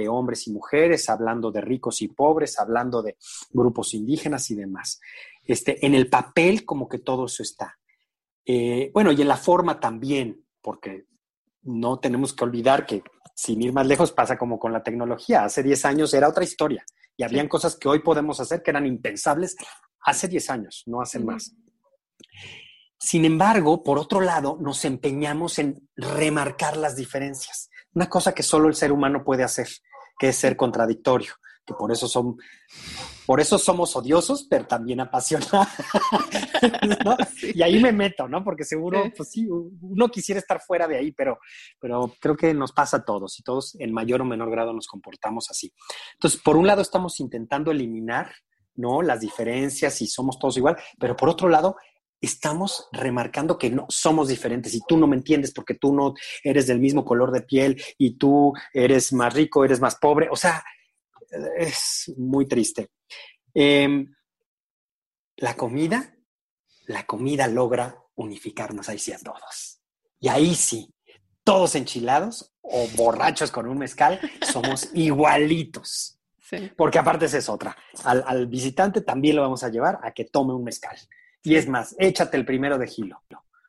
hombres 0.08 0.48
y 0.48 0.54
mujeres, 0.54 1.10
hablando 1.10 1.52
de 1.52 1.62
ricos 1.62 2.02
y 2.02 2.08
pobres, 2.08 2.60
hablando 2.60 3.02
de 3.02 3.18
grupos 3.50 3.94
indígenas 3.94 4.50
y 4.52 4.56
demás. 4.56 5.00
Este, 5.44 5.86
en 5.86 5.94
el 5.94 6.10
papel, 6.10 6.64
como 6.64 6.88
que 6.88 7.00
todo 7.00 7.26
eso 7.26 7.44
está. 7.44 7.78
bueno, 8.94 9.12
y 9.12 9.22
en 9.22 9.28
la 9.28 9.38
forma 9.38 9.80
también, 9.80 10.46
porque 10.62 11.06
no 11.64 12.00
tenemos 12.00 12.34
que 12.34 12.44
olvidar 12.46 12.86
que 12.86 13.04
sin 13.38 13.62
ir 13.62 13.72
más 13.72 13.86
lejos, 13.86 14.12
pasa 14.12 14.36
como 14.36 14.58
con 14.58 14.74
la 14.74 14.82
tecnología. 14.82 15.44
Hace 15.44 15.62
10 15.62 15.86
años 15.86 16.14
era 16.16 16.28
otra 16.28 16.44
historia 16.44 16.84
y 17.16 17.24
habían 17.24 17.48
cosas 17.48 17.76
que 17.76 17.88
hoy 17.88 18.00
podemos 18.00 18.40
hacer 18.40 18.64
que 18.64 18.72
eran 18.72 18.88
impensables 18.88 19.56
hace 20.02 20.28
10 20.28 20.50
años, 20.50 20.84
no 20.88 21.02
hace 21.02 21.20
más. 21.20 21.54
Sin 23.00 23.26
embargo, 23.26 23.84
por 23.84 24.00
otro 24.00 24.22
lado, 24.22 24.58
nos 24.60 24.84
empeñamos 24.86 25.60
en 25.60 25.88
remarcar 25.96 26.78
las 26.78 26.96
diferencias. 26.96 27.70
Una 27.94 28.10
cosa 28.10 28.34
que 28.34 28.42
solo 28.42 28.70
el 28.70 28.74
ser 28.74 28.92
humano 28.92 29.24
puede 29.24 29.44
hacer, 29.44 29.68
que 30.18 30.30
es 30.30 30.36
ser 30.36 30.58
contradictorio, 30.58 31.34
que 31.68 31.74
por 31.74 31.92
eso 31.92 32.08
son, 32.08 32.38
por 33.26 33.42
eso 33.42 33.58
somos 33.58 33.94
odiosos, 33.96 34.48
pero 34.50 34.66
también 34.66 35.02
apasionados. 35.02 35.68
Y 37.54 37.62
ahí 37.62 37.80
me 37.82 37.92
meto, 37.92 38.28
¿no? 38.28 38.44
Porque 38.44 38.64
seguro, 38.64 39.12
pues 39.16 39.30
sí, 39.30 39.48
uno 39.48 40.08
quisiera 40.08 40.40
estar 40.40 40.62
fuera 40.62 40.88
de 40.88 40.98
ahí, 40.98 41.12
pero, 41.12 41.40
pero 41.80 42.14
creo 42.20 42.36
que 42.36 42.54
nos 42.54 42.72
pasa 42.72 42.98
a 42.98 43.06
todos 43.06 43.38
y 43.40 43.44
todos 43.44 43.76
en 43.80 43.92
mayor 43.92 44.22
o 44.22 44.26
menor 44.26 44.50
grado 44.50 44.74
nos 44.74 44.88
comportamos 44.88 45.50
así. 45.50 45.74
Entonces, 46.14 46.42
por 46.42 46.56
un 46.56 46.66
lado 46.66 46.82
estamos 46.82 47.20
intentando 47.20 47.72
eliminar, 47.72 48.32
¿no? 48.76 49.02
Las 49.02 49.20
diferencias 49.20 50.02
y 50.02 50.08
somos 50.08 50.40
todos 50.40 50.58
igual, 50.58 50.78
pero 51.00 51.16
por 51.16 51.30
otro 51.30 51.50
lado 51.50 51.76
estamos 52.22 52.88
remarcando 52.92 53.58
que 53.58 53.70
no 53.70 53.86
somos 53.90 54.28
diferentes 54.28 54.74
y 54.74 54.80
tú 54.88 54.98
no 54.98 55.06
me 55.06 55.16
entiendes 55.16 55.52
porque 55.52 55.76
tú 55.76 55.94
no 55.94 56.14
eres 56.44 56.66
del 56.66 56.80
mismo 56.80 57.06
color 57.06 57.32
de 57.32 57.42
piel 57.42 57.82
y 57.98 58.18
tú 58.18 58.54
eres 58.74 59.14
más 59.14 59.34
rico, 59.34 59.64
eres 59.64 59.80
más 59.80 59.98
pobre. 59.98 60.28
O 60.32 60.36
sea, 60.36 60.64
es 61.58 62.14
muy 62.18 62.48
triste. 62.48 62.90
Em, 63.54 64.14
la 65.38 65.56
comida, 65.56 66.16
la 66.86 67.06
comida 67.06 67.48
logra 67.48 67.98
unificarnos 68.16 68.90
ahí 68.90 69.00
sí 69.00 69.12
a 69.12 69.20
todos. 69.20 69.80
Y 70.20 70.30
ahí 70.30 70.56
sí, 70.56 70.94
todos 71.44 71.76
enchilados 71.76 72.54
o 72.62 72.88
borrachos 72.96 73.52
con 73.52 73.68
un 73.68 73.78
mezcal, 73.78 74.20
somos 74.52 74.90
igualitos. 74.94 76.20
Porque 76.78 76.98
aparte 76.98 77.26
esa 77.26 77.38
es 77.38 77.50
otra. 77.50 77.76
Al, 78.06 78.24
al 78.26 78.48
visitante 78.48 79.02
también 79.02 79.36
lo 79.36 79.42
vamos 79.42 79.64
a 79.64 79.70
llevar 79.70 80.00
a 80.02 80.12
que 80.12 80.26
tome 80.26 80.54
un 80.54 80.64
mezcal. 80.64 80.98
Y 81.44 81.56
es 81.56 81.68
más, 81.68 81.96
échate 82.00 82.38
el 82.38 82.46
primero 82.46 82.78
de 82.78 82.88
Gilo. 82.88 83.22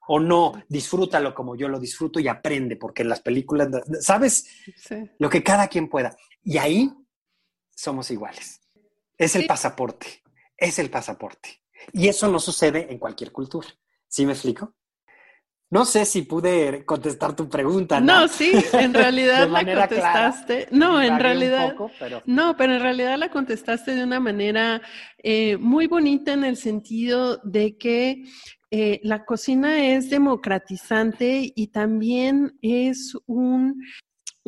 O 0.09 0.19
no, 0.19 0.53
disfrútalo 0.69 1.35
como 1.35 1.55
yo 1.55 1.69
lo 1.69 1.79
disfruto 1.79 2.19
y 2.19 2.29
aprende, 2.29 2.77
porque 2.77 3.03
en 3.03 3.11
las 3.11 3.21
películas, 3.21 3.69
¿sabes? 4.01 4.47
Lo 5.19 5.29
que 5.29 5.43
cada 5.43 5.69
quien 5.69 5.89
pueda. 5.89 6.17
Y 6.43 6.57
ahí 6.57 6.91
somos 7.79 8.11
iguales. 8.11 8.61
Es 9.17 9.37
el 9.37 9.47
pasaporte, 9.47 10.23
es 10.57 10.81
el 10.81 10.91
pasaporte. 10.91 11.63
Y 11.93 12.09
eso 12.09 12.29
no 12.29 12.41
sucede 12.41 12.91
en 12.91 12.99
cualquier 12.99 13.31
cultura. 13.31 13.69
¿Sí 14.09 14.27
me 14.27 14.33
explico? 14.33 14.75
No 15.71 15.85
sé 15.85 16.05
si 16.05 16.23
pude 16.23 16.85
contestar 16.85 17.37
tu 17.37 17.49
pregunta. 17.49 18.01
No, 18.01 18.23
no 18.23 18.29
sí, 18.29 18.51
en 18.73 18.95
realidad 18.95 19.49
la 19.49 19.65
contestaste. 19.65 20.67
no, 20.73 21.01
en 21.01 21.21
realidad. 21.21 21.77
No, 22.25 22.57
pero 22.57 22.75
en 22.75 22.83
realidad 22.83 23.17
la 23.17 23.31
contestaste 23.31 23.95
de 23.95 24.03
una 24.03 24.19
manera 24.19 24.83
eh, 25.19 25.57
muy 25.59 25.87
bonita 25.87 26.33
en 26.33 26.43
el 26.43 26.57
sentido 26.57 27.37
de 27.45 27.77
que 27.77 28.25
eh, 28.73 28.99
la 29.05 29.25
cocina 29.25 29.95
es 29.95 30.11
democratizante 30.11 31.53
y 31.55 31.69
también 31.69 32.59
es 32.61 33.17
un 33.27 33.81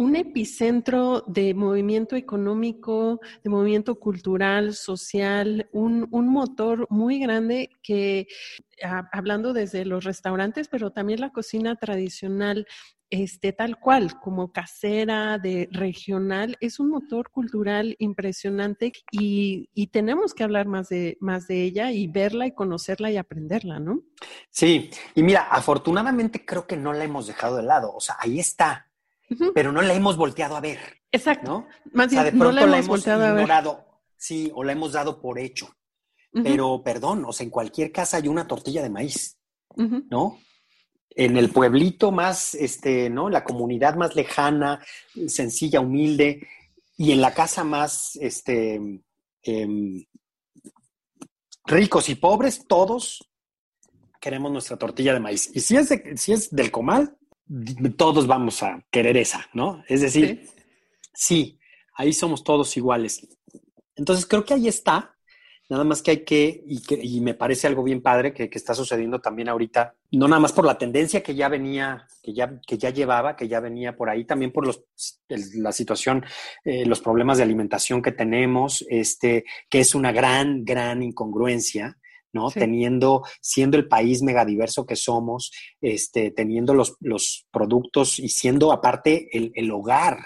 un 0.00 0.16
epicentro 0.16 1.24
de 1.26 1.52
movimiento 1.52 2.16
económico, 2.16 3.20
de 3.44 3.50
movimiento 3.50 3.96
cultural, 3.96 4.72
social, 4.72 5.68
un, 5.72 6.08
motor 6.10 6.86
muy 6.88 7.18
grande 7.18 7.68
que, 7.82 8.26
hablando 9.12 9.52
desde 9.52 9.84
los 9.84 10.04
restaurantes, 10.04 10.68
pero 10.68 10.90
también 10.90 11.20
la 11.20 11.32
cocina 11.32 11.76
tradicional, 11.76 12.66
este, 13.10 13.52
tal 13.52 13.78
cual, 13.78 14.18
como 14.20 14.52
casera, 14.52 15.36
de 15.36 15.68
regional, 15.70 16.56
es 16.60 16.80
un 16.80 16.88
motor 16.88 17.30
cultural 17.30 17.94
impresionante 17.98 18.92
y, 19.12 19.68
y, 19.74 19.88
tenemos 19.88 20.32
que 20.32 20.44
hablar 20.44 20.66
más 20.66 20.88
de, 20.88 21.18
más 21.20 21.46
de 21.46 21.62
ella 21.62 21.92
y 21.92 22.06
verla 22.06 22.46
y 22.46 22.54
conocerla 22.54 23.10
y 23.10 23.18
aprenderla, 23.18 23.80
¿no? 23.80 24.00
Sí, 24.48 24.88
y 25.14 25.22
mira, 25.22 25.42
afortunadamente 25.42 26.46
creo 26.46 26.66
que 26.66 26.78
no 26.78 26.94
la 26.94 27.04
hemos 27.04 27.26
dejado 27.26 27.58
de 27.58 27.64
lado, 27.64 27.92
o 27.94 28.00
sea, 28.00 28.16
ahí 28.18 28.40
está, 28.40 28.89
pero 29.54 29.72
no 29.72 29.82
la 29.82 29.94
hemos 29.94 30.16
volteado 30.16 30.56
a 30.56 30.60
ver. 30.60 30.78
Exacto. 31.12 31.50
¿no? 31.50 31.68
Más 31.92 32.10
bien, 32.10 32.24
de 32.24 32.32
pronto 32.32 32.60
no 32.60 32.66
la 32.66 32.78
hemos, 32.78 33.06
ignorado. 33.06 33.86
Sí, 34.16 34.50
o 34.54 34.64
la 34.64 34.72
hemos 34.72 34.92
dado 34.92 35.20
por 35.20 35.38
hecho. 35.38 35.74
Pero, 36.32 36.82
perdón, 36.84 37.24
o 37.26 37.32
sea, 37.32 37.44
en 37.44 37.50
cualquier 37.50 37.90
casa 37.90 38.18
hay 38.18 38.28
una 38.28 38.46
tortilla 38.46 38.82
de 38.82 38.90
maíz, 38.90 39.36
¿no? 39.76 40.38
En 41.10 41.36
el 41.36 41.50
pueblito 41.50 42.12
más, 42.12 42.54
este, 42.54 43.10
¿no? 43.10 43.28
La 43.28 43.42
comunidad 43.42 43.96
más 43.96 44.14
lejana, 44.14 44.80
sencilla, 45.26 45.80
humilde, 45.80 46.46
y 46.96 47.10
en 47.10 47.20
la 47.20 47.34
casa 47.34 47.64
más, 47.64 48.14
este, 48.20 48.80
em, 49.42 50.04
ricos 51.64 52.08
y 52.08 52.14
pobres, 52.14 52.64
todos 52.68 53.28
queremos 54.20 54.52
nuestra 54.52 54.76
tortilla 54.76 55.14
de 55.14 55.20
maíz. 55.20 55.50
Y 55.52 55.60
si 55.60 55.76
es, 55.76 55.92
si 56.16 56.32
es 56.32 56.50
del 56.50 56.70
comal, 56.70 57.16
todos 57.96 58.26
vamos 58.26 58.62
a 58.62 58.84
querer 58.90 59.16
esa, 59.16 59.48
¿no? 59.52 59.82
Es 59.88 60.00
decir, 60.00 60.48
sí. 61.12 61.58
ahí 61.94 62.12
somos 62.12 62.44
todos 62.44 62.76
iguales. 62.76 63.26
Entonces 63.96 64.26
creo 64.26 64.44
que 64.44 64.54
ahí 64.54 64.68
está, 64.68 65.16
nada 65.68 65.84
más 65.84 66.02
que 66.02 66.10
hay 66.12 66.24
que, 66.24 66.62
y, 66.66 67.20
me 67.20 67.34
parece 67.34 67.66
algo 67.66 67.82
bien 67.82 68.02
padre 68.02 68.32
que, 68.32 68.48
está 68.52 68.74
sucediendo 68.74 69.20
también 69.20 69.48
ahorita, 69.48 69.94
no 70.12 70.26
nada 70.28 70.40
más 70.40 70.52
por 70.52 70.64
la 70.64 70.78
tendencia 70.78 71.22
que 71.22 71.34
ya 71.34 71.48
venía, 71.48 72.06
que 72.22 72.32
ya, 72.32 72.60
que 72.66 72.78
ya 72.78 72.90
llevaba, 72.90 73.36
que 73.36 73.48
ya 73.48 73.60
venía 73.60 73.96
por 73.96 74.10
ahí, 74.10 74.24
también 74.24 74.52
por 74.52 74.66
los, 74.66 74.84
la 75.28 75.72
situación, 75.72 76.24
eh, 76.64 76.86
los 76.86 77.00
problemas 77.00 77.38
de 77.38 77.44
alimentación 77.44 78.00
que 78.00 78.12
tenemos, 78.12 78.84
este, 78.88 79.44
que 79.68 79.80
es 79.80 79.94
una 79.94 80.12
gran, 80.12 80.64
gran 80.64 81.02
incongruencia 81.02 81.99
¿no? 82.32 82.50
Teniendo, 82.50 83.22
siendo 83.40 83.76
el 83.76 83.88
país 83.88 84.22
megadiverso 84.22 84.86
que 84.86 84.96
somos, 84.96 85.50
este, 85.80 86.30
teniendo 86.30 86.74
los, 86.74 86.96
los 87.00 87.46
productos 87.50 88.18
y 88.18 88.28
siendo 88.28 88.72
aparte 88.72 89.28
el, 89.36 89.52
el 89.54 89.70
hogar, 89.70 90.18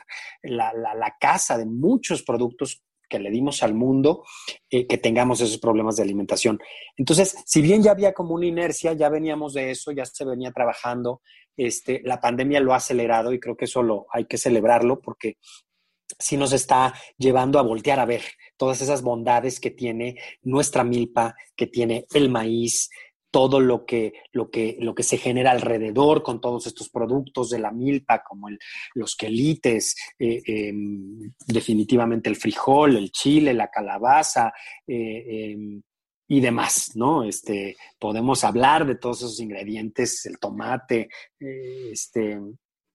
la, 0.42 0.72
la, 0.72 0.94
la, 0.94 1.16
casa 1.18 1.56
de 1.56 1.66
muchos 1.66 2.22
productos 2.22 2.82
que 3.08 3.18
le 3.18 3.30
dimos 3.30 3.62
al 3.62 3.74
mundo, 3.74 4.24
eh, 4.70 4.86
que 4.86 4.98
tengamos 4.98 5.40
esos 5.40 5.58
problemas 5.58 5.96
de 5.96 6.02
alimentación. 6.02 6.58
Entonces, 6.96 7.36
si 7.46 7.62
bien 7.62 7.82
ya 7.82 7.92
había 7.92 8.12
como 8.12 8.34
una 8.34 8.46
inercia, 8.46 8.92
ya 8.92 9.08
veníamos 9.08 9.54
de 9.54 9.70
eso, 9.70 9.92
ya 9.92 10.04
se 10.04 10.24
venía 10.24 10.52
trabajando, 10.52 11.22
este, 11.56 12.00
la 12.04 12.20
pandemia 12.20 12.60
lo 12.60 12.72
ha 12.72 12.78
acelerado 12.78 13.32
y 13.32 13.38
creo 13.38 13.56
que 13.56 13.66
eso 13.66 13.82
lo, 13.82 14.06
hay 14.10 14.24
que 14.24 14.38
celebrarlo 14.38 15.00
porque 15.00 15.36
sí 16.18 16.36
nos 16.36 16.52
está 16.52 16.94
llevando 17.18 17.58
a 17.58 17.62
voltear 17.62 18.00
a 18.00 18.04
ver 18.04 18.22
todas 18.56 18.80
esas 18.80 19.02
bondades 19.02 19.60
que 19.60 19.70
tiene 19.70 20.16
nuestra 20.42 20.84
milpa, 20.84 21.34
que 21.56 21.66
tiene 21.66 22.06
el 22.12 22.28
maíz, 22.30 22.90
todo 23.34 23.58
lo 23.58 23.84
que, 23.84 24.12
lo 24.30 24.48
que, 24.48 24.76
lo 24.78 24.94
que 24.94 25.02
se 25.02 25.18
genera 25.18 25.50
alrededor 25.50 26.22
con 26.22 26.40
todos 26.40 26.68
estos 26.68 26.88
productos 26.88 27.50
de 27.50 27.58
la 27.58 27.72
milpa, 27.72 28.22
como 28.22 28.46
los 28.94 29.16
quelites, 29.16 29.96
eh, 30.20 30.40
em, 30.46 31.32
definitivamente 31.44 32.30
el 32.30 32.36
frijol, 32.36 32.96
el 32.96 33.10
chile, 33.10 33.52
la 33.52 33.66
calabaza 33.66 34.52
eh, 34.86 35.50
em, 35.50 35.82
y 36.28 36.40
demás, 36.40 36.92
¿no? 36.94 37.24
Este, 37.24 37.76
podemos 37.98 38.44
hablar 38.44 38.86
de 38.86 38.94
todos 38.94 39.18
esos 39.18 39.40
ingredientes, 39.40 40.24
el 40.26 40.38
tomate, 40.38 41.08
eh, 41.40 41.90
este, 41.90 42.38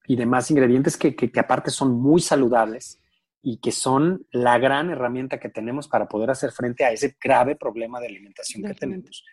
y 0.09 0.15
demás 0.15 0.49
ingredientes 0.49 0.97
que, 0.97 1.15
que, 1.15 1.39
aparte 1.39 1.69
son 1.69 1.91
muy 2.01 2.19
saludables 2.19 2.99
y 3.43 3.57
que 3.57 3.71
son 3.71 4.25
la 4.31 4.57
gran 4.57 4.89
herramienta 4.89 5.39
que 5.39 5.49
tenemos 5.49 5.87
para 5.87 6.07
poder 6.07 6.31
hacer 6.31 6.51
frente 6.51 6.83
a 6.83 6.91
ese 6.91 7.15
grave 7.21 7.55
problema 7.55 7.99
de 7.99 8.07
alimentación 8.07 8.63
que 8.63 8.73
tenemos. 8.73 9.23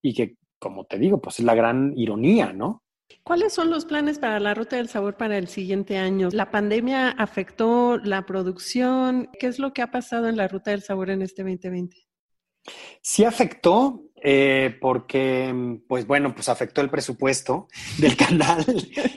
Y 0.00 0.14
que, 0.14 0.38
como 0.58 0.86
te 0.86 0.98
digo, 0.98 1.20
pues 1.20 1.38
es 1.38 1.44
la 1.44 1.54
gran 1.54 1.92
ironía, 1.98 2.50
¿no? 2.54 2.82
¿Cuáles 3.22 3.52
son 3.52 3.68
los 3.68 3.84
planes 3.84 4.18
para 4.18 4.40
la 4.40 4.54
Ruta 4.54 4.76
del 4.76 4.88
Sabor 4.88 5.18
para 5.18 5.36
el 5.36 5.48
siguiente 5.48 5.98
año? 5.98 6.30
¿La 6.32 6.50
pandemia 6.50 7.10
afectó 7.10 7.98
la 7.98 8.24
producción? 8.24 9.28
¿Qué 9.38 9.48
es 9.48 9.58
lo 9.58 9.74
que 9.74 9.82
ha 9.82 9.90
pasado 9.90 10.30
en 10.30 10.38
la 10.38 10.48
Ruta 10.48 10.70
del 10.70 10.80
Sabor 10.80 11.10
en 11.10 11.20
este 11.20 11.42
2020? 11.42 11.94
Sí 13.02 13.24
afectó, 13.26 14.02
eh, 14.24 14.78
porque, 14.80 15.80
pues 15.88 16.06
bueno, 16.06 16.32
pues 16.32 16.48
afectó 16.48 16.80
el 16.80 16.90
presupuesto 16.90 17.66
del 17.98 18.16
canal 18.16 18.64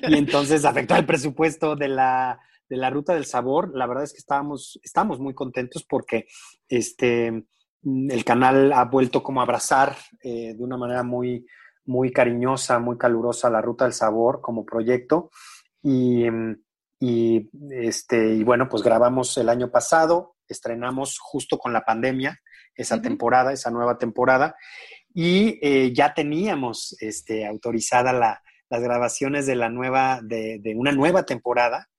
y 0.08 0.18
entonces 0.18 0.66
afectó 0.66 0.96
el 0.96 1.06
presupuesto 1.06 1.76
de 1.76 1.90
la, 1.90 2.40
de 2.68 2.78
la 2.78 2.90
ruta 2.90 3.14
del 3.14 3.26
sabor. 3.26 3.72
La 3.76 3.86
verdad 3.86 4.04
es 4.04 4.14
que 4.14 4.18
estábamos, 4.18 4.80
estamos 4.84 5.20
muy 5.20 5.36
contentos 5.36 5.86
porque 5.88 6.26
este, 6.68 7.28
el 7.84 8.26
canal 8.26 8.74
ha 8.74 8.86
vuelto 8.86 9.22
como 9.22 9.42
a 9.42 9.44
abrazar 9.44 9.96
eh, 10.24 10.56
de 10.56 10.64
una 10.64 10.76
manera 10.76 11.04
muy, 11.04 11.46
muy 11.86 12.12
cariñosa, 12.12 12.80
muy 12.80 12.98
calurosa 12.98 13.52
la 13.52 13.62
ruta 13.62 13.86
del 13.86 13.94
sabor 13.94 14.42
como 14.42 14.66
proyecto. 14.66 15.30
Y, 15.84 16.26
y, 17.00 17.48
este, 17.70 18.34
y 18.34 18.44
bueno, 18.44 18.68
pues 18.68 18.82
grabamos 18.82 19.38
el 19.38 19.50
año 19.50 19.70
pasado, 19.70 20.36
estrenamos 20.48 21.20
justo 21.20 21.60
con 21.60 21.74
la 21.74 21.86
pandemia 21.86 22.40
esa 22.76 23.02
temporada, 23.02 23.54
esa 23.54 23.72
nueva 23.72 23.98
temporada, 23.98 24.56
y 25.18 25.58
eh, 25.62 25.94
ya 25.94 26.14
teníamos 26.14 26.98
este, 27.00 27.48
autorizada 27.48 28.12
la, 28.12 28.44
las 28.70 28.84
grabaciones 28.84 29.46
de 29.46 29.56
la 29.56 29.70
nueva, 29.70 30.20
de, 30.22 30.60
de, 30.60 30.76
una 30.76 30.92
nueva 30.92 31.26
temporada. 31.26 31.90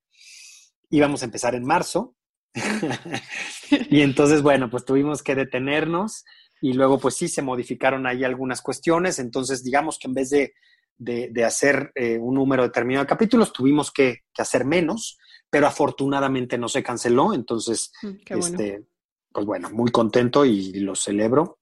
íbamos 0.91 1.23
a 1.23 1.25
empezar 1.25 1.55
en 1.55 1.65
marzo. 1.65 2.15
y 3.89 4.01
entonces, 4.01 4.43
bueno, 4.43 4.69
pues 4.69 4.85
tuvimos 4.85 5.23
que 5.23 5.33
detenernos 5.33 6.25
y 6.61 6.73
luego 6.73 6.99
pues 6.99 7.15
sí 7.15 7.27
se 7.27 7.41
modificaron 7.41 8.05
ahí 8.05 8.23
algunas 8.23 8.61
cuestiones. 8.61 9.17
Entonces, 9.17 9.63
digamos 9.63 9.97
que 9.97 10.07
en 10.07 10.13
vez 10.13 10.29
de, 10.29 10.53
de, 10.99 11.43
hacer 11.43 11.91
eh, 11.95 12.19
un 12.19 12.35
número 12.35 12.61
determinado 12.61 13.05
de 13.05 13.09
capítulos, 13.09 13.51
tuvimos 13.51 13.91
que, 13.91 14.19
hacer 14.37 14.63
menos, 14.63 15.17
pero 15.49 15.65
afortunadamente 15.65 16.59
no 16.59 16.67
se 16.67 16.83
canceló. 16.83 17.33
Entonces, 17.33 17.91
mm, 18.03 18.37
este, 18.37 18.85
pues 19.31 19.45
bueno, 19.47 19.71
muy 19.71 19.89
contento 19.89 20.45
y 20.45 20.73
lo 20.81 20.95
celebro. 20.95 21.56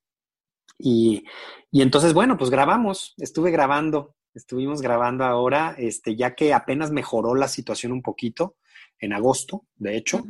Y, 0.78 1.26
y 1.72 1.82
entonces, 1.82 2.14
bueno, 2.14 2.38
pues 2.38 2.50
grabamos, 2.50 3.14
estuve 3.18 3.52
grabando, 3.52 4.16
estuvimos 4.34 4.82
grabando 4.82 5.24
ahora, 5.24 5.76
este, 5.78 6.16
ya 6.16 6.36
que 6.36 6.54
apenas 6.54 6.92
mejoró 6.92 7.36
la 7.36 7.48
situación 7.48 7.92
un 7.92 8.02
poquito 8.02 8.56
en 9.00 9.14
agosto, 9.14 9.66
de 9.76 9.98
hecho, 9.98 10.24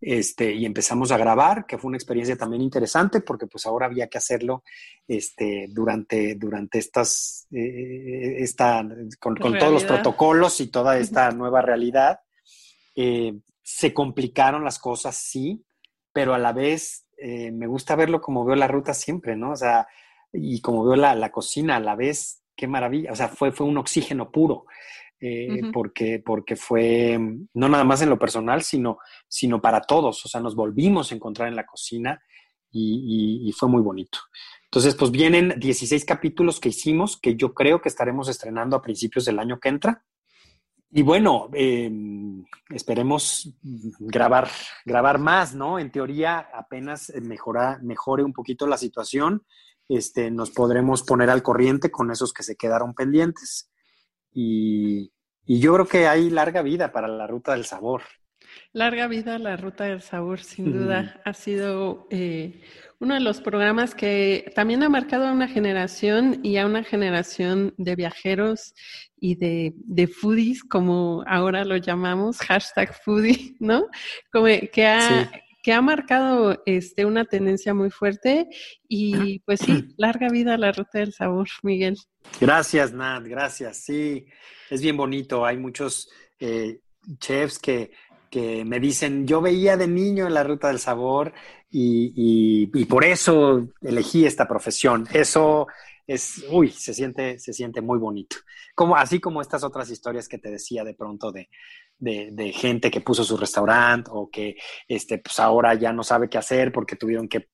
este, 0.00 0.52
y 0.54 0.64
empezamos 0.64 1.10
a 1.10 1.18
grabar, 1.18 1.66
que 1.66 1.78
fue 1.78 1.88
una 1.88 1.96
experiencia 1.96 2.36
también 2.36 2.62
interesante 2.62 3.20
porque 3.20 3.46
pues 3.46 3.66
ahora 3.66 3.86
había 3.86 4.08
que 4.08 4.18
hacerlo 4.18 4.62
este, 5.06 5.66
durante, 5.70 6.34
durante 6.36 6.78
estas, 6.78 7.46
eh, 7.50 8.36
esta, 8.38 8.86
con, 9.18 9.34
todos 9.34 9.72
los 9.72 9.84
protocolos 9.84 10.60
y 10.60 10.68
toda 10.68 10.98
esta 10.98 11.30
nueva 11.32 11.62
realidad. 11.62 12.20
Eh, 12.94 13.38
se 13.62 13.94
complicaron 13.94 14.64
las 14.64 14.78
cosas, 14.78 15.16
sí, 15.16 15.64
pero 16.12 16.34
a 16.34 16.38
la 16.38 16.52
vez 16.52 17.06
eh, 17.20 17.52
me 17.52 17.66
gusta 17.66 17.96
verlo 17.96 18.20
como 18.20 18.44
veo 18.44 18.56
la 18.56 18.68
ruta 18.68 18.94
siempre, 18.94 19.36
¿no? 19.36 19.52
O 19.52 19.56
sea, 19.56 19.86
y 20.32 20.60
como 20.60 20.84
veo 20.84 20.96
la, 20.96 21.14
la 21.14 21.30
cocina 21.30 21.76
a 21.76 21.80
la 21.80 21.96
vez, 21.96 22.42
qué 22.56 22.66
maravilla, 22.66 23.12
o 23.12 23.16
sea, 23.16 23.28
fue, 23.28 23.52
fue 23.52 23.66
un 23.66 23.78
oxígeno 23.78 24.30
puro. 24.30 24.66
Eh, 25.22 25.70
porque, 25.74 26.22
porque 26.24 26.56
fue 26.56 27.18
no 27.52 27.68
nada 27.68 27.84
más 27.84 28.00
en 28.00 28.08
lo 28.08 28.18
personal, 28.18 28.62
sino, 28.62 28.98
sino 29.28 29.60
para 29.60 29.82
todos. 29.82 30.24
O 30.24 30.28
sea, 30.28 30.40
nos 30.40 30.54
volvimos 30.54 31.12
a 31.12 31.14
encontrar 31.14 31.48
en 31.48 31.56
la 31.56 31.66
cocina 31.66 32.22
y, 32.72 33.52
fue 33.56 33.68
muy 33.68 33.82
bonito. 33.82 34.18
Entonces, 34.64 34.94
pues 34.94 35.10
vienen 35.10 35.54
16 35.58 36.04
capítulos 36.04 36.58
que 36.58 36.70
hicimos 36.70 37.18
que 37.20 37.36
yo 37.36 37.52
creo 37.52 37.82
que 37.82 37.88
estaremos 37.88 38.28
estrenando 38.28 38.76
a 38.76 38.82
principios 38.82 39.24
del 39.26 39.38
año 39.38 39.58
que 39.60 39.68
entra. 39.68 40.04
Y 40.92 41.02
bueno, 41.02 41.48
em, 41.52 42.44
esperemos 42.70 43.54
grabar, 44.00 44.48
grabar 44.84 45.18
más, 45.18 45.54
¿no? 45.54 45.78
En 45.78 45.92
teoría, 45.92 46.48
apenas 46.52 47.12
mejora, 47.22 47.78
mejore 47.82 48.24
un 48.24 48.32
poquito 48.32 48.66
la 48.66 48.76
situación, 48.76 49.44
este, 49.88 50.30
nos 50.30 50.50
podremos 50.50 51.02
poner 51.02 51.30
al 51.30 51.42
corriente 51.42 51.90
con 51.90 52.10
esos 52.10 52.32
que 52.32 52.44
se 52.44 52.56
quedaron 52.56 52.94
pendientes. 52.94 53.70
Y, 54.32 55.12
yo 55.46 55.74
creo 55.74 55.86
que 55.86 56.06
hay 56.06 56.30
larga 56.30 56.62
vida 56.62 56.92
para 56.92 57.08
la 57.08 57.26
ruta 57.26 57.52
del 57.52 57.64
sabor. 57.64 58.02
Larga 58.72 59.06
vida 59.08 59.38
la 59.38 59.56
ruta 59.56 59.84
del 59.84 60.02
sabor, 60.02 60.40
sin 60.40 60.72
duda. 60.72 61.20
Ha 61.24 61.32
sido 61.34 62.06
eh, 62.10 62.60
uno 63.00 63.14
de 63.14 63.20
los 63.20 63.40
programas 63.40 63.94
que 63.94 64.52
también 64.54 64.82
ha 64.82 64.88
marcado 64.88 65.26
a 65.26 65.32
una 65.32 65.48
generación 65.48 66.40
y 66.42 66.58
a 66.58 66.66
una 66.66 66.84
generación 66.84 67.74
de 67.78 67.96
viajeros 67.96 68.74
y 69.18 69.36
de, 69.36 69.72
de 69.76 70.06
foodies, 70.06 70.62
como 70.62 71.24
ahora 71.26 71.64
lo 71.64 71.76
llamamos, 71.78 72.38
hashtag 72.38 72.94
foodie, 73.02 73.56
¿no? 73.58 73.86
Como 74.30 74.46
que 74.72 74.86
ha, 74.86 75.30
que 75.62 75.72
ha 75.72 75.82
marcado 75.82 76.62
este, 76.66 77.04
una 77.04 77.24
tendencia 77.24 77.74
muy 77.74 77.90
fuerte 77.90 78.48
y 78.88 79.40
pues 79.40 79.60
sí, 79.60 79.84
larga 79.96 80.28
vida 80.28 80.54
a 80.54 80.58
la 80.58 80.72
ruta 80.72 80.98
del 80.98 81.12
sabor, 81.12 81.48
Miguel. 81.62 81.96
Gracias, 82.40 82.92
Nat, 82.92 83.24
gracias. 83.24 83.84
Sí, 83.84 84.26
es 84.68 84.82
bien 84.82 84.96
bonito. 84.96 85.44
Hay 85.44 85.56
muchos 85.56 86.10
eh, 86.38 86.80
chefs 87.18 87.58
que, 87.58 87.92
que, 88.30 88.64
me 88.64 88.80
dicen, 88.80 89.26
yo 89.26 89.40
veía 89.40 89.76
de 89.76 89.88
niño 89.88 90.26
en 90.26 90.34
la 90.34 90.44
ruta 90.44 90.68
del 90.68 90.78
sabor 90.78 91.32
y, 91.70 92.12
y, 92.72 92.84
por 92.86 93.04
eso 93.04 93.68
elegí 93.80 94.24
esta 94.24 94.46
profesión. 94.48 95.06
Eso 95.12 95.66
es, 96.06 96.44
uy, 96.50 96.70
se 96.70 96.94
siente, 96.94 97.38
se 97.38 97.52
siente 97.52 97.80
muy 97.80 97.98
bonito. 97.98 98.36
Como, 98.74 98.96
así 98.96 99.20
como 99.20 99.40
estas 99.40 99.62
otras 99.62 99.90
historias 99.90 100.28
que 100.28 100.38
te 100.38 100.50
decía 100.50 100.84
de 100.84 100.94
pronto 100.94 101.30
de, 101.30 101.48
de, 101.98 102.52
gente 102.52 102.90
que 102.90 103.00
puso 103.00 103.24
su 103.24 103.36
restaurante 103.36 104.10
o 104.12 104.28
que 104.30 104.56
este, 104.88 105.18
pues 105.18 105.38
ahora 105.38 105.74
ya 105.74 105.92
no 105.92 106.02
sabe 106.02 106.28
qué 106.28 106.38
hacer 106.38 106.72
porque 106.72 106.96
tuvieron 106.96 107.28
que 107.28 107.48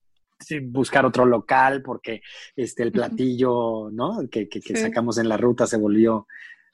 buscar 0.65 1.05
otro 1.05 1.25
local 1.25 1.83
porque 1.83 2.23
este, 2.55 2.83
el 2.83 2.93
platillo 2.93 3.91
¿no? 3.91 4.29
que, 4.31 4.49
que, 4.49 4.61
sacamos 4.77 5.19
en 5.19 5.29
la 5.29 5.37
ruta 5.37 5.67
se 5.67 5.77
volvió 5.77 6.27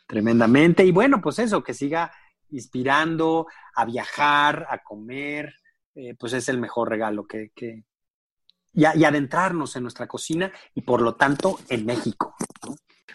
tremendamente. 0.07 0.85
Y 0.85 0.93
bueno, 0.93 1.21
pues 1.23 1.39
eso, 1.39 1.63
que 1.63 1.75
siga 1.75 2.13
inspirando 2.53 3.47
a 3.75 3.85
viajar, 3.85 4.67
a 4.71 4.79
comer, 4.79 5.55
eh, 5.95 6.15
pues 6.19 6.33
es 6.33 6.49
el 6.49 6.59
mejor 6.59 6.89
regalo 6.89 7.27
que, 7.27 7.51
que 7.55 7.85
y, 8.73 8.83
y, 8.83 9.05
adentrarnos 9.05 9.77
en 9.77 9.83
nuestra 9.83 10.07
cocina 10.07 10.51
y 10.75 10.83
por 10.83 11.03
lo 11.03 11.17
tanto 11.17 11.59
en 11.69 11.85
México. 11.85 12.35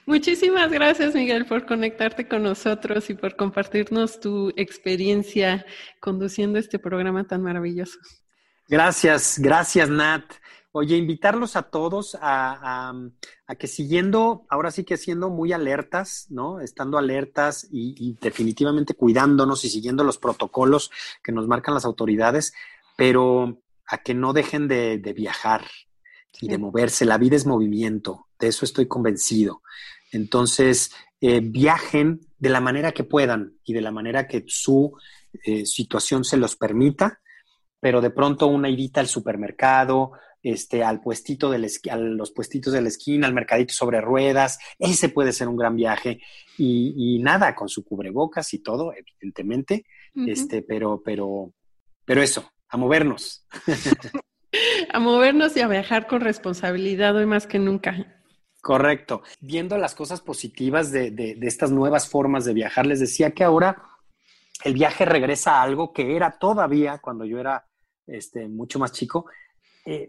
Muchísimas 0.05 0.71
gracias, 0.71 1.15
Miguel, 1.15 1.45
por 1.45 1.65
conectarte 1.65 2.27
con 2.27 2.43
nosotros 2.43 3.09
y 3.09 3.13
por 3.13 3.35
compartirnos 3.35 4.19
tu 4.19 4.53
experiencia 4.55 5.65
conduciendo 5.99 6.59
este 6.59 6.79
programa 6.79 7.25
tan 7.25 7.41
maravilloso. 7.41 7.99
Gracias, 8.69 9.39
gracias, 9.39 9.89
Nat. 9.89 10.23
Oye, 10.71 10.97
invitarlos 10.97 11.55
a 11.55 11.63
todos 11.63 12.17
a, 12.21 12.93
que 13.57 13.67
siguiendo, 13.67 14.45
ahora 14.49 14.69
sí 14.69 14.83
que 14.83 14.97
siendo 14.97 15.29
muy 15.29 15.53
alertas, 15.53 16.27
¿no? 16.29 16.59
Estando 16.59 16.97
alertas 16.97 17.67
y, 17.71 18.17
definitivamente 18.21 18.93
cuidándonos 18.93 19.63
y 19.65 19.69
siguiendo 19.69 20.03
los 20.03 20.17
protocolos 20.17 20.91
que 21.23 21.31
nos 21.31 21.47
marcan 21.47 21.73
las 21.73 21.85
autoridades, 21.85 22.53
pero 22.95 23.61
a 23.87 23.97
que 23.99 24.13
no 24.13 24.33
dejen 24.33 24.67
de, 24.67 24.97
viajar 25.15 25.65
y 26.41 26.49
de 26.49 26.57
moverse. 26.57 27.05
La 27.05 27.17
vida 27.17 27.37
es 27.37 27.45
movimiento, 27.45 28.27
de 28.37 28.47
eso 28.47 28.65
estoy 28.65 28.87
convencido. 28.87 29.63
Entonces, 30.11 30.91
eh, 31.21 31.39
viajen 31.41 32.21
de 32.37 32.49
la 32.49 32.59
manera 32.59 32.91
que 32.91 33.03
puedan 33.03 33.57
y 33.63 33.73
de 33.73 33.81
la 33.81 33.91
manera 33.91 34.27
que 34.27 34.43
su 34.47 34.95
eh, 35.45 35.65
situación 35.65 36.23
se 36.23 36.37
los 36.37 36.55
permita, 36.55 37.21
pero 37.79 38.01
de 38.01 38.09
pronto 38.09 38.47
una 38.47 38.69
idita 38.69 38.99
al 38.99 39.07
supermercado, 39.07 40.11
este, 40.43 40.83
al 40.83 41.01
puestito 41.01 41.49
del 41.49 41.67
a 41.89 41.95
los 41.97 42.31
puestitos 42.31 42.73
de 42.73 42.81
la 42.81 42.87
esquina, 42.87 43.27
al 43.27 43.33
mercadito 43.33 43.73
sobre 43.73 44.01
ruedas, 44.01 44.59
ese 44.79 45.09
puede 45.09 45.33
ser 45.33 45.47
un 45.47 45.57
gran 45.57 45.75
viaje. 45.75 46.19
Y, 46.57 47.19
nada, 47.21 47.53
con 47.53 47.69
su 47.69 47.83
cubrebocas 47.83 48.53
y 48.53 48.59
todo, 48.59 48.93
evidentemente, 48.93 49.85
este, 50.25 50.63
pero, 50.63 51.01
pero, 51.03 51.53
pero 52.05 52.21
eso, 52.21 52.51
a 52.69 52.77
movernos. 52.77 53.45
a 54.93 54.99
movernos 54.99 55.55
y 55.55 55.61
a 55.61 55.67
viajar 55.67 56.07
con 56.07 56.21
responsabilidad 56.21 57.15
hoy 57.15 57.25
más 57.25 57.45
que 57.45 57.59
nunca. 57.59 58.17
Correcto. 58.61 59.21
Viendo 59.39 59.77
las 59.77 59.95
cosas 59.95 60.21
positivas 60.21 60.91
de, 60.91 61.37
estas 61.41 61.71
nuevas 61.71 62.09
formas 62.09 62.45
de 62.45 62.53
viajar, 62.53 62.85
les 62.85 62.99
decía 62.99 63.31
que 63.31 63.43
ahora 63.43 63.81
el 64.63 64.73
viaje 64.73 65.05
regresa 65.05 65.55
a 65.55 65.63
algo 65.63 65.93
que 65.93 66.15
era 66.15 66.37
todavía 66.37 66.97
cuando 66.97 67.23
yo 67.23 67.39
era 67.39 67.65
este, 68.07 68.47
mucho 68.47 68.79
más 68.79 68.91
chico. 68.91 69.27
Eh, 69.85 70.07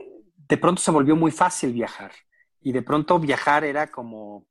de 0.49 0.57
pronto 0.57 0.81
se 0.81 0.91
volvió 0.91 1.15
muy 1.15 1.31
fácil 1.31 1.73
viajar 1.73 2.13
y 2.61 2.73
de 2.73 2.83
pronto 2.83 3.19
viajar 3.19 3.65
era 3.65 3.91
como, 3.91 4.47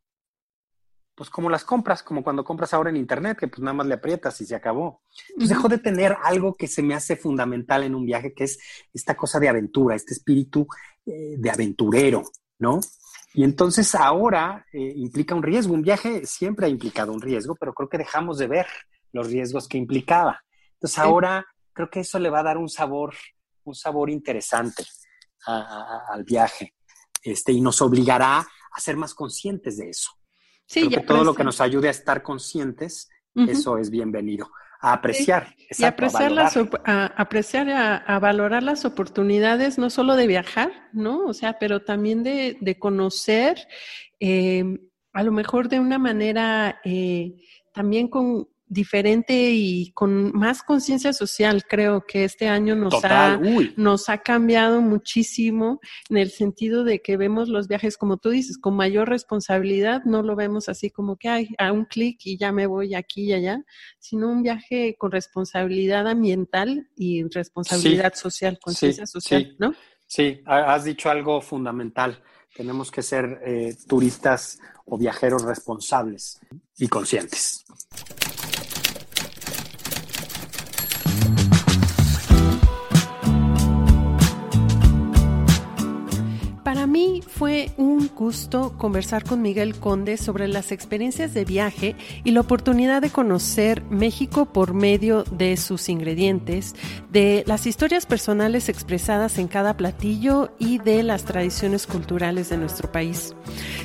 pues 1.16 1.30
como 1.30 1.50
las 1.50 1.66
compras, 1.66 2.04
como 2.04 2.24
cuando 2.24 2.44
compras 2.44 2.74
ahora 2.74 2.90
en 2.90 2.98
internet, 2.98 3.38
que 3.40 3.48
pues 3.48 3.60
nada 3.60 3.74
más 3.74 3.88
le 3.88 3.96
aprietas 3.96 4.40
y 4.42 4.46
se 4.46 4.56
acabó. 4.56 5.02
Entonces 5.30 5.50
dejó 5.50 5.68
de 5.68 5.80
tener 5.80 6.16
algo 6.24 6.56
que 6.56 6.68
se 6.68 6.84
me 6.84 6.94
hace 6.94 7.16
fundamental 7.16 7.84
en 7.84 7.96
un 7.96 8.06
viaje, 8.06 8.34
que 8.34 8.44
es 8.44 8.60
esta 8.94 9.16
cosa 9.16 9.40
de 9.40 9.50
aventura, 9.50 9.96
este 9.96 10.14
espíritu 10.14 10.68
eh, 11.06 11.36
de 11.38 11.50
aventurero, 11.50 12.24
¿no? 12.60 12.80
Y 13.34 13.44
entonces 13.44 13.94
ahora 13.94 14.66
eh, 14.72 14.94
implica 14.96 15.36
un 15.36 15.44
riesgo. 15.44 15.74
Un 15.74 15.82
viaje 15.82 16.26
siempre 16.26 16.68
ha 16.68 16.70
implicado 16.70 17.12
un 17.12 17.22
riesgo, 17.22 17.56
pero 17.56 17.74
creo 17.74 17.90
que 17.90 17.98
dejamos 17.98 18.38
de 18.38 18.48
ver 18.48 18.68
los 19.12 19.28
riesgos 19.28 19.68
que 19.68 19.78
implicaba. 19.78 20.44
Entonces 20.74 20.98
ahora 21.00 21.46
creo 21.74 21.90
que 21.90 22.00
eso 22.00 22.20
le 22.20 22.30
va 22.30 22.40
a 22.40 22.44
dar 22.44 22.58
un 22.58 22.70
sabor, 22.70 23.14
un 23.64 23.76
sabor 23.76 24.10
interesante 24.10 24.84
al 25.48 26.24
viaje. 26.24 26.76
Este, 27.24 27.52
y 27.52 27.62
nos 27.62 27.82
obligará 27.82 28.40
a 28.40 28.80
ser 28.80 28.98
más 28.98 29.14
conscientes 29.14 29.78
de 29.78 29.90
eso. 29.90 30.12
Sí, 30.66 30.88
creo 30.88 31.02
que 31.02 31.08
todo 31.08 31.24
lo 31.24 31.34
que 31.34 31.44
nos 31.44 31.62
ayude 31.62 31.88
a 31.88 31.92
estar 31.92 32.22
conscientes, 32.22 33.10
eso 33.34 33.78
es 33.78 33.90
bienvenido 33.90 34.50
a 34.80 34.94
apreciar. 34.94 35.56
y 35.58 35.84
apreciar, 35.84 36.32
a, 36.32 36.36
las, 36.36 36.58
a, 36.86 37.06
apreciar 37.06 37.70
a, 37.70 38.20
valorar 38.20 38.64
las 38.64 38.86
oportunidades, 38.86 39.78
no 39.78 39.90
solo 39.90 40.16
de 40.16 40.28
viajar, 40.28 40.72
¿no? 40.94 41.26
O 41.26 41.34
sea, 41.34 41.58
pero 41.60 41.84
también 41.84 42.24
de, 42.24 42.58
de 42.62 42.78
conocer, 42.78 43.68
eh, 44.20 44.64
a 45.14 45.24
lo 45.24 45.32
mejor 45.32 45.70
de 45.70 45.80
una 45.80 45.98
manera 45.98 46.80
eh, 46.84 47.36
también 47.74 48.08
con, 48.08 48.48
diferente 48.70 49.52
y 49.52 49.92
con 49.92 50.32
más 50.38 50.64
conciencia 50.64 51.14
social. 51.14 51.66
Creo 51.68 52.06
que 52.06 52.24
este 52.24 52.48
año 52.48 52.76
nos, 52.76 53.04
ha, 53.04 53.40
nos 53.76 54.10
ha 54.10 54.20
cambiado 54.20 54.82
muchísimo 54.82 55.80
en 56.10 56.18
el 56.18 56.32
sentido 56.32 56.84
de 56.84 57.02
que 57.02 57.18
vemos 57.18 57.50
los 57.50 57.68
viajes, 57.68 57.98
como 57.98 58.18
tú 58.18 58.30
dices, 58.30 58.58
con 58.58 58.76
mayor 58.76 59.10
responsabilidad. 59.10 60.04
No 60.06 60.22
lo 60.22 60.36
vemos 60.36 60.70
así 60.70 60.90
como 60.90 61.18
que 61.18 61.30
hay 61.30 61.50
a 61.58 61.72
un 61.72 61.86
clic 61.86 62.20
y 62.26 62.38
ya 62.38 62.52
me 62.52 62.68
voy 62.68 62.96
aquí 62.96 63.26
y 63.26 63.34
allá, 63.34 63.64
sino 64.00 64.30
un 64.30 64.44
viaje 64.44 64.96
con 64.98 65.12
responsabilidad 65.12 66.08
ambiental 66.08 66.90
y 66.96 67.24
responsabilidad 67.30 68.14
social, 68.16 68.60
conciencia 68.62 69.08
social, 69.08 69.56
¿no? 69.60 69.74
Sí, 70.06 70.42
has 70.46 70.86
dicho 70.86 71.10
algo 71.10 71.42
fundamental. 71.42 72.24
Tenemos 72.56 72.90
que 72.92 73.04
ser 73.04 73.42
eh, 73.46 73.76
turistas 73.88 74.60
o 74.86 74.98
viajeros 74.98 75.44
responsables 75.44 76.40
y 76.78 76.88
conscientes. 76.88 77.66
Fue 87.22 87.72
un 87.78 88.10
gusto 88.16 88.74
conversar 88.78 89.24
con 89.24 89.42
Miguel 89.42 89.76
Conde 89.76 90.18
sobre 90.18 90.48
las 90.48 90.72
experiencias 90.72 91.34
de 91.34 91.46
viaje 91.46 91.96
y 92.24 92.32
la 92.32 92.42
oportunidad 92.42 93.02
de 93.02 93.10
conocer 93.10 93.84
México 93.90 94.46
por 94.46 94.74
medio 94.74 95.24
de 95.24 95.58
sus 95.58 95.90
ingredientes, 95.90 96.76
de 97.12 97.44
las 97.48 97.68
historias 97.68 98.06
personales 98.06 98.70
expresadas 98.70 99.38
en 99.38 99.48
cada 99.48 99.78
platillo 99.78 100.52
y 100.60 100.80
de 100.80 101.04
las 101.04 101.24
tradiciones 101.24 101.88
culturales 101.88 102.50
de 102.50 102.58
nuestro 102.58 102.92
país. 102.92 103.36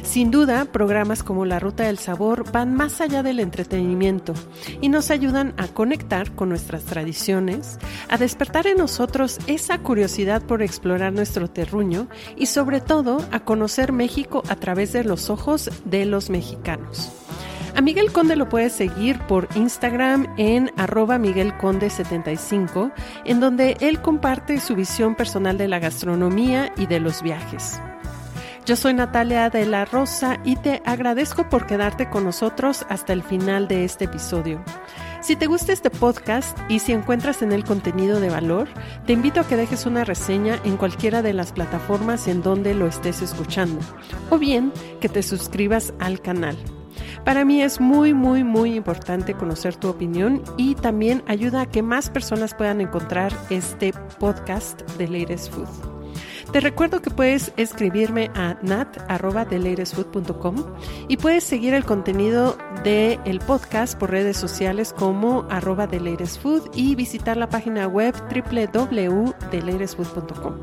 Sin 0.03 0.31
duda, 0.31 0.67
programas 0.67 1.23
como 1.23 1.45
La 1.45 1.59
Ruta 1.59 1.85
del 1.85 1.99
Sabor 1.99 2.51
van 2.53 2.75
más 2.75 3.01
allá 3.01 3.23
del 3.23 3.41
entretenimiento 3.41 4.35
y 4.81 4.89
nos 4.89 5.11
ayudan 5.11 5.55
a 5.57 5.69
conectar 5.69 6.33
con 6.35 6.49
nuestras 6.49 6.85
tradiciones, 6.85 7.79
a 8.09 8.19
despertar 8.19 8.67
en 8.67 8.79
nosotros 8.79 9.39
esa 9.47 9.79
curiosidad 9.79 10.43
por 10.43 10.63
explorar 10.63 11.13
nuestro 11.13 11.49
terruño 11.49 12.09
y 12.37 12.47
sobre 12.47 12.81
todo 12.81 13.19
a 13.31 13.41
conocer 13.41 13.93
México 13.93 14.43
a 14.49 14.57
través 14.57 14.93
de 14.93 15.05
los 15.05 15.31
ojos 15.31 15.71
de 15.85 16.05
los 16.07 16.31
mexicanos. 16.31 17.13
A 17.75 17.81
Miguel 17.81 18.13
Conde 18.13 18.37
lo 18.37 18.49
puedes 18.49 18.73
seguir 18.73 19.19
por 19.21 19.49
Instagram 19.55 20.35
en 20.37 20.71
arroba 20.77 21.19
miguelconde75, 21.19 22.93
en 23.25 23.41
donde 23.41 23.77
él 23.81 24.03
comparte 24.03 24.61
su 24.61 24.75
visión 24.75 25.15
personal 25.15 25.57
de 25.57 25.69
la 25.69 25.79
gastronomía 25.79 26.73
y 26.77 26.87
de 26.87 27.01
los 27.01 27.23
viajes. 27.23 27.81
Yo 28.67 28.77
soy 28.77 28.95
Natalia 28.95 29.51
de 29.51 29.67
la 29.67 29.85
Rosa 29.85 30.39
y 30.45 30.57
te 30.57 30.83
agradezco 30.85 31.49
por 31.49 31.67
quedarte 31.67 32.09
con 32.09 32.25
nosotros 32.25 32.87
hasta 32.89 33.13
el 33.13 33.23
final 33.23 33.67
de 33.67 33.85
este 33.85 34.05
episodio. 34.05 34.63
Si 35.23 35.37
te 35.37 35.47
gusta 35.47 35.73
este 35.73 35.89
podcast 35.89 36.59
y 36.69 36.81
si 36.81 36.91
encuentras 36.91 37.43
en 37.43 37.53
él 37.53 37.63
contenido 37.63 38.19
de 38.19 38.29
valor, 38.29 38.69
te 39.07 39.13
invito 39.13 39.39
a 39.39 39.47
que 39.47 39.55
dejes 39.55 39.87
una 39.87 40.05
reseña 40.05 40.59
en 40.65 40.77
cualquiera 40.77 41.23
de 41.23 41.33
las 41.33 41.53
plataformas 41.53 42.27
en 42.27 42.43
donde 42.43 42.75
lo 42.75 42.89
estés 42.89 43.23
escuchando, 43.23 43.79
o 44.31 44.39
bien 44.39 44.73
que 45.01 45.09
te 45.09 45.23
suscribas 45.23 45.95
al 46.01 46.21
canal. 46.21 46.59
Para 47.25 47.45
mí 47.45 47.63
es 47.63 47.81
muy, 47.81 48.15
muy, 48.15 48.43
muy 48.43 48.75
importante 48.75 49.35
conocer 49.35 49.77
tu 49.77 49.89
opinión 49.89 50.43
y 50.57 50.75
también 50.75 51.23
ayuda 51.29 51.63
a 51.63 51.67
que 51.67 51.83
más 51.83 52.11
personas 52.11 52.53
puedan 52.53 52.81
encontrar 52.81 53.33
este 53.49 53.93
podcast 54.19 54.83
de 54.99 55.07
Latest 55.07 55.53
Food. 55.53 55.92
Te 56.53 56.61
recuerdo 56.61 57.01
que 57.01 57.11
puedes 57.11 57.53
escribirme 57.57 58.31
a 58.35 58.59
nat.deleiresfood.com 58.61 60.57
y 61.09 61.17
puedes 61.17 61.45
seguir 61.45 61.73
el 61.73 61.87
contenido 61.87 62.59
del 62.85 63.19
el 63.25 63.39
podcast 63.39 63.99
por 63.99 64.11
redes 64.11 64.37
sociales 64.37 64.93
como 64.93 65.47
arroba 65.49 65.89
y 66.75 66.95
visitar 66.95 67.39
la 67.39 67.49
página 67.49 67.87
web 67.87 68.15
www.deleiresfood.com. 68.31 70.57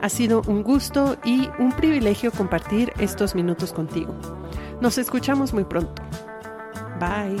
Ha 0.00 0.08
sido 0.08 0.42
un 0.46 0.62
gusto 0.62 1.16
y 1.24 1.48
un 1.58 1.72
privilegio 1.72 2.30
compartir 2.30 2.92
estos 2.98 3.34
minutos 3.34 3.72
contigo. 3.72 4.14
Nos 4.80 4.98
escuchamos 4.98 5.52
muy 5.52 5.64
pronto. 5.64 6.00
Bye. 7.00 7.40